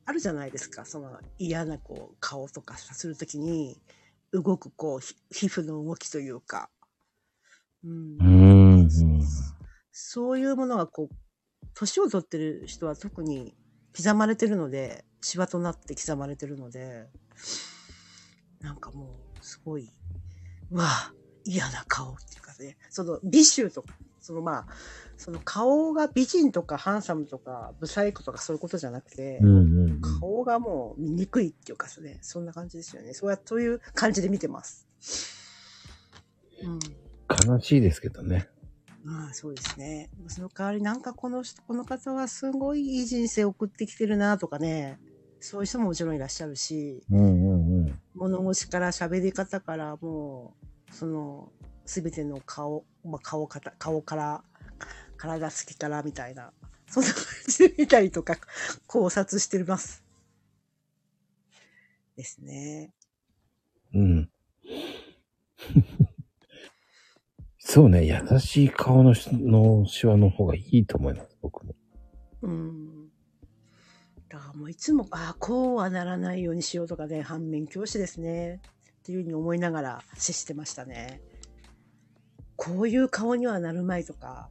[0.07, 0.85] あるじゃないですか。
[0.85, 3.81] その嫌なこう顔とかするときに、
[4.33, 6.71] 動くこうひ皮膚の動きというか。
[7.85, 8.81] うんうーん。
[8.81, 8.87] うん
[9.99, 11.15] そういうものがこう、
[11.75, 13.57] 年を取ってる人は特に
[13.97, 17.09] 刻まれてるので、シワとなって刻まれてるので、
[18.61, 19.91] なんかもう、すごい、
[20.71, 21.15] うわあ
[21.45, 23.95] 嫌な顔っていうかね、その美醜とか、
[24.27, 24.67] そのまあ、
[25.17, 30.01] その顔が美人とかハンサムとか、ブサイクとかそういうことじゃなくて、うんうんうん。
[30.01, 33.15] 顔がもう醜いっていうかね、そんな感じですよね。
[33.15, 34.89] そうや、そういう感じで見てます。
[36.65, 36.79] うん。
[37.49, 38.49] 悲しいですけどね。
[39.05, 40.11] まあそうですね。
[40.27, 44.99] その代わりなんかこの人、この方はすごいいい人生を送ってきてるなとかね、
[45.39, 48.01] そういう人ももちろんいらっしゃるし、うんうんうん。
[48.17, 50.57] 物腰から喋り方からも
[50.91, 51.53] う、その、
[51.87, 54.45] すべての顔、まあ顔かた、顔から、
[55.17, 56.53] 体つきからみたいな、
[56.89, 58.37] そんな感じで見たりとか
[58.87, 60.05] 考察してます。
[62.17, 62.93] ですね。
[63.95, 64.31] うん。
[67.59, 71.75] そうね、優しい顔のしのシワの方がいいと思います、僕も。
[72.43, 73.09] うん。
[74.29, 78.61] だからもういつも、ああ、こうはならないようにしようとかね、反面教師ですね。
[79.01, 81.21] っていうふうに思いながら接してましたね。
[82.57, 84.49] こういう顔にはなるまいとか、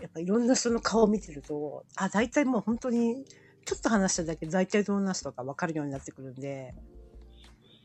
[0.00, 3.24] やっぱいろんな人の顔を見てると、あ、大体もう本当に、
[3.64, 6.74] ちょっと話しただけで大体どんな人か分かるようになってくるんで、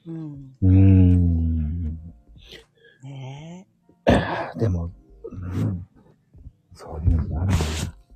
[0.06, 0.56] うん。
[0.62, 2.00] うーん。
[3.04, 3.68] ね
[4.58, 4.92] でも、
[5.24, 5.88] うん。
[6.76, 7.58] そういうのがあるな。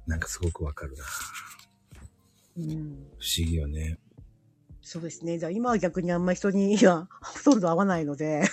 [0.08, 1.04] なんかすごくわかるな。
[2.58, 2.62] え。
[2.62, 3.08] うん。
[3.20, 3.98] 不思議よね。
[4.82, 5.40] そうですね。
[5.40, 8.44] じゃあ今は逆にあんまり人にはほとんど会わないので、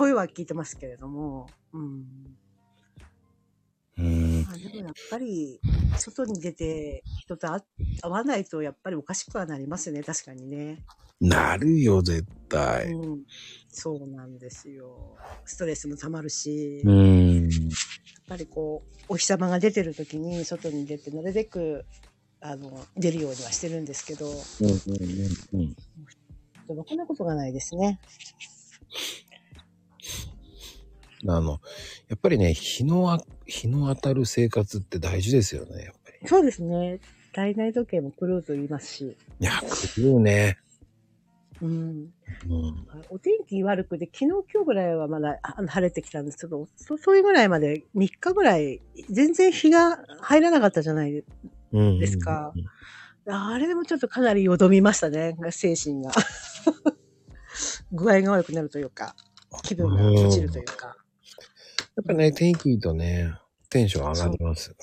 [0.00, 2.04] 声は聞いてますけれども、うん。
[3.98, 4.42] うーん。
[4.44, 5.60] まあ、でもやっぱり、
[5.94, 7.60] 外に出て人と会
[8.00, 10.78] 会わないとやっぱりおかしくはなりますよね、確かにね。
[11.20, 12.86] なるよ、絶たい。
[12.86, 13.22] うん。
[13.70, 14.88] そうなんですよ。
[15.44, 17.48] ストレスも溜まるし、うやっ。
[18.26, 21.84] ぱりこう、お日様が出てる時に外に出て、なるべく、
[22.40, 25.76] あの、出るようにはしてるんですけど、うんうんうん
[26.74, 28.00] ろくなことがないですね。
[31.22, 31.30] うん。
[31.30, 31.60] あの、
[32.08, 36.28] やっぱりね、日のあ、日の当たる生活って大事ですよね、やっぱり。
[36.28, 37.00] そうですね。
[37.32, 40.58] 体内時計も狂うと言いますし、いや、来るね。
[41.62, 41.68] うん。
[41.68, 42.10] うん。
[43.10, 48.80] お天気悪くて、昨日今日ぐらいはまだあ晴れてきたんですけど、そそういうぐらいまで3日ぐらい、
[49.10, 51.24] 全然日が入らなかったじゃない
[51.72, 51.98] うん。
[51.98, 52.52] ですか
[53.26, 56.10] あれでもちょっとかなりよどみましたね、精神が。
[57.92, 59.14] 具合が悪くなるというか、
[59.62, 60.96] 気分が落ちるというか。
[61.96, 63.34] やっぱね、天気いいとね、
[63.68, 64.74] テンション上がります。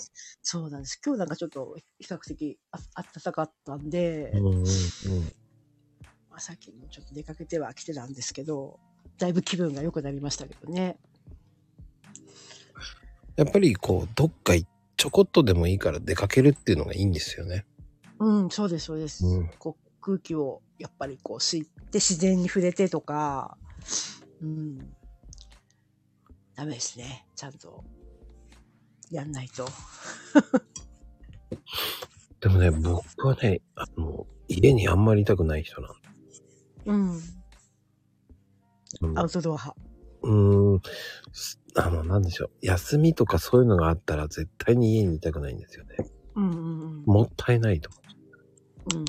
[0.42, 1.00] そうなんです。
[1.04, 2.80] 今日なんかちょっと比較的あ
[3.14, 4.64] 暖かったんで、うんうんうん。
[6.30, 8.80] まあ、さっきもちょっと出かけては来てたんですけど、
[9.18, 10.98] だいぶ気分が良くなりましたけどね。
[13.36, 14.66] やっぱりこう、どっかい
[14.98, 17.66] ちょこっとでもいいから出かけるっていうのがいいんですよね。
[18.20, 19.26] うん、そうです、そうです。
[19.26, 23.58] うんこう空気をやっぱりこう吸って自然に触れてとか、
[24.42, 24.97] うん。
[26.58, 27.28] ダメですね。
[27.36, 27.84] ちゃんと
[29.12, 29.68] やんないと。
[32.42, 35.92] でもね、僕はね、あの、家にあんまりいたくない人なん
[36.86, 37.22] うん。
[39.02, 39.80] うんアウトドア派。
[40.24, 40.82] うーん。
[41.32, 42.50] すあの、なんでしょう。
[42.64, 45.96] 休みとかそういうのがあったら絶対に家にいたくないんですよね。
[46.34, 46.54] うんう
[47.02, 47.92] んもったいないと
[48.92, 49.04] 思うん。
[49.04, 49.06] う。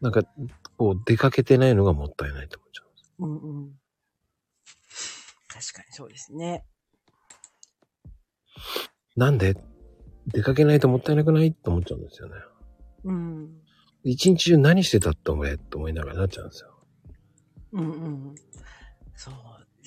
[0.00, 0.24] なんか、
[0.76, 2.82] こう、出かけてないのがもったいないと思っちゃ
[3.20, 3.24] う。
[3.24, 3.78] うんうん。
[5.52, 6.64] 確かにそうですね。
[9.16, 9.56] なんで
[10.26, 12.34] 出かけないともったいなくないと思っちゃうんですよね。
[13.04, 13.62] うん。
[14.04, 16.70] 一日中何してたって俺って思いながらなっちゃうんですよ。
[17.72, 18.34] うんうん。
[19.14, 19.34] そう。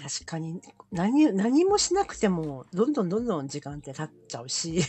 [0.01, 0.61] 確かに、
[0.91, 4.81] 何、何もしなくても、どんどんどんどん時間って経っちゃうし。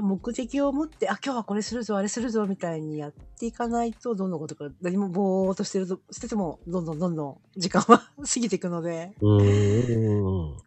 [0.00, 9.14] 目的を持って、あ、今日はこれするぞ、あれするぞ、みたいにやっていかないと、どんどんことか、何もぼーっとしてると、してても、どんどんどんどん時間は 過ぎていくので。
[9.20, 10.56] うーん。
[10.56, 10.60] い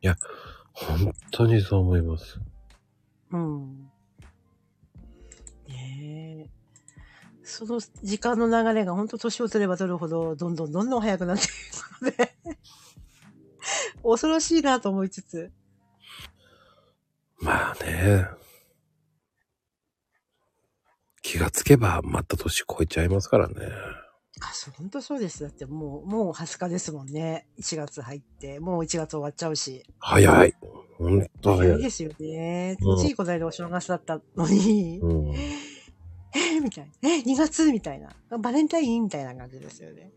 [0.00, 0.16] や、
[0.72, 2.40] 本当にそう思います。
[3.30, 3.90] うん。
[5.68, 6.62] ねえ。
[7.44, 12.34] その時間の流れが本当年を取れば取るほど、どんどんどんどん早くなっていくので、
[14.02, 15.52] 恐ろしいなと思いつつ。
[17.42, 18.26] まあね。
[21.22, 23.54] 気がつけばまた年超えちゃいますからね。
[24.40, 25.42] あ、そう、本当そうです。
[25.42, 27.46] だってもう、もう20日ですもんね。
[27.60, 29.84] 1月入って、もう1月終わっちゃうし。
[29.98, 30.54] 早い。
[30.98, 31.68] 本当早い。
[31.68, 32.76] 早いですよね。
[32.80, 35.34] うんついこの間お正月だったのに、うん。
[35.34, 37.08] えーみたいな。
[37.10, 38.10] え2月みたいな。
[38.38, 40.12] バレンタインみたいな感じですよね。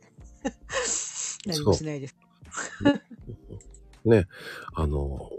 [1.45, 2.15] 何もしないです。
[4.05, 4.25] ね。
[4.73, 5.29] あの、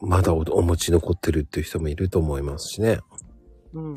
[0.00, 3.00] まだおお餅残ってるっていう人もいると思いますしね。
[3.72, 3.94] うん。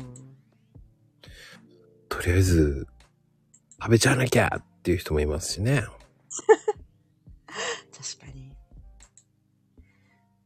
[2.08, 2.86] とりあえず、
[3.80, 5.82] 食べちゃわなきゃっていう人もいますしね。
[7.92, 8.52] 確かに。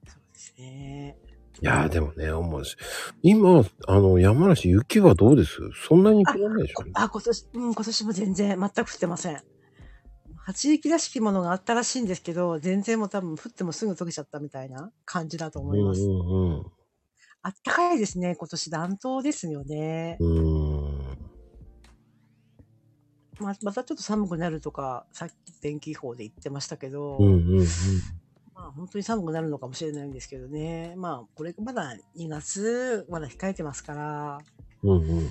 [0.07, 1.19] そうですね。
[1.63, 2.77] いやーでもね、思うし。
[3.23, 5.59] 今、あの、山梨雪はどうです？
[5.89, 6.85] そんなに降らないでしょ？
[6.93, 9.43] あ、今年、うん、今年も全然、全く降ってません。
[10.47, 16.01] 初雪らしきものがあったらしいんですけど、全然もう多分降ってもすぐ溶けちゃったみたいな感じだと思います。
[16.03, 16.67] うんうん
[17.43, 20.19] あったかいですね、今年暖冬ですよね。
[23.39, 27.67] ままたちょっと寒くなるとか、さっき天気予報で言ってましたけど、うんうんうん。
[28.53, 30.95] まあ本当に寒くなるのかもしれないんですけどね。
[30.97, 34.39] まあこれまだ2月、まだ控えてますから、
[34.83, 35.31] うんうん。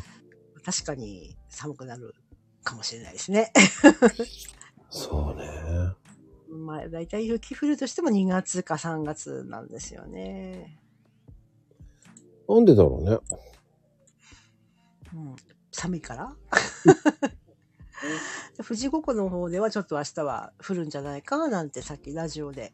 [0.64, 2.16] 確かに寒くなる
[2.64, 3.52] かもしれないですね。
[4.98, 5.46] そうね。
[6.50, 10.80] まあ大体雪降るとしても2月か3月なんですよね。
[12.48, 13.18] なんでだろうね。
[15.14, 15.36] うん、
[15.74, 16.34] 寒いから？
[18.66, 22.74] 富士五湖の方ではちょっと明日は降るんじゃないかなんてさっきラジオで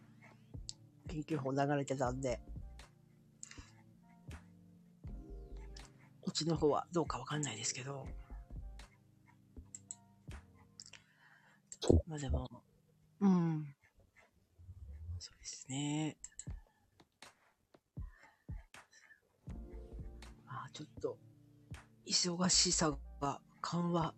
[1.07, 2.39] 天気予報流れてたんで。
[6.21, 8.05] こっちの方はどうかわかんないですけど。
[11.81, 12.47] そうまあでも、
[13.21, 13.65] うん。
[15.17, 16.15] そうですね。
[20.45, 21.17] まあちょっと、
[22.05, 24.13] 忙しさが緩和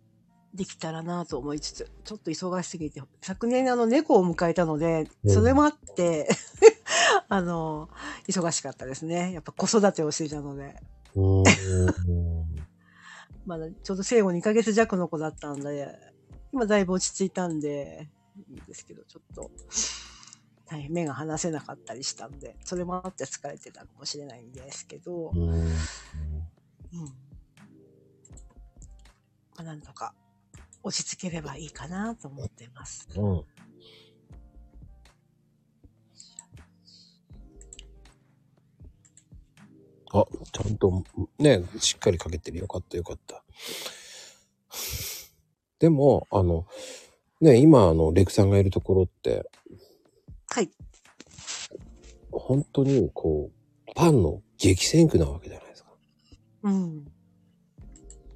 [0.52, 6.28] できたらなと思いつつ、ちょっと忙しすぎて、昨年あの猫を迎えたので、うんそれもあって、
[7.28, 7.88] あの、
[8.28, 9.32] 忙しかったですね。
[9.32, 10.76] やっぱ子育てをしていたので。
[13.46, 15.96] まだちょうど生後2ヶ月弱の子だったんで、
[16.54, 18.08] 今だいぶ落ち着いたんで、
[18.48, 19.50] いいんですけど、ちょっと、
[20.66, 25.40] 大変目が離せなかったりしたんで、それもあって疲れてたかもしれないんですけど、うん。
[25.40, 25.64] うん。
[25.64, 25.74] ま
[29.56, 30.14] あ、なんとか
[30.84, 33.08] 落ち着ければいいかなと思っています。
[33.16, 33.44] うん。
[40.12, 41.02] あ、ちゃんと、
[41.40, 42.58] ね、しっかりかけてる。
[42.58, 43.42] よかった、よかった。
[45.78, 46.66] でも、あの、
[47.40, 49.48] ね、今、あの、レクさんがいるところって、
[50.48, 50.70] はい。
[52.30, 55.90] 本当に、こう、パンの激戦区なわけじゃないですか。
[56.62, 57.04] うん。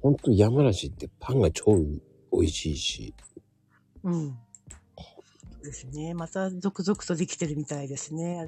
[0.01, 3.13] 本当山梨ってパンが超美味しいし。
[4.03, 4.37] うん。
[4.97, 5.05] そ
[5.61, 6.13] うですね。
[6.13, 8.47] また続々とできてるみたいですね。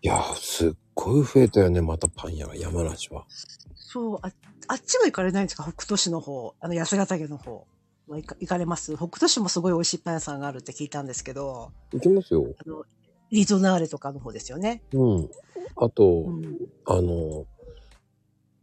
[0.00, 3.26] いやー、すっごい増えたよね、またパン屋が、山梨は。
[3.74, 4.32] そう、あ、
[4.68, 5.64] あっちは行かれないんですか？
[5.64, 7.66] 北斗市の方、あの安ヶ岳の方。
[8.12, 8.94] まあ行かれます？
[8.94, 12.54] 北斗市もすごい美味しいパン屋さんがあるって聞いたんですけど、行きますよ。
[12.58, 12.84] あの、
[13.30, 14.82] リゾナーレとかの方ですよね。
[14.92, 15.30] うん。
[15.76, 16.58] あと、うん。
[16.84, 17.46] あの、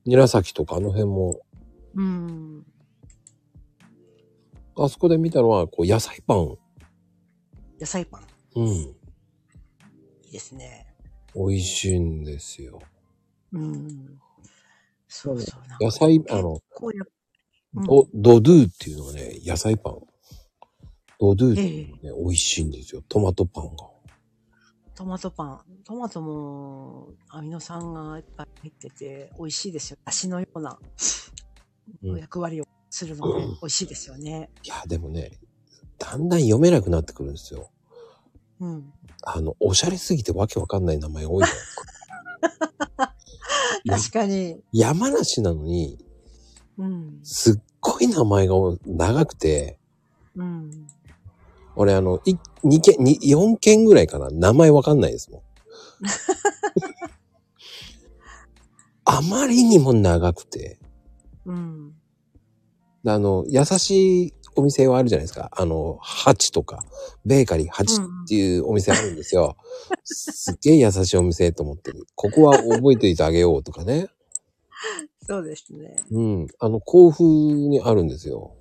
[0.05, 1.39] 韮崎とかあの辺も、
[1.95, 2.63] うん。
[4.77, 6.55] あそこで見たのは、こう、野菜パン。
[7.79, 8.27] 野菜パン。
[8.55, 8.67] うん。
[8.67, 8.95] い
[10.29, 10.95] いですね。
[11.33, 12.79] 美味しいんですよ。
[13.51, 14.19] うん。
[15.07, 15.83] そうそう。
[15.83, 17.07] 野菜、あの、こうや、うん
[17.73, 19.99] ド、ドドゥっていうのがね、野菜パン。
[21.19, 23.03] ドドゥってえいうえのがね、美味しいんですよ。
[23.07, 23.87] トマトパンが。
[24.95, 25.61] トマトパン。
[25.85, 29.97] トマトもアミノ酸がいっぱい入ってて美味しいですよ。
[30.03, 30.77] だしのような
[32.03, 34.49] うん役割をするので美味しいですよね。
[34.63, 35.31] いや、でもね、
[35.97, 37.71] だんだん読めなくなってくるんですよ。
[38.59, 38.93] うん。
[39.23, 43.15] あの、おしゃれすぎてわけわかんない名前が多いじゃないですか。
[43.85, 44.61] や確かに。
[44.71, 45.97] 山梨なのに、
[46.79, 47.19] うん。
[47.23, 49.77] すっごい名前が長くて、
[50.35, 50.87] うん。
[51.75, 54.29] 俺あの、い、二件、二、四件ぐらいかな。
[54.31, 55.41] 名前わかんないですもん。
[59.05, 60.79] あまりにも長くて、
[61.45, 61.93] うん。
[63.05, 65.49] あの、優しいお店はあるじゃないですか。
[65.51, 66.85] あの、ハチとか、
[67.25, 69.57] ベーカリーハチっていうお店あるんですよ。
[70.03, 72.05] すっげえ優しいお店と思ってる。
[72.15, 74.09] ここは覚えておいてあげようとかね。
[75.29, 75.95] そうですね。
[76.09, 76.47] うん。
[76.59, 78.55] あの、甲府にあるんですよ。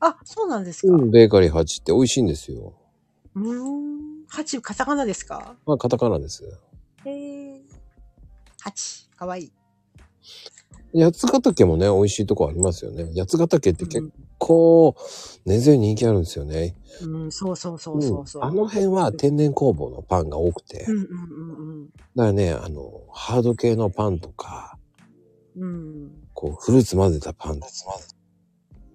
[0.00, 0.92] あ、そうなんですか。
[0.92, 2.74] うんうん、ベーカリーハチって美味しいんですよ。
[3.36, 4.24] ーん。
[4.26, 5.54] ハチ、カタカナですか？
[5.66, 6.42] まあ、カタカナです。
[7.04, 7.60] へえ。
[8.60, 9.52] ハチ、かわいい。
[11.00, 13.12] 八ヶ岳もね、美味しいとこありますよね。
[13.16, 14.96] 八ヶ岳って結構、
[15.46, 16.74] 根強い人気あるんですよね。
[17.02, 18.42] うん、うん、そうそうそうそうそう。
[18.42, 20.86] んあの辺は天然工房のパンが多くて。
[20.88, 21.86] うんうんうん
[22.16, 24.77] だからね、あの、ハード系のパンとか、
[25.58, 25.68] うん。
[25.68, 26.28] うん。
[26.34, 27.60] こう、フルーツ混ぜたパン、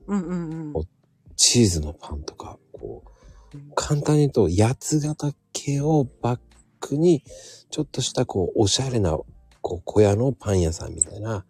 [0.08, 0.88] うんうんうん。
[1.36, 6.40] チーズのパンとか、こう、簡単に言うと、八ヶ岳をバッ
[6.80, 7.24] クに、
[7.70, 9.18] ちょっとしたこう、おしゃれな、
[9.62, 11.46] こう、小屋のパン屋さんみたいな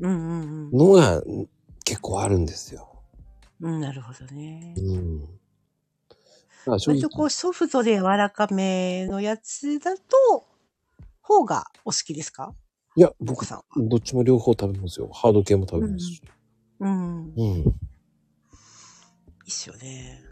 [0.00, 1.48] うんうんのがん
[1.84, 3.02] 結構あるんですよ。
[3.60, 3.74] うん。
[3.74, 4.74] うん、なるほどね。
[4.76, 5.40] うん。
[6.66, 10.02] 割とこうソフトで柔らかめのやつだと、
[11.20, 12.54] 方がお好きですか？
[12.96, 13.88] いや、僕奥、さん。
[13.88, 15.10] どっちも両方食べますよ。
[15.12, 16.22] ハード系も食べますし。
[16.78, 17.32] うん。
[17.36, 17.58] いうん。
[17.58, 17.70] いっ
[19.48, 20.22] すよね。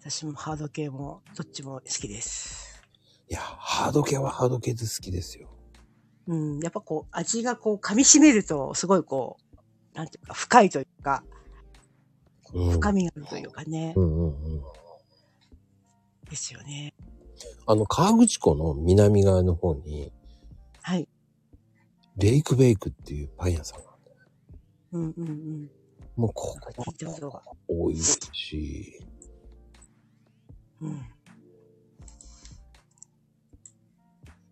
[0.00, 2.82] 私もハード系もどっちも好きです。
[3.30, 5.48] いや、ハード系はハード系で好きですよ。
[6.26, 6.58] うん。
[6.60, 9.36] やっぱこう、味がこう噛み締めると、すごいこ
[9.94, 11.22] う、なんていうか、深いというか、
[12.52, 12.70] うん。
[12.72, 13.94] 深みがあるというかね。
[13.96, 14.62] うんうんうん。
[16.28, 16.92] ですよね。
[17.66, 20.12] あの、河口湖の南側の方に、
[20.82, 21.08] はい。
[22.16, 24.12] レイクベイクっていうパン屋さんがある。
[24.92, 25.70] うんうんうん。
[26.16, 27.42] もうここが。
[27.68, 28.98] 美味しい。
[30.80, 31.02] うん。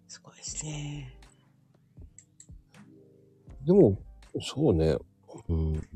[0.08, 1.16] すごいですね。
[3.64, 3.96] でも、
[4.40, 4.96] そうね。
[5.48, 5.88] うん。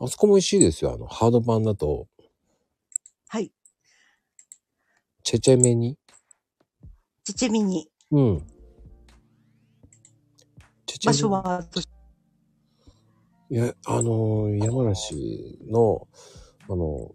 [0.00, 0.94] あそこも美味しいですよ。
[0.94, 2.08] あの、ハードパンだと、
[3.28, 3.52] はい。
[5.22, 5.96] チェチェメに？
[7.24, 7.88] ちちみに。
[8.10, 8.38] うん。
[8.38, 8.57] チェチェメ
[11.04, 11.80] 場所はど、
[13.50, 16.06] いや、あのー山梨の、
[16.68, 17.12] あの、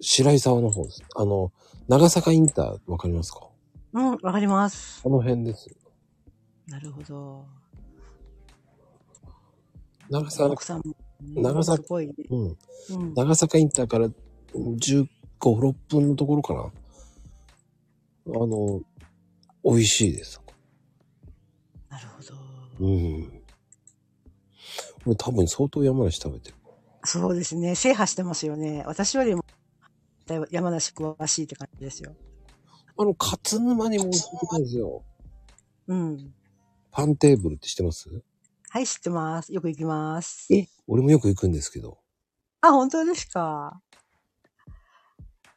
[0.00, 1.02] 白井沢の方です。
[1.16, 1.52] あの、
[1.88, 3.48] 長坂インターわかりますか？
[3.92, 5.02] うん、わかります。
[5.04, 5.68] あの辺です。
[6.66, 7.44] なるほど。
[10.10, 10.94] 長坂、奥さんも、
[11.42, 12.06] 長崎すごい。
[12.30, 12.56] うん。
[12.90, 13.14] うん。
[13.14, 14.08] 長坂インターから
[14.54, 15.06] 15、
[15.38, 16.60] 6分のところかな。
[16.60, 16.70] あ
[18.46, 18.80] の、
[19.64, 20.40] 美味しいです。
[21.98, 22.22] なるほ
[22.80, 22.86] ど。
[22.86, 23.42] うん。
[25.06, 26.56] れ多分相当山梨食べてる。
[27.04, 27.74] そうですね。
[27.74, 28.84] 制覇してますよね。
[28.86, 29.44] 私よりも
[30.26, 32.14] だいぶ山梨詳しいって感じですよ。
[32.96, 35.04] あの、勝沼にも美味しいとこですよ。
[35.86, 36.34] うん。
[36.90, 38.08] パンテーブルって知ってます？
[38.70, 39.52] はい、知ってます。
[39.52, 40.52] よく行きます。
[40.54, 41.98] え俺もよく行くんですけど。
[42.60, 43.80] あ、本当ですか？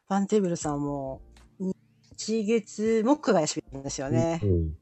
[0.08, 1.20] パンテーブルさんも、
[2.16, 4.40] 日月木が休みなんですよね。
[4.42, 4.48] うん。
[4.48, 4.76] そう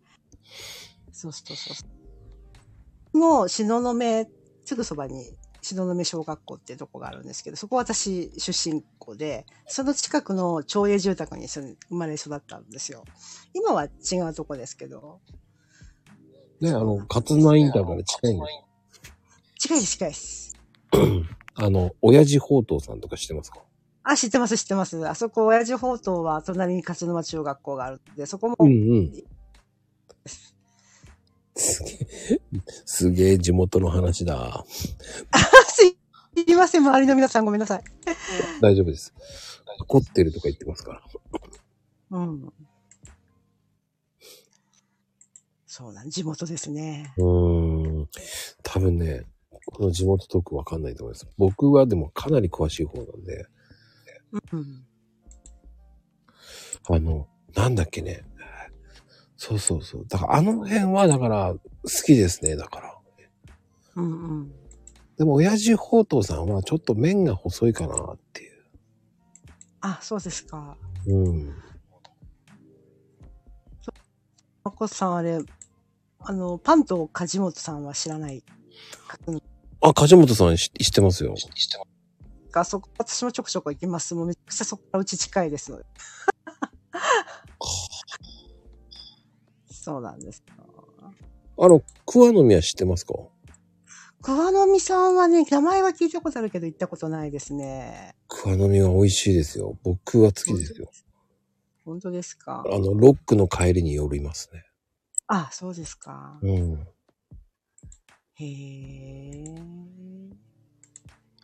[1.20, 1.74] そうそうそ
[3.14, 3.18] う。
[3.18, 4.26] の、東雲、
[4.64, 13.04] すぐそばに、東雲小学校っていうとこがあるんですけど、そこ私出身校で、その近くの町営住宅に生まれ育ったんですよ。
[13.52, 15.20] 今は違うとこですけど、
[16.60, 18.58] ね、あの、勝沼インターから近いんです。
[19.58, 20.56] 近いです近いです。
[21.56, 23.62] あの、親父宝刀さんとか知ってますか？
[24.02, 25.06] あ、知ってます知ってます。
[25.06, 28.72] あそこ、親父宝刀は隣に勝沼中学校があるんで、そこも、うんう
[29.02, 29.12] ん。
[31.60, 32.40] すげえ、
[32.86, 34.64] すげえ地元の話だ。
[34.66, 35.84] す
[36.46, 37.84] いません、周りの皆さんごめんなさい。
[38.60, 39.12] 大丈夫です。
[39.80, 41.02] 怒ってるとか言ってますから。
[42.12, 42.52] うん。
[45.66, 47.12] そうなん、地元ですね。
[47.18, 48.08] うーん。
[48.62, 49.26] 多分ね、
[49.66, 51.28] この地元トークわかんないと思います。
[51.38, 53.46] 僕はでもかなり詳しい方なんで、
[54.52, 54.84] うん。
[56.88, 58.24] あの、なんだっけね。
[59.42, 60.06] そうそうそう。
[60.06, 61.60] だからあの辺はだから好
[62.04, 62.98] きですね、だから。
[63.96, 64.52] うんうん。
[65.16, 68.62] でも親父宝刀さんはちょっと面が細いかなっていう。
[69.80, 70.76] あ、そうですか。
[71.06, 71.54] うん。
[74.62, 75.38] まこさんあれ、
[76.18, 78.44] あの、パンと梶本さんは知らない？
[79.80, 81.34] あ、梶本さん知知ってますよ。
[82.50, 84.14] か、そこ、私もちょくちょく行きます。
[84.14, 85.86] もうめちゃくちゃそこからうち近いですので。
[89.90, 90.54] そうなんですよ。
[91.58, 93.14] あの、桑の宮知ってますか？
[94.22, 98.14] 桑の実さんはね、名前は聞いたことあるけど行ったことないですね。
[98.28, 99.76] 桑の実は美味しいですよ。
[99.82, 100.88] 僕は好きですよ。
[101.84, 102.62] 本当ですか？
[102.70, 104.64] あの、ロックの帰りに寄りますね。
[105.26, 106.38] あ、そうですか。
[106.40, 106.86] うん。
[108.34, 109.44] へえ。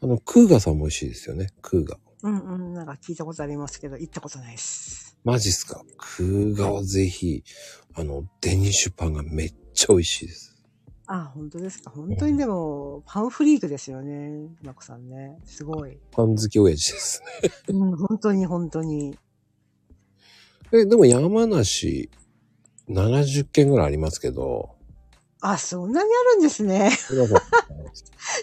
[0.03, 1.49] あの、クーガさんも美味しいですよね。
[1.63, 1.99] クーガ。
[2.23, 5.06] うんうん、なんか聞いたことありますけど、行ったことないです。
[5.27, 5.83] マジっすか？
[5.99, 7.43] クーガはぜひ、
[7.95, 10.57] あの、デニッシュパンがめっちゃ美味しいです。
[11.09, 11.91] あ、本当ですか？
[11.91, 14.49] 本当にでも、パンフリークですよね。
[14.63, 15.37] まこさんね。
[15.45, 15.99] すごい。
[16.13, 17.51] パン好き親父ですね。
[17.69, 19.19] うん、本当に本当に。
[20.73, 22.09] え、でも山梨、
[22.89, 24.77] 70軒ぐらいありますけど、
[25.41, 26.91] あ、そんなにあるんですね。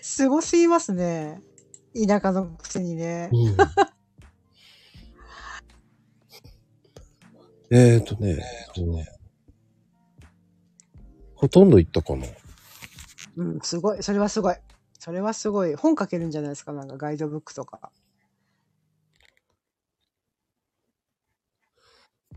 [0.02, 1.42] す ごすぎますね。
[2.08, 3.30] 田舎のくせにね。
[3.32, 3.58] うん
[7.76, 8.38] えーとね、
[8.78, 9.06] うん
[11.34, 12.28] ほとんど行ったかな。
[13.36, 14.04] うん、すごい。
[14.04, 14.56] それはすごい。
[15.00, 15.74] それはすごい。
[15.76, 16.72] 本書けるんじゃないですか？
[16.72, 17.92] なんかガイドブックとか。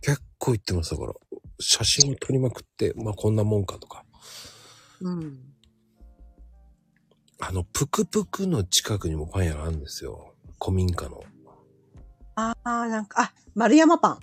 [0.00, 1.12] 結構行ってますだから、
[1.60, 4.04] 写真を撮りまくって、まあこんなもんかとか。
[5.02, 5.38] うん。
[7.40, 10.34] あの、ぷくぷくの近くにもパン屋があるんですよ。
[10.58, 11.22] 古民家の。
[12.36, 14.20] ああ、なんか、あ、丸山パン。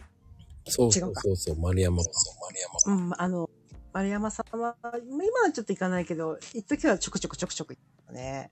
[0.66, 2.98] そうそ違うそうそう、丸山パン。
[2.98, 3.50] うん、あの、
[3.92, 8.50] 丸山さんは、今はちょっと行かないけど、一時はちょくちょくちょくちょく行ったね。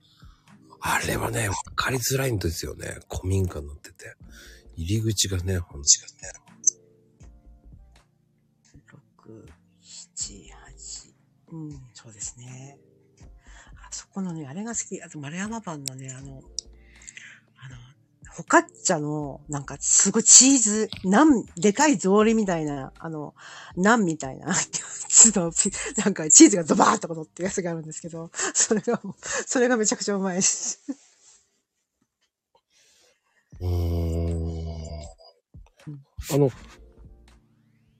[0.80, 2.98] あれはね、わかりづらいんですよね。
[3.08, 4.16] 古民家になってて。
[4.76, 5.88] 入り口がね、ほんと
[9.22, 9.48] 6、
[9.82, 11.12] 7、8。
[11.52, 12.78] うん、そうですね。
[13.76, 15.02] あそこのね、あれが好き。
[15.02, 16.42] あと、丸山パンのね、あの、
[18.32, 23.34] あの、ホカッチャの、なんか、すごいチーズ、ナン、でかい草履みたいな、あの、
[23.76, 24.46] ナンみたいな、
[26.04, 29.14] なんか、チーズがドバーッと乗ってるやつがあるんですけど、それがもう、
[29.46, 30.80] それがめちゃくちゃうまいです。
[33.60, 34.82] うーん。
[36.30, 36.50] あの、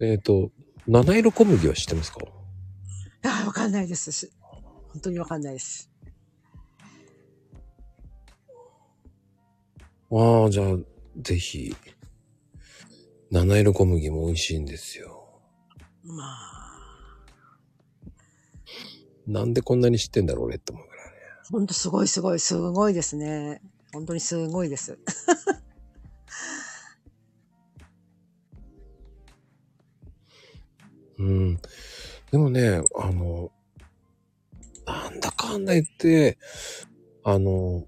[0.01, 0.51] えっ、と、
[0.87, 2.19] 七色小麦は知ってますか？
[3.25, 4.33] ああ、わかんないですし。
[4.93, 5.92] 本当にわかんないです。
[10.15, 10.77] ああ、じゃあ、
[11.17, 11.75] ぜひ。
[13.31, 15.41] 七色小麦も美味しいんですよ。
[16.05, 16.53] まあ、
[19.27, 21.13] なんでこんなに知ってんだろう俺って思うぐらいね。
[21.51, 23.63] 本当すごいすごい、すごいですね。
[23.95, 24.99] 本当にすごいです。
[31.19, 31.59] うん。
[32.31, 33.51] でもね、あの、
[34.85, 36.37] なんだかんだ言って、
[37.25, 37.87] あの、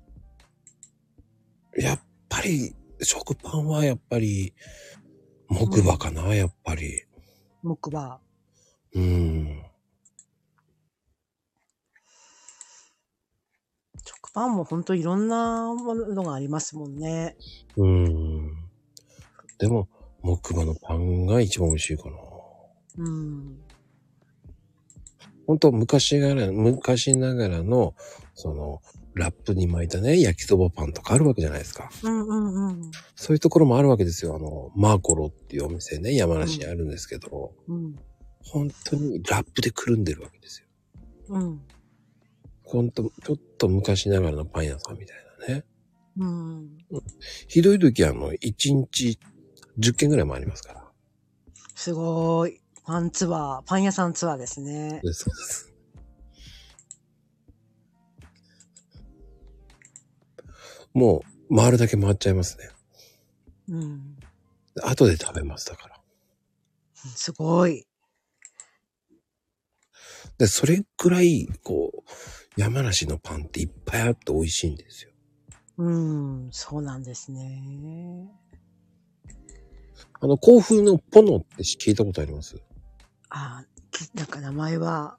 [1.76, 2.00] やっ
[2.34, 4.54] ぱり、食パンはやっぱり、
[5.48, 7.04] 木馬かな、やっぱり。
[7.62, 8.20] 木馬。
[8.92, 9.62] うん。
[14.04, 17.36] 食パンもほんといろんなものがありますもんね。
[17.76, 18.50] うーん。
[19.58, 19.88] でも、
[20.22, 22.16] 木馬のパンが一番美味しいかな。
[22.98, 23.60] うん。
[25.46, 27.94] ほんと昔ながら、昔ながらの、
[28.34, 28.80] その、
[29.14, 31.90] ラップに巻いたね、焼きそばパンとかあるわけじゃないですか。
[32.02, 32.90] うんうんうん。
[33.14, 34.34] そういうところもあるわけですよ。
[34.34, 37.96] あの、マーコロっていうお店ね、山梨にあるんですけど、うん。
[38.42, 40.66] 本当にラップでくるんでるわけですよ。
[41.28, 41.60] うん。
[42.64, 45.16] ほんと、ちょっと昔ながらのパン屋さんみたい
[45.48, 45.64] なね。
[46.18, 46.78] うん。
[47.46, 48.38] ひどい時はあの、1
[48.74, 49.18] 日
[49.78, 50.84] 10件ぐらいもありますから。
[51.76, 52.60] すごい。
[52.84, 55.00] パンツアー、パン屋さんツアーですね。
[55.04, 55.72] そうです。
[60.92, 62.68] もう、回るだけ回っちゃいますね。
[63.68, 64.18] うん。
[64.82, 66.00] 後で食べます、だから。
[66.94, 67.86] すごい。
[70.36, 75.10] で、それくらい、こう、山梨のパンっていっぱいあって美味しいんですよ。
[75.78, 78.28] うん、そうなんですね。
[80.20, 82.56] あの、甲府のポノって聞いたことあります？
[83.36, 85.18] あ、きなんか名前は、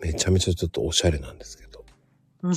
[0.00, 1.84] めちゃめちゃちょっとおしゃれなんですけど。
[2.42, 2.54] う ん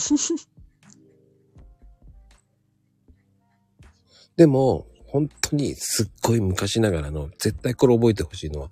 [4.35, 8.71] でも、本当にすっごい昔ながらの、絶対これ覚えてほしいのは、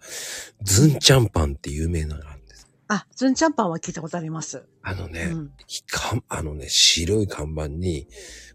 [0.64, 2.68] ズンチャンパンって有名なのがあるんです。
[2.88, 4.66] あ、ズンチャンパンは聞いたことあります。
[4.82, 5.48] あのね、うん。
[5.88, 8.08] かあのね、白い看板に、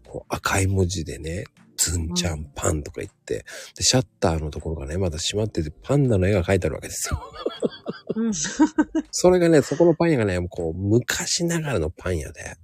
[0.09, 1.45] こう赤い文字でね、
[1.77, 3.45] ズンチャンパンとか言って、
[3.75, 7.21] で、シャッターのところがね、まだ閉まってて、パンダの絵が描いてあるわけですよ。
[8.15, 8.33] うん。
[9.11, 12.57] それがね、そこのパン屋がね、こう、昔ながらのパン屋で、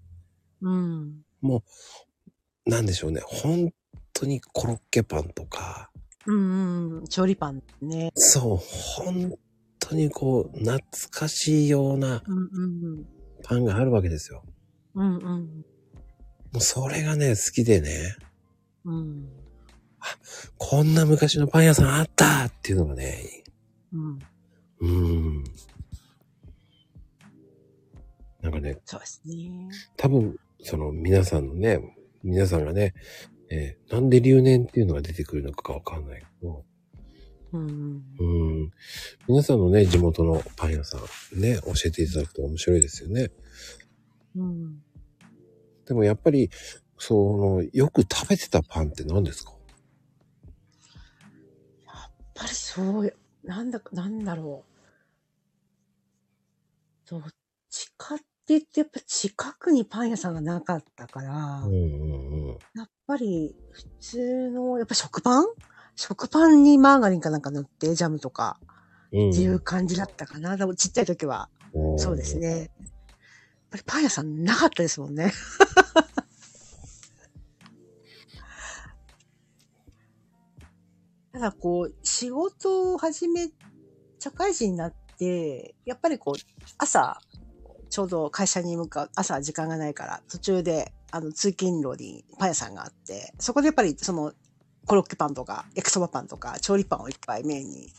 [0.61, 1.23] うん。
[2.65, 3.71] なんでしょうね、本
[4.11, 5.91] 当にコロッケパンとか、
[6.25, 7.07] うんうん。
[7.07, 8.11] 調理パンね。
[8.15, 9.37] そう、本
[9.79, 10.79] 当にこう、懐
[11.11, 12.67] かしいようなうんう
[13.01, 13.05] ん
[13.43, 14.43] パンがあるわけですよ。
[14.95, 15.17] うん。
[15.17, 15.65] うんうん。
[16.55, 18.15] もうそれがね、好きでね、
[18.85, 19.29] うん。
[20.57, 23.43] こんな昔のパン屋さんあったっていうのがね、
[23.91, 24.19] うん。
[24.79, 25.43] うーん。
[28.41, 29.67] なんかね、そうですね。
[29.97, 31.81] 多分、その皆さんのね、
[32.23, 32.93] 皆さんがね、
[33.51, 36.63] えーなんで留年っていうのが出てくるのかかわかんないけど、
[37.51, 38.03] うんうん。
[38.17, 38.71] うーん。
[39.27, 40.99] 皆さんのね、地元のパン屋さ
[41.35, 43.29] ん、ね、教えていただくと面白いですよね。
[44.37, 44.84] うん。
[45.85, 46.49] でもやっぱり、
[46.97, 49.51] その、よく食べてたパンって何ですか？
[51.85, 53.13] やっぱりそう、
[53.43, 54.63] なんだか、なんだろ
[57.07, 57.09] う。
[57.09, 57.21] どっ
[57.69, 62.57] ちかって言って、やっぱ近くにパン屋さんがなかったから、うんうんうん。
[62.75, 65.45] やっぱり普通の、やっぱ食パン？
[65.95, 68.59] 食パンにマーガリンかなんか塗って、ジャムとか
[69.11, 70.57] うんっていう感じだったかな。
[70.57, 71.49] でもちっちゃい時は。
[71.97, 72.37] そうです。
[72.39, 72.71] ね。
[73.71, 75.33] やっぱりパン屋さんなかったですもんね。
[81.33, 83.49] ただこう、仕事を始め、
[84.19, 86.35] 社会人になって、やっぱりこう、
[86.77, 87.19] 朝、
[87.89, 94.33] ちょうど会社に向かう、朝時間がないから、途中で、あの、通勤路にパン屋さんがあって、そこでやっぱりその、
[94.85, 97.89] コロッケパンとか、焼きそばパンとか、調理パンをいっぱいメインに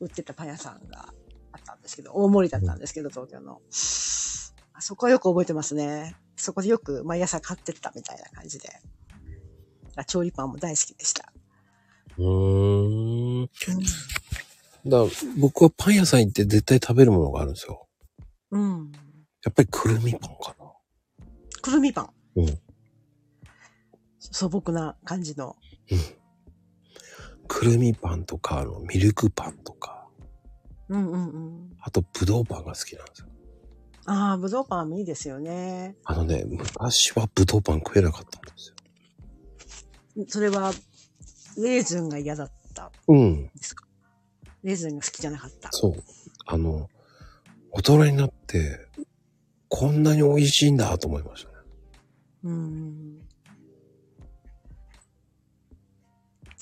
[0.00, 1.08] 売ってたパン屋さんが
[1.52, 3.60] あったんですけど、大盛りだったんですけど、東京の。
[4.74, 6.16] あそこはよく覚えてますね。
[6.36, 8.68] そこでよく毎朝買ってったみたいな感じで。
[9.96, 11.32] あ調理パンも大好きでした。
[12.18, 13.48] うーん。
[14.86, 14.98] だ
[15.38, 17.86] 僕はパン屋さん行って絶対食べるものがあるんですよ。
[18.50, 18.92] うん。
[19.44, 20.72] やっぱりくるみパンかな。
[21.62, 22.10] くるみパン。
[22.36, 22.58] うん。
[24.18, 25.56] 素朴な感じの。
[27.46, 30.08] くるみパンとか、あの、ミルクパンとか、
[30.88, 31.76] うんうんうん。
[31.80, 33.28] あとぶどうパンが好きなんですよ。
[34.06, 35.96] ああ、ぶどうパンもいいですよね。
[36.04, 38.74] あのね、昔はぶどうパン食えなかったんです
[40.16, 40.26] よ。
[40.28, 40.72] それは、
[41.56, 43.44] レーズンが嫌だったんうん。
[43.46, 43.86] ですか？
[44.62, 45.68] レーズンが好きじゃなかった。
[45.72, 45.94] そう。
[46.46, 46.88] あの、
[47.70, 48.78] 大人になって、
[49.68, 51.54] こんなに美味しいんだと思いましたね。
[52.44, 53.20] うん。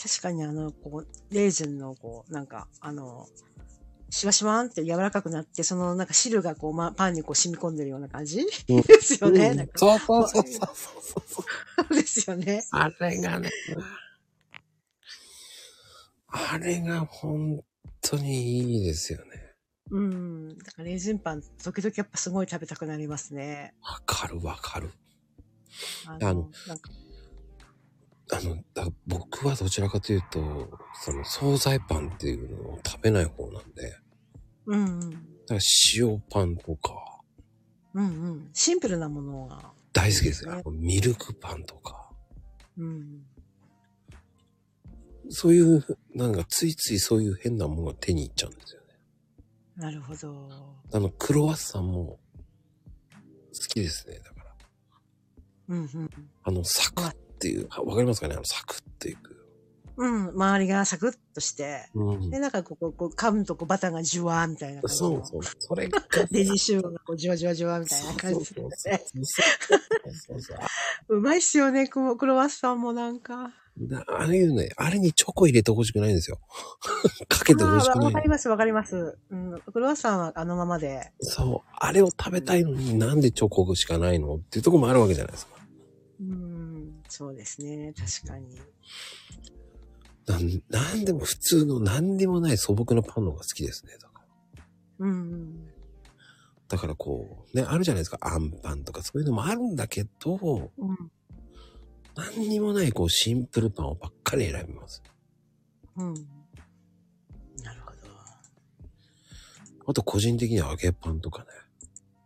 [0.00, 3.26] 確かにあの、こう、レーズンのこう、なんか、あの、
[4.14, 8.42] シワシワンって柔らかくなって、そのなんか汁がこう、ま、パンにこう染み込んでるような感じ、う
[8.78, 9.70] んですよね。
[9.74, 11.44] そうそうそうそ
[11.90, 12.62] うですよね。
[12.72, 13.50] あれがね、
[16.28, 17.64] あれが本
[18.02, 19.54] 当にいいですよね。
[19.90, 20.58] うん。
[20.58, 23.72] だからレーズンパン、時々やっぱすごい食べたくなりますね。
[23.80, 24.90] わかるわかる。
[26.06, 26.90] ああのなんか、
[28.30, 34.01] あの、だ僕はどちらかというと、その惣菜パンっていうのを食べない方なんで、
[34.66, 35.10] うんうん。
[35.10, 35.58] から
[35.96, 37.20] 塩パンとか、
[37.94, 38.50] うんうん。
[38.52, 39.72] シンプルなものが。
[39.92, 40.62] 大好きですよね。
[40.70, 42.10] ミルクパンとか。
[42.78, 43.26] うん。
[45.28, 45.84] そういう、
[46.14, 48.86] なんかついついそういう変なものが手に入っちゃうんですよね。
[49.76, 50.48] なるほど。
[50.92, 52.18] あの、クロワッサンも好
[53.68, 54.18] きですね。
[54.20, 54.54] だから。
[55.68, 56.10] うんうん。
[56.44, 58.34] あの、サクっていう、あわかりますかね？
[58.34, 59.31] あの、サクっていく。
[59.96, 60.28] うん。
[60.30, 61.88] 周りがサクッとして。
[61.94, 64.82] うんで、なんかこう、こうこう噛むとこうバターがジュワーみたいな。
[64.86, 65.40] そうそう。
[65.58, 68.70] それが、デジシューがこう、じわじわじわみたいな感じでね。
[71.08, 73.52] そうまいっすよね、こうクロワッサンもなんか。
[73.78, 76.38] なああいうね、あれにチョコ入れてほしくないんですよ。
[77.28, 78.06] かけてほしくない。
[78.06, 79.16] わかります、わかります。
[79.30, 79.60] うん。
[79.60, 81.12] クロワッサンはあのままで。
[81.20, 81.70] そう。
[81.78, 85.52] あれを食べたいのになんでチョコしかないのっていうところもあるわけじゃないですか。
[86.20, 87.02] うん。
[87.08, 87.94] そうですね。
[87.96, 88.60] 確かに。
[90.26, 93.94] なんなんでも普通の何にもない素朴なパンの方が好きですね。
[94.00, 94.20] だか
[94.58, 94.64] ら
[95.00, 95.68] うんうん。
[96.68, 98.18] だからこう、ね、あるじゃないですか。
[98.20, 101.10] あんパンとかそういうのもあるんだけど、うん。
[102.14, 105.02] 何にもないこうシンプルパンをばっかり選びます。
[105.96, 106.14] うん。
[107.62, 107.96] なるほど。
[109.88, 111.46] あと個人的には揚げパンとかね。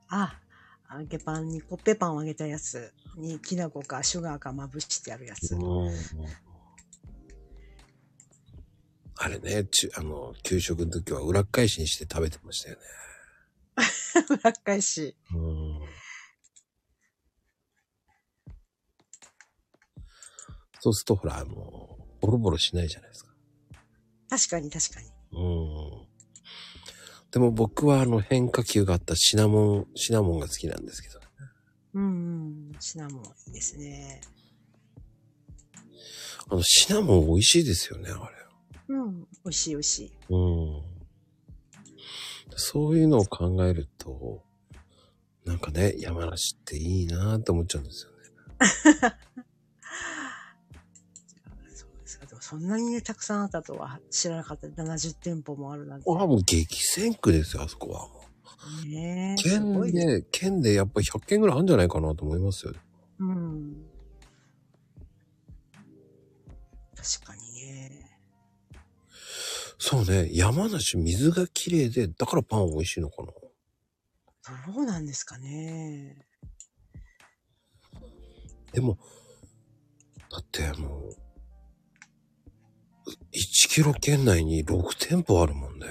[0.09, 0.39] あ、
[0.93, 5.55] 揚げパンにコッペパンを揚げたやつにきな粉かシュガーかまぶしてあるやつ。
[5.55, 5.91] うん
[9.19, 12.83] あれね、ちゅあの、給食の時は裏っ返しにして食べてましたよね。
[14.43, 15.17] 裏返し。
[15.35, 15.81] うん
[20.81, 23.33] そうするとほら、あの、ボロボロしないじゃないですか。
[24.29, 25.09] 確かに確かに。
[25.33, 26.07] うん。
[27.33, 31.21] でも僕はあの変化球があったシナモン、シナモンが好きなんですけど。
[31.95, 32.73] うんうん。
[32.79, 34.21] シナモンいいですね。
[36.49, 38.36] あのシナモン美味しいですよね、あれ。
[38.89, 39.21] うん。
[39.23, 40.13] 美味しい美味しい。
[40.31, 40.83] うん。
[42.57, 44.43] そういうのを考えると、
[45.45, 48.17] なんかね、山梨っていいなって思っちゃうんですよね。
[51.75, 52.27] そうですか。
[52.27, 54.67] でもそんなにね、たくさんあったとは知らなかった。
[54.67, 56.11] 70店舗もあるなんて。
[56.11, 58.09] ああ、もう激戦区ですよ、あそこは。
[58.87, 59.43] ねえ。
[59.43, 62.73] す県で県でやっぱり100件ぐらいあるんじゃないかなと思いますよ。
[63.19, 63.87] うん。
[66.97, 67.36] 確かにね。
[69.79, 73.29] そうね、山梨水が綺麗で、だからパン美味しいのかな？
[74.73, 76.27] どうなんですかね。
[78.73, 78.99] でも、
[80.31, 81.17] だってもう、
[83.33, 85.87] 1キロ圏内に6店舗あるもんね。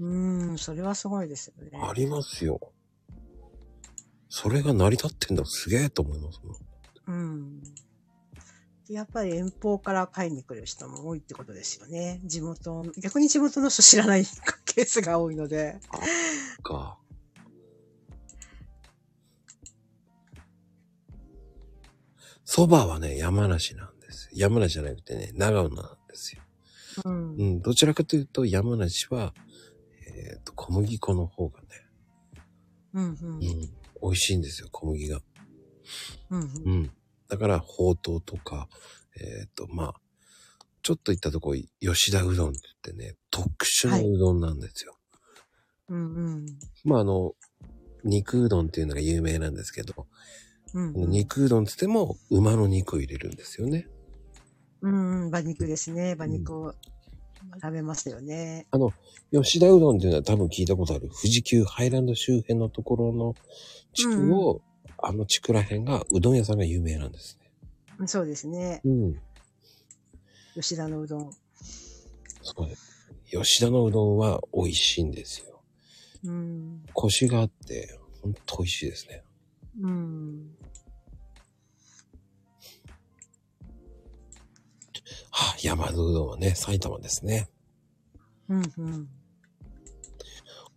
[0.00, 1.70] うん、それはすごいですよね。
[1.80, 2.60] ありますよ。
[4.28, 6.56] それが成り立ってんだ、すげえと思いますもん。
[7.06, 7.62] うん。
[8.92, 12.20] やっぱり遠方から買いに来る人も多いってことですよね。
[12.24, 14.24] 地元、逆に地元の人知らない
[14.66, 15.80] ケースが多いので。
[16.62, 16.98] か。
[22.44, 24.28] 蕎麦はね、山梨なんです。
[24.34, 26.42] 山梨じゃなくてね、長野なんですよ。
[27.06, 27.42] うんう。
[27.42, 29.32] ん、どちらかというと山梨は、
[30.06, 31.66] えっ、と、小麦粉の方がね、
[32.92, 35.22] うん、うんうん、美味しいんですよ、小麦が。
[36.28, 36.40] うん。
[36.42, 36.90] うん。
[37.32, 38.68] だから、ほうとうとか、
[39.18, 39.94] えっ、と、まあ、
[40.82, 44.98] ちょっと行ったとこ、吉田うどんって言ってね、特殊なうどんなんですよ。
[45.88, 46.46] うん、うん。
[46.84, 47.32] まあ、あの、
[48.04, 50.06] 肉うどんっていうのが有名なんですけど、
[50.74, 53.88] うん、肉うどんって言っても、馬の肉を入れるんですよね。
[54.82, 56.12] うん、うん、馬肉ですね。
[56.12, 56.74] 馬肉を
[57.62, 58.66] 食べますよね。
[58.72, 58.92] あの、
[59.32, 61.08] 吉田うどんっていうのは多分聞いたことある。
[61.08, 63.34] 富士急ハイランド周辺のところの
[63.94, 64.60] 地区を、
[65.02, 67.38] あの地区ら辺がうどん屋さんが有名なんです
[67.98, 68.06] ね。
[68.06, 68.80] そうですね。
[68.84, 69.20] うん。
[70.54, 71.30] 吉田のうどん。
[72.42, 73.12] そうです。
[73.30, 75.62] 吉田のうどんは美味しいんですよ。
[76.24, 76.84] うん。
[76.92, 79.24] コシがあって、ほんと美味しいですね。
[79.80, 80.56] うん。
[85.30, 87.48] はあ、山田うどんはね、埼玉ですね。
[88.48, 89.08] うん、うん。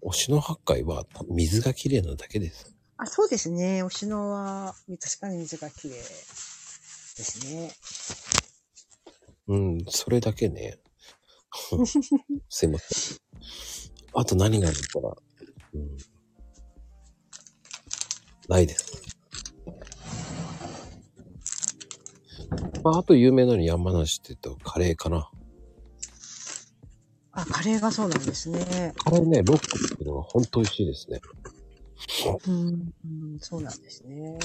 [0.02, 2.75] 推しの八海は水が綺麗なだけです。
[2.98, 3.84] あ、そうですね。
[3.88, 7.72] 吉野は、確かに水が綺麗ですね。
[9.48, 10.80] うん、それだけね。
[12.50, 13.18] すいません。
[14.14, 15.16] あと何があるから、
[15.74, 15.98] うん、
[18.48, 19.02] ないです。
[22.84, 25.30] まあ、あと有名なの山梨って言うとカレーかな。
[27.32, 28.94] あ、カレーがそうなんですね。
[28.96, 31.20] カレーね、ロックっていうのが本当美味しいですね。
[32.48, 34.38] うん、そうなんですね。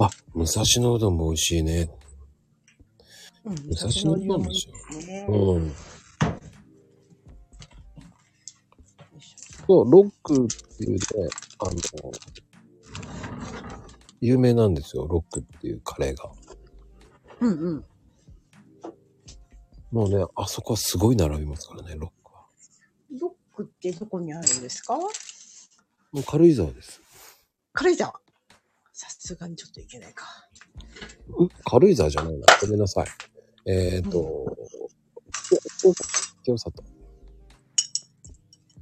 [0.00, 1.90] あ、武蔵野うどんも美味しいね。
[3.44, 4.68] うん、武蔵野うどんもし。
[5.06, 5.72] ね、うん。
[9.66, 10.98] そう、ロックっていうね、
[11.58, 11.72] あの、
[14.20, 16.30] 有名なんですよ、ロックっていうカレーが。
[17.40, 17.84] うんうん。
[19.90, 22.17] もうね、あそこはすごい並びますからね、ロック。
[23.58, 24.96] クってどこにあるんですか？
[24.96, 25.08] も
[26.14, 27.00] う軽井沢です。
[27.72, 28.12] 軽井沢？
[28.92, 30.24] さすがにちょっといけないか。
[30.24, 31.48] ん？
[31.64, 32.46] 軽井沢じゃないな。
[32.60, 33.06] ごめんなさい。
[33.66, 34.56] えっ、ー、と、
[35.50, 35.92] 清
[36.44, 36.84] 清里。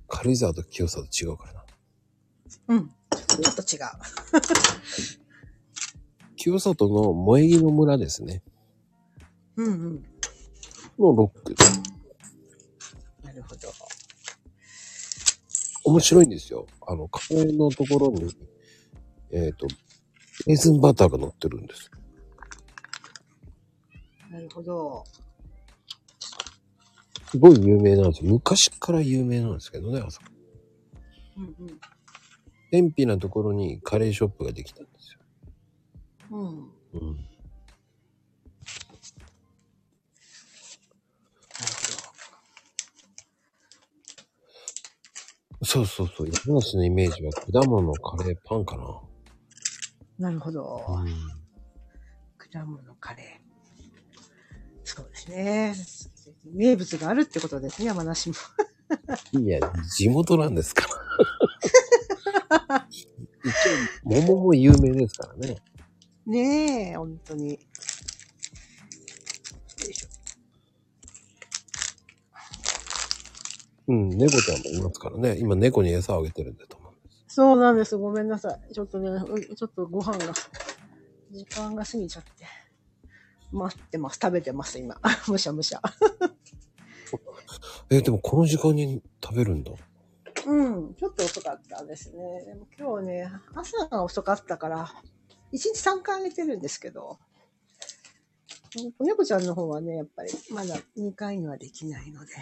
[0.09, 1.65] 軽井沢と清里違うからな。
[2.69, 2.89] うん。
[2.89, 3.81] ちょっと違う。
[6.37, 8.43] 清里の萌木の村ですね。
[9.57, 10.03] うんうん。
[10.99, 11.55] のロック。
[13.25, 13.86] なるほど。
[15.87, 16.67] 面白いんですよ。
[16.85, 18.29] あの、カレーのところに、
[19.31, 19.69] えっ、と、
[20.47, 21.89] レーズンバターが乗ってるんです。
[24.29, 25.05] なるほど。
[27.31, 28.33] すごい有名なんですよ。
[28.33, 30.27] 昔から有名なんですけどね、あそこ。
[31.37, 31.81] うんうん。
[32.73, 35.21] 偏僻なところにカレーショップができたんですよ。
[36.33, 36.71] うん。
[36.95, 37.29] うん。
[45.67, 46.29] そうそうそう。
[46.29, 48.85] 山梨のイメージは果物、カレー、パンかな。
[48.85, 49.03] ど。
[50.19, 50.81] なるほど。
[50.89, 51.07] うん。
[52.39, 53.47] 果物カレー。
[54.85, 55.75] そうですね。
[56.55, 58.37] 名物があるってことですね、山梨も。
[59.41, 59.59] いや、
[59.97, 60.87] 地元なんですか
[62.69, 62.87] ら。
[62.89, 63.05] 一
[64.05, 65.57] 応、桃も有名ですからね。
[66.27, 67.66] ねえ、本当に。
[73.89, 75.37] うん、猫ちゃんもいますからね。
[75.39, 77.35] 今猫に餌をあげてるんだと思うんです。
[77.35, 77.97] そうなんです。
[77.97, 78.75] ごめんなさい。
[78.75, 80.33] ちょっとね、うちょっとご飯が、
[81.31, 82.31] 時間が過ぎちゃって。
[83.53, 84.19] 待ってます。
[84.21, 85.01] 食べてます、今。
[85.29, 85.81] むしゃむしゃ。
[87.91, 89.73] え、でもこの時間に食べるんだ。
[90.47, 92.45] うん、ちょっと遅かったですね。
[92.45, 94.87] でも今日ね、朝が遅かったから、
[95.53, 97.19] 1日3回あげてるんですけど、
[98.99, 102.33] 子猫ちゃんの方はね、やっぱりまだ2回にはできないので、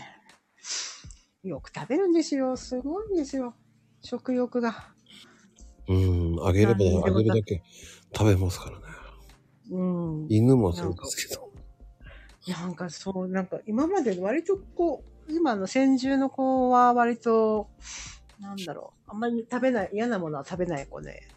[1.45, 2.57] よく食べるんですよ。
[2.57, 3.55] すごいんですよ。
[4.03, 4.95] 食欲が。
[5.87, 7.63] うん、あげれば、あげるだけ
[8.17, 8.85] 食べますからね。
[9.71, 10.27] うん。
[10.31, 11.53] 犬もそうですけど。
[12.49, 17.69] なんかそう、なんか今まで割とこう、今の先住の子は割と、
[18.41, 21.29] なんだろう、あんまり食べない、嫌なものは食べない子で、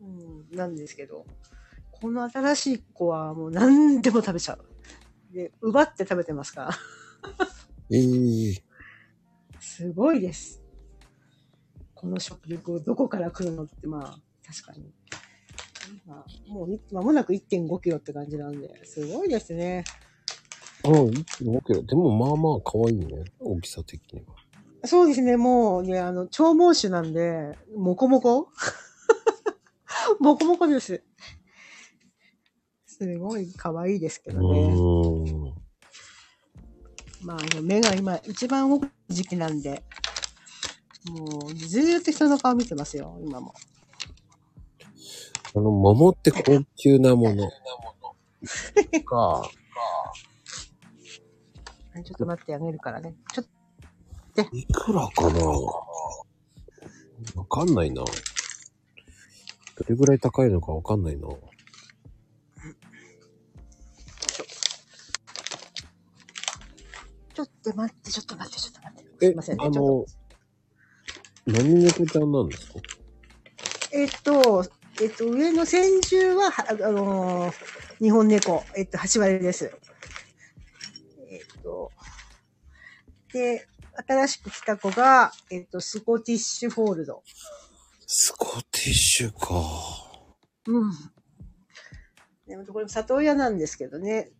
[0.00, 1.24] うん、なんですけど、
[1.90, 5.34] この新しい子はもう何でも食べちゃう。
[5.34, 6.70] で、奪って食べてますから。
[7.90, 8.65] ええ
[9.76, 10.62] すごいです。
[11.94, 14.90] この食欲、どこから来るのって、まあ、確かに。
[16.06, 19.84] まあ、もうい、間もなく1.5キロって感じなんで、すごいですね。
[20.82, 21.82] うん、1.5キロ。
[21.82, 23.24] でもまあまあ可愛いね。
[23.38, 24.34] 大きさ的には。
[24.86, 28.48] そうですね、もうね、あの、長毛種なんで、もこもこ
[30.20, 31.02] もこもこです。
[32.86, 35.45] すごい可愛いですけうどね。
[37.26, 39.82] まあ、あの目が今一番動く時期なんで、
[41.10, 43.52] もうずーっと人の顔見てますよ、今も。
[45.56, 47.50] あの、桃って高級なもの。
[49.04, 49.50] か。
[52.04, 53.16] ちょっと待ってあげるからね。
[53.32, 53.46] ちょっ
[54.52, 55.84] いくらかなわ
[57.50, 58.04] かんないな。
[58.04, 58.10] ど
[59.88, 61.26] れぐらい高いのかわかんないな。
[67.72, 69.10] と、ちょっと待って、ちょっと待って、ちょっと待って。
[69.18, 69.64] すえいませんね。
[69.64, 70.06] あの、
[71.46, 72.80] 何猫ちゃんなんですか？
[73.92, 74.64] えっと、
[75.00, 77.54] えっと、上の先住は、はあのー
[77.98, 79.72] 日本猫、えっと、8割です。
[81.30, 81.90] えっと、
[83.32, 83.66] で、
[84.06, 87.22] 新しく来た子が、えっと、スコティッシュフォールド。
[88.06, 89.62] スコティッシュか。
[90.66, 90.92] うん。
[92.46, 94.30] でも、これも里親なんですけどね。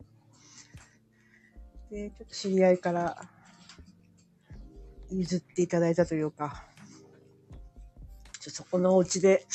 [1.91, 3.17] で、ちょっと知り合いから
[5.11, 6.65] 譲っていただいたというか、
[8.41, 9.47] ちょっとそこのお家で、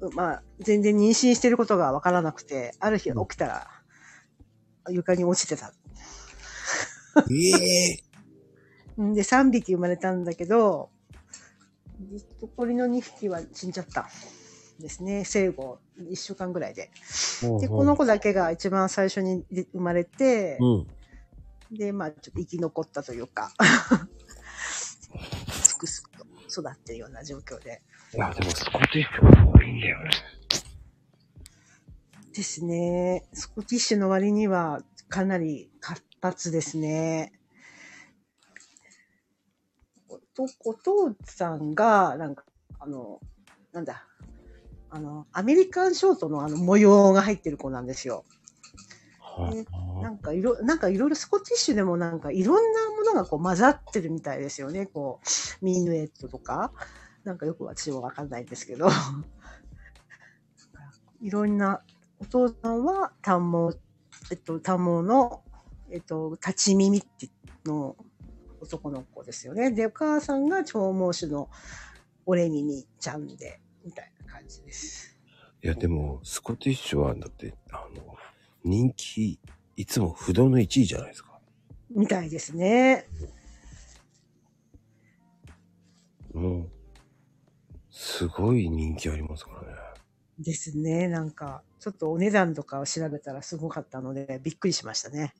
[0.00, 3.68] うまあ、全然妊娠してることがわからなくて、ある日起きたら、
[4.88, 5.72] 床に落ちてた。
[7.30, 8.02] え
[8.98, 10.90] えん で、3匹生まれたんだけど、
[12.40, 14.08] 残りの2匹は死んじゃった。
[14.80, 15.24] ですね。
[15.24, 16.90] 生後1週間ぐらいで。
[17.60, 20.86] で、この子だけが一番最初にで生まれて、うん。
[21.72, 23.52] で、まあ、ちょっと生き残ったというか、
[25.50, 27.82] すくすくと育ってるような状況で。
[28.14, 30.10] いや、でもスコティッシュの方がいいんだよね。
[32.34, 33.26] ですね。
[33.32, 37.32] スコティッシュの割にはかなり活発ですね。
[40.34, 42.44] と、お父さんが、なんか、
[42.78, 43.20] あの、
[43.72, 44.06] なんだ、
[44.90, 48.24] あの、アメリカンショートのあの模様が入ってる子なんですよ。
[49.52, 49.64] え
[50.02, 54.86] なんかいろ、なんかいろいろスコティッシュでもなんかいろんなものがこう混ざってるみたいですよね。
[54.86, 56.72] こう、ミヌエットとか。
[57.24, 58.88] なんかよく私もわかんないんですけど。
[61.20, 61.80] いろんな、
[62.18, 63.78] お父さんは短毛、
[64.30, 65.42] えっと、短毛の、
[65.90, 67.28] えっと、立ち耳って
[67.64, 67.96] の
[68.60, 69.70] 男の子ですよね。
[69.70, 71.48] で、お母さんが長毛種の
[72.26, 75.16] オレミミちゃんで、みたいな感じです。
[75.62, 78.11] いや、でも、スコティッシュは、だって、あの、
[78.64, 79.38] 人気、
[79.76, 81.38] いつも不動の1位じゃないですか。
[81.90, 83.06] みたいですね。
[86.32, 86.70] もう、
[87.90, 89.66] すごい人気ありますからね。
[90.38, 91.08] ですね。
[91.08, 95.34] なんか、ちょっとお値段とかを調べたらすごかったので、びっくりしましたね。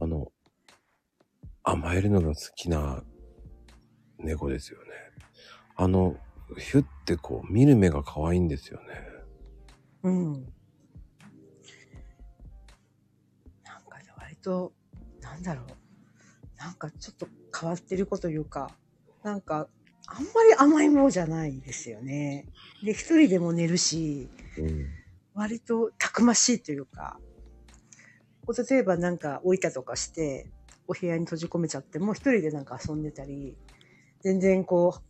[0.00, 0.32] あの、
[1.62, 3.02] 甘えるのが好きな
[4.18, 4.86] 猫ですよね。
[5.76, 6.16] あの、
[6.56, 8.86] ヒュってこう、見る目が可愛いんですよね。
[10.04, 10.55] うん。
[14.46, 14.72] と、
[15.20, 15.66] なんだろう。
[16.56, 17.26] なんかちょっと
[17.58, 18.70] 変わってる子というか、
[19.24, 19.68] なんか、
[20.06, 22.46] あんまり甘いものじゃないですよね。
[22.84, 24.86] で、一人でも寝るし、うん。
[25.34, 27.18] 割とたくましいというか、
[28.70, 30.46] 例えばなんか置いたとかして、
[30.86, 33.56] お部屋に閉じ込めちゃっても一人でなんか遊んでたり、
[34.22, 35.00] 全然こう、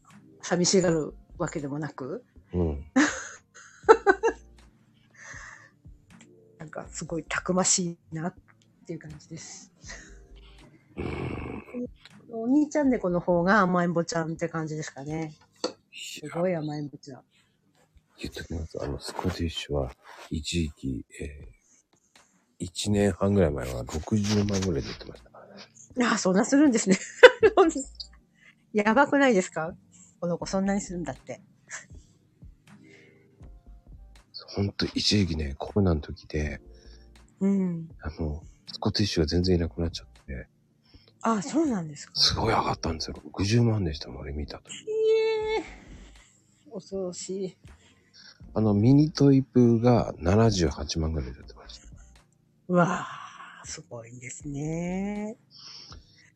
[0.41, 2.85] 寂しがるわけでもなく、うん。
[6.59, 8.35] なんかすごいたくましいなっ
[8.87, 9.73] ていう感じです。
[12.31, 15.35] お兄ちゃん猫の方が甘えんぼちゃんって感じですかね。
[15.93, 17.23] すごい甘えんぼちゃん。
[18.19, 18.79] 言っときます。
[18.81, 19.93] あの、スコティッシュは、
[20.31, 26.07] 一時期、えー、1年半ぐらい前は60万ぐらいで売ってましたからね。
[26.09, 26.99] ああ、そんなするんですね。
[28.73, 29.75] やばくないですか？
[30.21, 31.43] この子そんなにするんだって。
[34.55, 36.61] ほんと、一時期ね、コロナの時で、
[37.41, 37.89] うん。
[38.01, 38.43] あの、
[38.73, 40.49] スコティッシュが全然いなくなっちゃって、
[41.23, 42.13] ああ、そうなんですか。
[42.15, 43.17] すごい上がったんですよ。
[43.33, 44.65] 60万でしたもん、俺見たと。
[44.71, 45.65] ええ
[46.73, 47.57] 恐ろしい。
[48.55, 51.87] あの、ミニトイプが78万ぐらいで売ってました。
[52.69, 53.07] うわ
[53.63, 55.37] あ、すごいですね。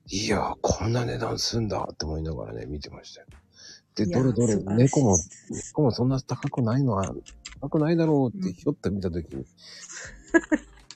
[0.09, 3.27] いやー、こんな値段すんだって思いながらね、見てましたよ。
[3.95, 5.19] で、どれどれ猫も、
[5.51, 7.15] 猫もそんな高くないのは、
[7.61, 9.45] 高くないだろうってひょっと見たときに、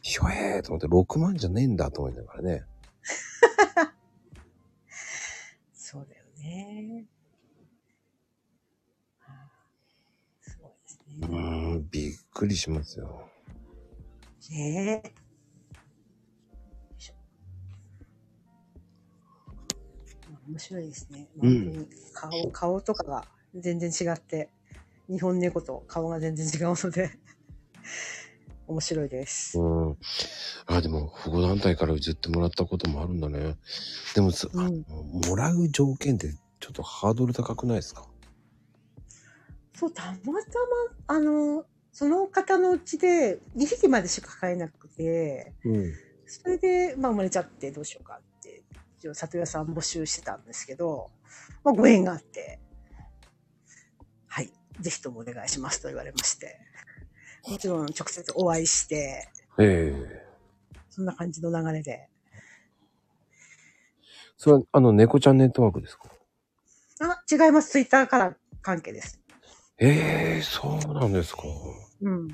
[0.06, 2.66] ひょえーと思って6万じゃねえんだと思いながらね。
[5.72, 7.06] そうだよね。
[9.18, 9.51] はあ
[10.43, 11.26] すごいですね。
[11.26, 13.31] ん、びっくりしますよ。
[14.51, 15.14] ねえ。
[20.47, 21.28] 面白いですね。
[21.39, 24.51] うん顔、顔とかが全然違って、
[25.09, 27.18] 日本猫と顔が全然違うので、
[28.66, 29.58] 面白いです。
[29.58, 29.98] うん。
[30.66, 33.56] あ、でも、保護団体から譲ってもらったこともあるんだね。
[34.14, 34.84] でも、うん
[35.28, 38.06] もらう条件ってちょっとハードル高くないですか？
[39.74, 45.92] そう、たまたま、あの、その方のうちで2匹までしか飼えなくて、うん。
[46.26, 48.64] それで、まあ生まれちゃってどうしようかって、
[48.98, 51.10] 一応里屋さん募集してたんですけど、
[51.62, 52.60] まあご縁があって、
[54.26, 54.50] はい、
[54.80, 56.58] ぜひともお願いしますと言われまして、
[57.48, 60.24] もちろん直接お会いして、ええ
[60.90, 62.08] そんな感じの流れで、
[64.36, 66.04] それは、あの、猫ちゃんネットワークですか？
[67.00, 67.70] あ、違います。
[67.70, 69.20] ツイッターから関係です。
[69.78, 71.42] ええそうなんですか。
[72.00, 72.28] うん。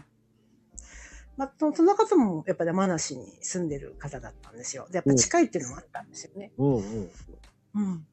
[1.36, 4.86] まあ、そその方もやっぱり山梨に住んでる方だったんですよ。
[4.90, 6.52] で、やっぱ近いっていうのもあったんですよね。
[6.58, 7.10] うんうん。
[7.74, 8.06] うん。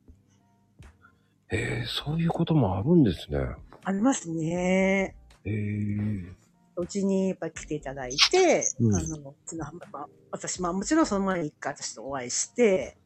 [1.52, 3.40] ええそういうこともあるんですね。
[3.84, 5.15] ありますね。
[5.44, 6.34] ええ
[6.82, 12.98] うちにやっぱり来ていただいて、うんあの、うちのまあ、私、まあもちろんその前に一回私とお会いして、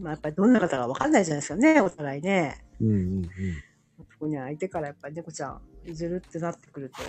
[0.00, 2.64] まあやっぱりどんな方かわかんないじゃないですかね、お互いね。
[2.80, 3.28] うんうんうん。
[4.10, 7.02] そこに相手からやっぱり猫ちゃん譲るってなってくると、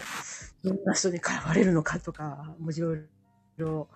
[0.67, 3.07] どんな人に絡まれるのかとか、もういろい
[3.57, 3.87] ろ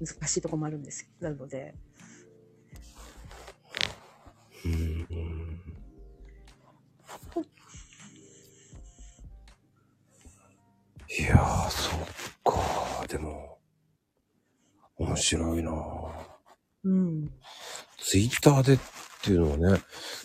[0.00, 1.74] 難しいところもあるんです、なので、
[4.64, 5.43] うん
[11.16, 12.00] いやー、そっ
[12.44, 13.06] か。
[13.06, 13.58] でも、
[14.96, 15.72] 面白いな
[16.84, 17.30] うん。
[17.98, 18.78] ツイッターでっ
[19.22, 19.80] ていうのはね、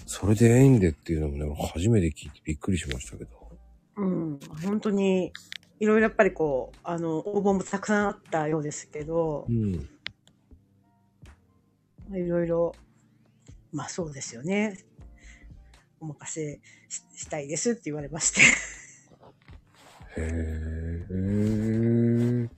[0.06, 3.32] それで縁でっていうのもね、初めて聞いてびっくりしましたけど。
[3.98, 4.40] うん。
[4.64, 5.32] 本当に、
[5.80, 9.74] いろいろやっぱりこう、あの、応募もたくさんあったようですけどう、ん。
[12.12, 12.74] いろいろ
[13.72, 14.78] まあそうですよね。
[16.00, 18.42] お任せししたいですって言われまして。
[20.18, 22.50] へえ。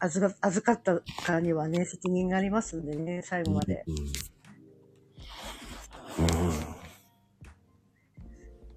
[0.00, 3.84] 預か預かったからにはね、責任がありますんでね、最後まで。
[3.86, 3.94] うん。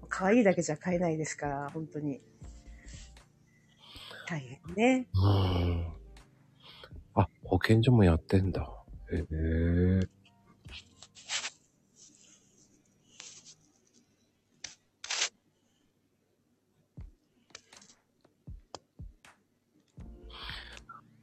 [0.08, 2.20] 可愛いだけじゃ買えないですから、本当に。
[4.26, 5.06] 大変ね。
[5.14, 5.22] うん。
[7.14, 8.68] あ、保健所もやってんだ。
[9.12, 10.00] へえ。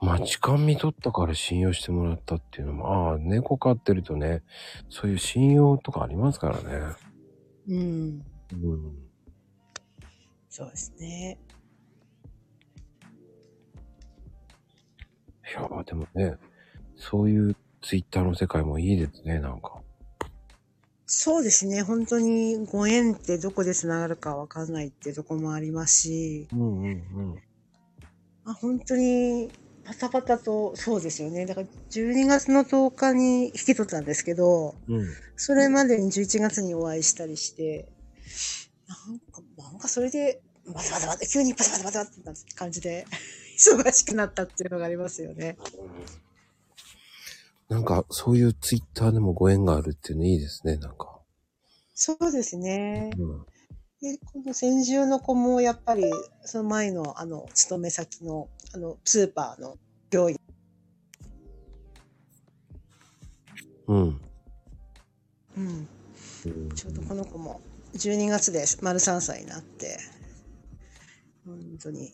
[0.02, 4.44] 待ち勘見取ったから信用してもらったっていうのも、ああ、猫飼ってるとね、
[4.90, 6.96] そういう信用とかありますからね。
[7.68, 8.26] うん。
[8.54, 8.96] うん。
[10.50, 11.38] そうですね。
[15.50, 16.36] いやーでもね、
[16.96, 19.82] そういうツイッターの世界もいいですね、なんか。
[21.06, 21.82] そうですね。
[21.82, 27.36] 本当にご縁ってどこで繋がるかわかんないってとこもありますし、うんうんうん。
[28.46, 29.50] あ本当に
[29.90, 31.48] パタパタと、そうですよね。
[31.48, 35.08] だから12月の10日に引き取ったんですけど、うん。
[35.36, 37.90] それまでに11月にお会いしたりして、
[38.88, 43.08] なんか、なんかそれで、バタバタバタ、急にバタバタバタってな感じで、
[43.58, 45.58] 忙しくなったっていうのがありますよね。
[47.68, 51.20] なんか、そういうツイッターでもご縁があるっていうのいいですね、なんか。
[51.96, 53.10] そうですね。
[53.18, 53.46] うん。
[54.02, 56.04] で、この先住の子もやっぱり、
[56.46, 59.78] その前の、あの、勤め先の、あの、スーパーの
[60.12, 60.40] 病院。
[63.88, 63.98] うん。
[63.98, 64.22] うん。
[65.58, 65.90] うん
[66.76, 67.62] ちょうどこの子も、
[67.96, 69.98] 12月で丸3歳になって、
[71.46, 72.12] 本当に、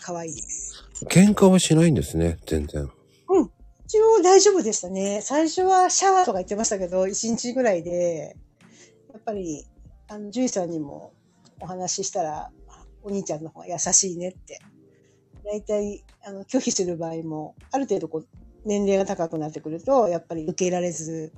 [0.00, 0.84] 可愛いです。
[1.06, 2.90] 喧嘩はしないんですね、全然。
[3.92, 5.20] 一応大丈夫でしたね。
[5.20, 8.34] 最初はシャワーとか言ってましたけど、1日ぐらいで、
[9.12, 9.66] やっぱり、
[10.08, 11.12] あの、獣医さんにも
[11.60, 12.50] お話ししたら、
[13.02, 14.60] お兄ちゃんの方が優しいねって。
[15.44, 18.26] 大体、あの、拒否する場合も、ある程度こう、
[18.64, 21.32] 年齢が高くなってくると、やっぱり受け入れられず、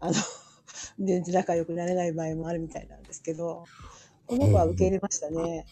[0.00, 0.14] あの、
[0.98, 3.64] 全然仲良くなれない場合もあるみたいなんですけど、
[4.26, 5.66] この子は受け入れましたね。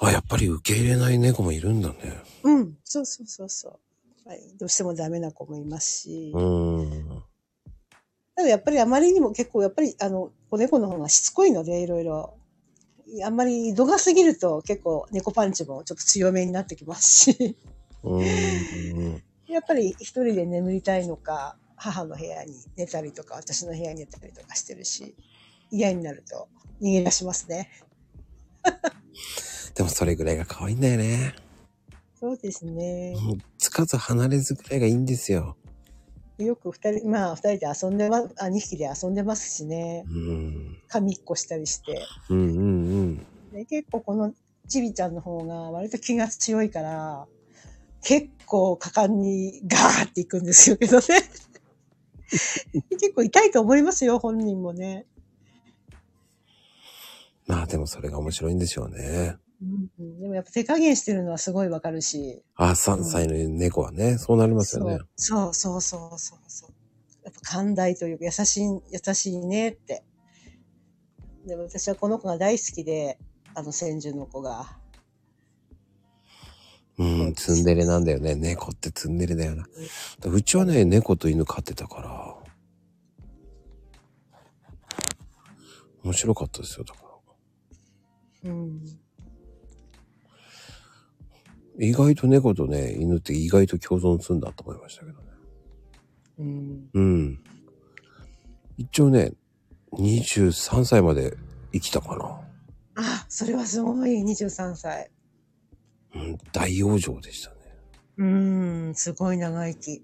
[0.00, 2.22] あ、やっぱり受け入れない猫もいるんだね。
[2.44, 3.80] うん、そうそうそうそ
[4.24, 4.28] う。
[4.28, 6.32] はい、どうしてもダメな子もいますし。
[6.34, 7.22] うーん。
[8.36, 12.34] ただやっぱりあまりにも結構やっぱりあの、子猫の方がしつこいので、いろいろ。
[13.24, 17.56] あんまり度が過ぎると結構猫パンチもちょっと強めになってきますし。
[19.48, 25.14] やっぱり一人で眠りたいのか、母の部屋に寝たりとか、私の部屋に寝たりとかしてるし、
[25.70, 26.48] 嫌になると
[26.82, 27.70] 逃げ出しますね。
[29.74, 31.34] でもそれぐらいが可愛いんだよね。
[32.20, 33.14] そうですね。
[33.16, 35.56] もうつかず離れずぐらいがいいんですよ。
[36.38, 40.18] よく二人、まあ二人で遊んでます、あ、二匹で遊んでますしねう。
[40.18, 40.78] ん。
[40.88, 42.06] 髪っこしたりして。
[42.30, 43.26] うんうんうん。
[43.52, 44.32] で結構この
[44.68, 47.26] ちびちゃんの方が割と気が強いから、
[48.02, 51.04] 結構果敢にガーっていくんですよけどね。
[52.90, 55.06] 結構痛いと思いますよ、本人もね。
[57.46, 59.36] まあでもそれが面白いんでしょうね。
[59.60, 62.42] うんうん、でもやっぱ手加減してるのはすごいわかるし。
[62.54, 64.98] あ、3歳の猫はね、そうなりますよね。
[65.16, 66.70] そうそうそうそうそう。
[67.24, 70.04] やっぱ寛大というか優しい、優しいねって。
[71.46, 73.18] でも私はこの子が大好きで、
[73.54, 74.78] あの先住の子が。
[76.98, 78.34] うん、ツンデレなんだよね。
[78.34, 79.66] 猫ってツンデレだよな。
[80.24, 82.38] うちはね、猫と犬飼ってたから。
[86.04, 87.00] 面白かったですよ、だか
[88.44, 88.50] ら。
[88.50, 88.82] うん。
[91.78, 95.28] 意外と猫とね、犬って意外と共存するんだと思いましたけどね。
[96.38, 96.90] うん。
[96.92, 97.44] うん。
[98.76, 99.32] 一応ね、
[99.92, 101.36] 23歳まで
[101.72, 102.40] 生きたかな。
[102.96, 105.10] あ、それはすごい、23歳。
[106.14, 107.56] うん、大往生でしたね。
[108.16, 110.02] うーん、すごい長生き。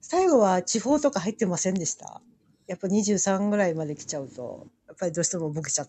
[0.00, 2.22] 最後は地方とか入ってませんでした？
[2.66, 5.88] やっぱ23ぐらいまで来ちゃうと、やっぱりどうしてもボケちゃうっ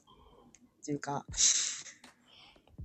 [0.85, 1.25] ていうか。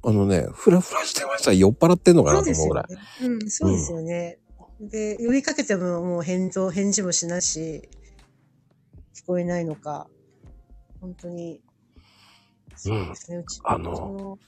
[0.03, 1.53] あのね、フラフラしてました。
[1.53, 2.93] 酔っ払ってんのかなと思うぐらい。
[2.93, 3.01] ね。
[3.23, 4.39] うん、そうですよね。
[4.81, 7.89] で、呼びかけてももう返答、返事もしないし、
[9.15, 10.09] 聞こえないのか。
[11.01, 11.61] 本当に。
[12.77, 14.39] そうですね、うちあの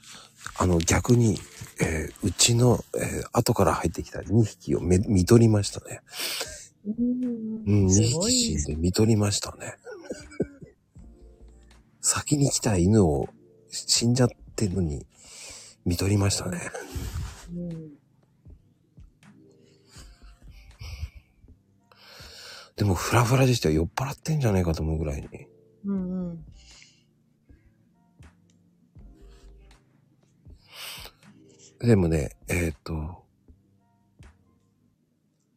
[0.59, 1.39] あの、逆に、
[1.83, 6.01] えーうちの、えー後から入ってきた2匹をめ見取りましたね。
[6.87, 9.75] うんうん、2す匹死んで見取りましたね。
[12.01, 13.29] 先に来た犬を
[13.69, 15.07] 死んじゃってるのに
[15.85, 16.61] 見取りましたね。
[17.55, 17.93] うん。
[22.77, 23.75] でも、フラフラでしたよ。
[23.77, 25.29] 酔っ払ってんじゃないかと思うぐらいに。
[25.85, 26.45] うんうん。
[31.81, 33.25] でもね、えっ、と、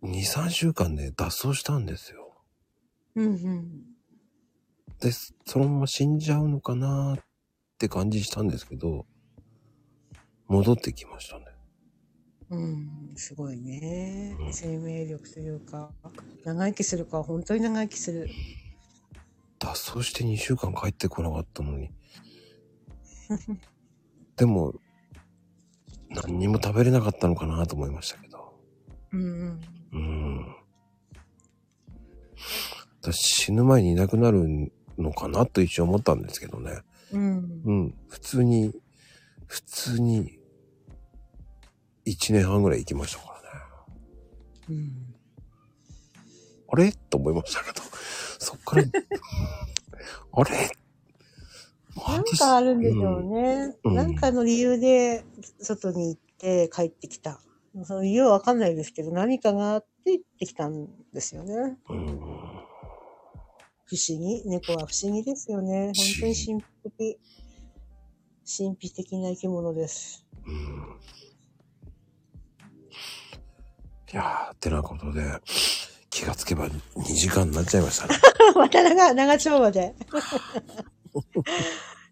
[0.02, 2.44] 2、3週間ね、脱走したんですよ。
[3.16, 3.96] うんうん。
[5.00, 5.12] で、
[5.46, 7.24] そのまま死んじゃうのかなっ
[7.78, 9.06] て感じしたんですけど、
[10.48, 11.46] 戻ってきましたね。
[12.50, 14.50] うん、すごいねう。
[14.50, 15.92] ん生命力というか、
[16.44, 18.30] 長生きするか、本当に長生きする。
[19.60, 21.90] 脱走して2週間帰ってこなかったのに。
[24.38, 24.76] でも、
[26.10, 28.54] 何にも食べれなかったのかなと思いましたけど。
[29.12, 29.62] うんうん。
[29.94, 30.56] うん。
[33.02, 36.82] 私死ぬ前にいなくなるのかなと一瞬思ったんですけどね。
[37.12, 37.62] うん。
[37.66, 37.96] うん。
[38.08, 38.74] 普通に、
[39.48, 40.40] 普通に、
[42.06, 43.66] 1年半ぐらい行きましたからね。
[44.70, 45.16] うん。
[46.72, 46.92] あれ？
[47.10, 47.86] と思いましたけど。
[48.40, 48.84] そっから、
[50.34, 50.72] あれ？
[52.08, 53.76] なんかあるんでしょうね。
[53.84, 55.24] うんなんかの理由で
[55.60, 57.40] 外に行って帰ってきた。
[57.84, 61.78] その理由はわかんないですけど、何かがあって行ってきたんですよね。
[61.90, 62.08] うん。
[63.86, 64.44] 不思議？
[64.46, 65.92] 猫は不思議ですよね。
[65.96, 66.64] 本当に神秘
[66.98, 67.20] 的。
[68.46, 70.26] 神秘的な生き物です。
[70.46, 70.96] うん
[74.14, 75.24] いやー、てなことで、
[76.10, 78.16] 気がつけば2時間になっちゃいましたね。
[78.56, 79.94] また長、長丁場で。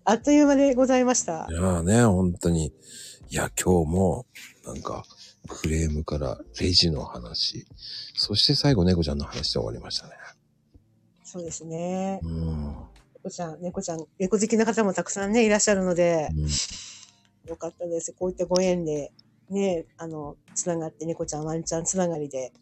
[0.03, 1.53] あっという間でございましたい。
[1.53, 2.73] やーね、本当に。
[3.29, 4.25] いや、今日も、
[4.65, 5.05] なんか、
[5.47, 7.65] フレームからレジの話、
[8.15, 10.13] そして最後猫ちゃんの話で終わりましたね。
[11.23, 12.19] そうですね。
[12.21, 12.75] うん。
[13.23, 16.47] 猫ちゃん、猫ちゃん、猫好きな方もたくさんね、いらっしゃるので、うん
[17.45, 18.13] よかったです。
[18.13, 19.11] こういったご縁で、
[19.49, 22.53] ね、あの、つながって、猫ちゃん、ワンちゃんつながりで、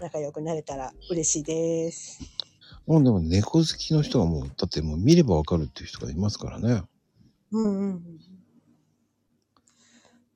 [0.00, 2.18] 仲良くなれたら嬉しいです。
[2.86, 6.82] もうでも猫好きの人はもう、だってもう見ればわかるっていう人がいますからね。
[7.50, 8.02] うんうんうん。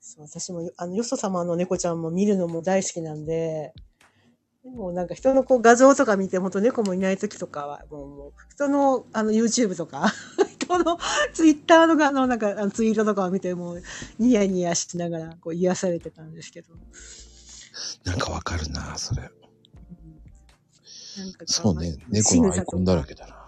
[0.00, 3.72] そう私も、あの、よそ様の猫ちゃんも見るのも大好きなんで、
[4.74, 10.12] もうなんか人のこう画像とか見て、ほんと猫もいない時とかは、もう、もう人のあの YouTube とか、
[10.58, 10.98] 人の
[11.32, 13.82] Twitter のあのなんかあのツイートとかを見て、もう
[14.18, 16.74] ニヤニヤしながらこう癒されてたんですけど。
[18.04, 19.22] なんかわかるな、それ。
[19.22, 19.30] なん
[21.32, 23.46] かそうね、猫のアイコンだらけだな。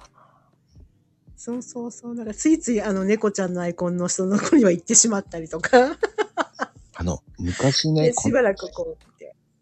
[1.36, 2.14] そうそうそう。
[2.14, 5.96] なんかついついあの猫ちゃんのアイコンの人の子には行ってしまったりとか、
[6.94, 9.07] あの、昔ねで、しばらくこう。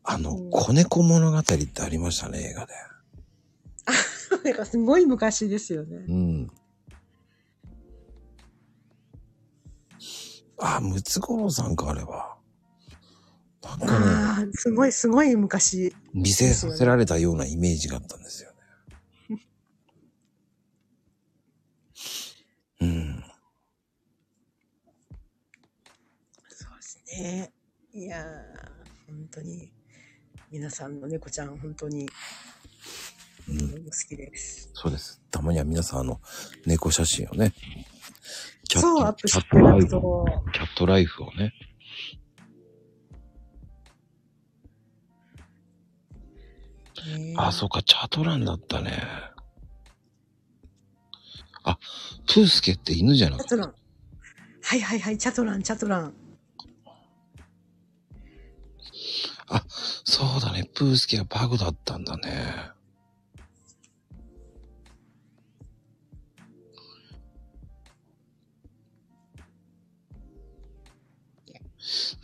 [0.08, 2.72] あの、うん子猫物語ってありましたね、映画で。
[4.44, 5.96] なんかすごい昔ですよね。
[6.08, 6.50] うん。
[10.58, 12.36] あ、ムツゴロウさんか、あれは。
[13.62, 15.94] なんかね、ああ、すごいすごい昔。
[16.14, 18.52] 美声させられたようなイメージがあったんですよ
[19.28, 19.42] ね。
[22.80, 23.24] うん。
[26.48, 27.52] そうですね。
[27.92, 29.72] いやー、本当に、
[30.56, 32.08] 皆さんの猫ちゃん、本当に、
[33.46, 33.84] うん。
[33.84, 34.70] 好きです。
[34.72, 35.20] そうです。
[35.30, 36.18] たまには皆さん、あの、
[36.64, 37.52] 猫写真をね、
[38.66, 41.52] キャッそう、ト、アップキャしていただくットライフを、と、キャットライフをね、
[47.18, 49.02] ねあ、そうか、チャトランだったね。
[51.64, 51.78] あ、
[52.26, 53.74] プースケって犬じゃなくてチャトラン。
[54.62, 56.14] はいはいはい、チャトラン、チャトラン。
[60.04, 62.70] そうだね、プースケはバグだったんだね。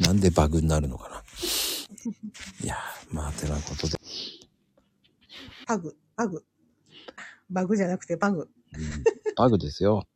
[0.00, 1.22] なんでバグになるのかな。
[2.64, 3.98] いやー、まあ、てなことで。
[5.66, 6.44] パグ、バグ。
[7.48, 8.48] バグじゃなくてバグ。
[8.74, 10.06] うんバグですよ。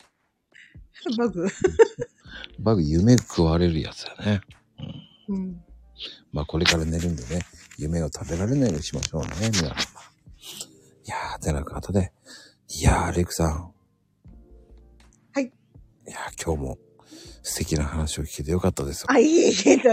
[1.16, 1.47] バグ。
[2.59, 4.41] バグ、夢食われるやつだね。
[5.28, 5.65] うん。
[6.32, 7.40] まあ、これから寝るんでね、
[7.78, 9.68] 夢を食べられないようにしましょうね、皆様。
[9.68, 12.12] いやー、てなことで。
[12.68, 13.73] いやー、レクさん。
[15.32, 15.44] はい。
[15.44, 16.78] いやー、今日も
[17.43, 19.06] 素敵な話を聞けてよかったですよ。
[19.10, 19.52] あ、いい、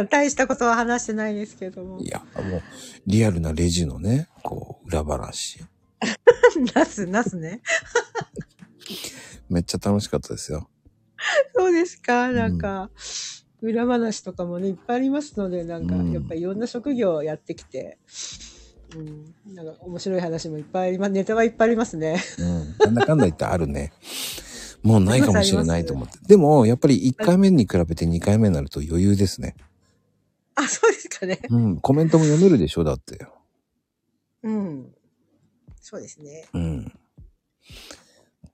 [0.09, 2.07] 大したことは話してないですけどもい。
[2.07, 2.61] や、もう、
[3.05, 5.63] リアルなレジのね、こう、裏話。
[6.75, 7.61] ナス、ナスね。
[9.49, 10.69] めっちゃ楽しかったですよ。
[11.55, 12.31] そうですか？
[12.31, 12.89] なんか、
[13.63, 17.97] 裏話とかもね、いっぱいありますので、なんか、うんやっぱりいろんな職業をやってきて、
[18.95, 21.11] うん、なんか面白い話もいっぱいあります。
[21.13, 22.21] ネタはいっぱいありますね。
[22.39, 22.75] うん。
[22.77, 23.93] なんだかんだ言ってあるね。
[24.83, 26.19] もうないかもしれないと思って。
[26.27, 29.55] でも、やっぱり1回目に比べて2回目になると余裕ですね。
[30.55, 31.39] あ、そうですかね。
[31.49, 33.25] うん、コメントも読めるでしょだって。
[34.43, 34.93] うん。
[35.79, 36.49] そうですね。
[36.53, 36.93] うん。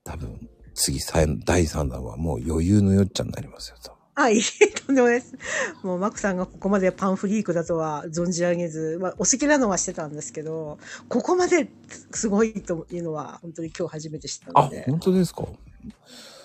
[0.04, 4.40] 多分、次、さ第3弾はもう余裕のよっちゃんになりますよ、多分あ、い
[4.86, 5.34] とんでもないです。
[5.82, 10.78] もう、マクさんがここまでパンフリークだとは存じ上げず、まあ、お好きなのはしてたんですけど、
[11.08, 11.70] ここまで
[12.12, 15.46] すごいというのは、本当に今日初めて知ったあので。、本当ですか？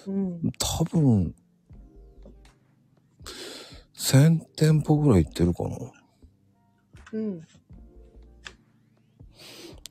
[0.08, 0.52] うん。
[0.60, 1.36] 多分、
[3.96, 5.78] 1000店舗ぐらい行ってるかな
[7.14, 7.42] うん。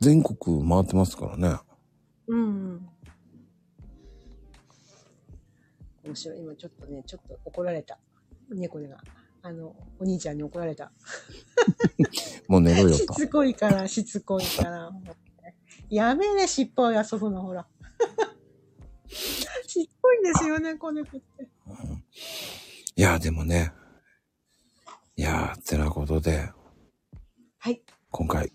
[0.01, 1.59] 全国回ってますからね。
[2.27, 2.89] うん。
[6.05, 6.39] 面白い。
[6.39, 7.99] 今ちょっとね、ちょっと怒られた。
[8.51, 8.99] 猫が。
[9.43, 10.91] あの、お兄ちゃんに怒られた。
[12.49, 13.15] もう寝ろよしと。
[13.15, 14.91] つこいから、しつこいから。
[15.91, 17.67] やめね、尻尾を遊ぶの、ほら。
[19.67, 21.49] しつこいんですよね、子猫って。
[22.97, 23.73] いや、でもね。
[25.17, 26.51] いや、てなことで、
[27.59, 27.83] はい。
[28.11, 28.53] 今回、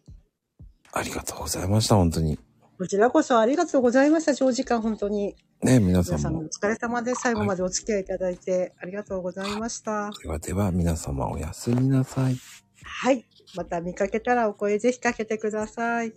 [0.91, 2.39] ありがとうございました、本当に。
[2.77, 4.33] こちらこそありがとうございました。
[4.33, 5.35] 長時間本当に。
[5.61, 6.43] ね、皆さんも皆さんもお。
[6.45, 10.09] 疲れ様で最後までお付き合いいただいてありがとうございました。
[10.23, 12.37] ではでは、皆様おやすみなさい。
[12.83, 13.25] はい。
[13.55, 16.11] また見かけたらお声ぜひかけてください。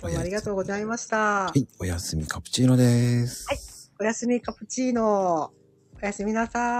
[0.00, 1.16] どうもありがとうございました。
[1.46, 3.92] はい、おやすみカプチーノです。
[3.98, 5.52] おやすみカプチーノ。
[6.00, 6.72] おやすみなさい。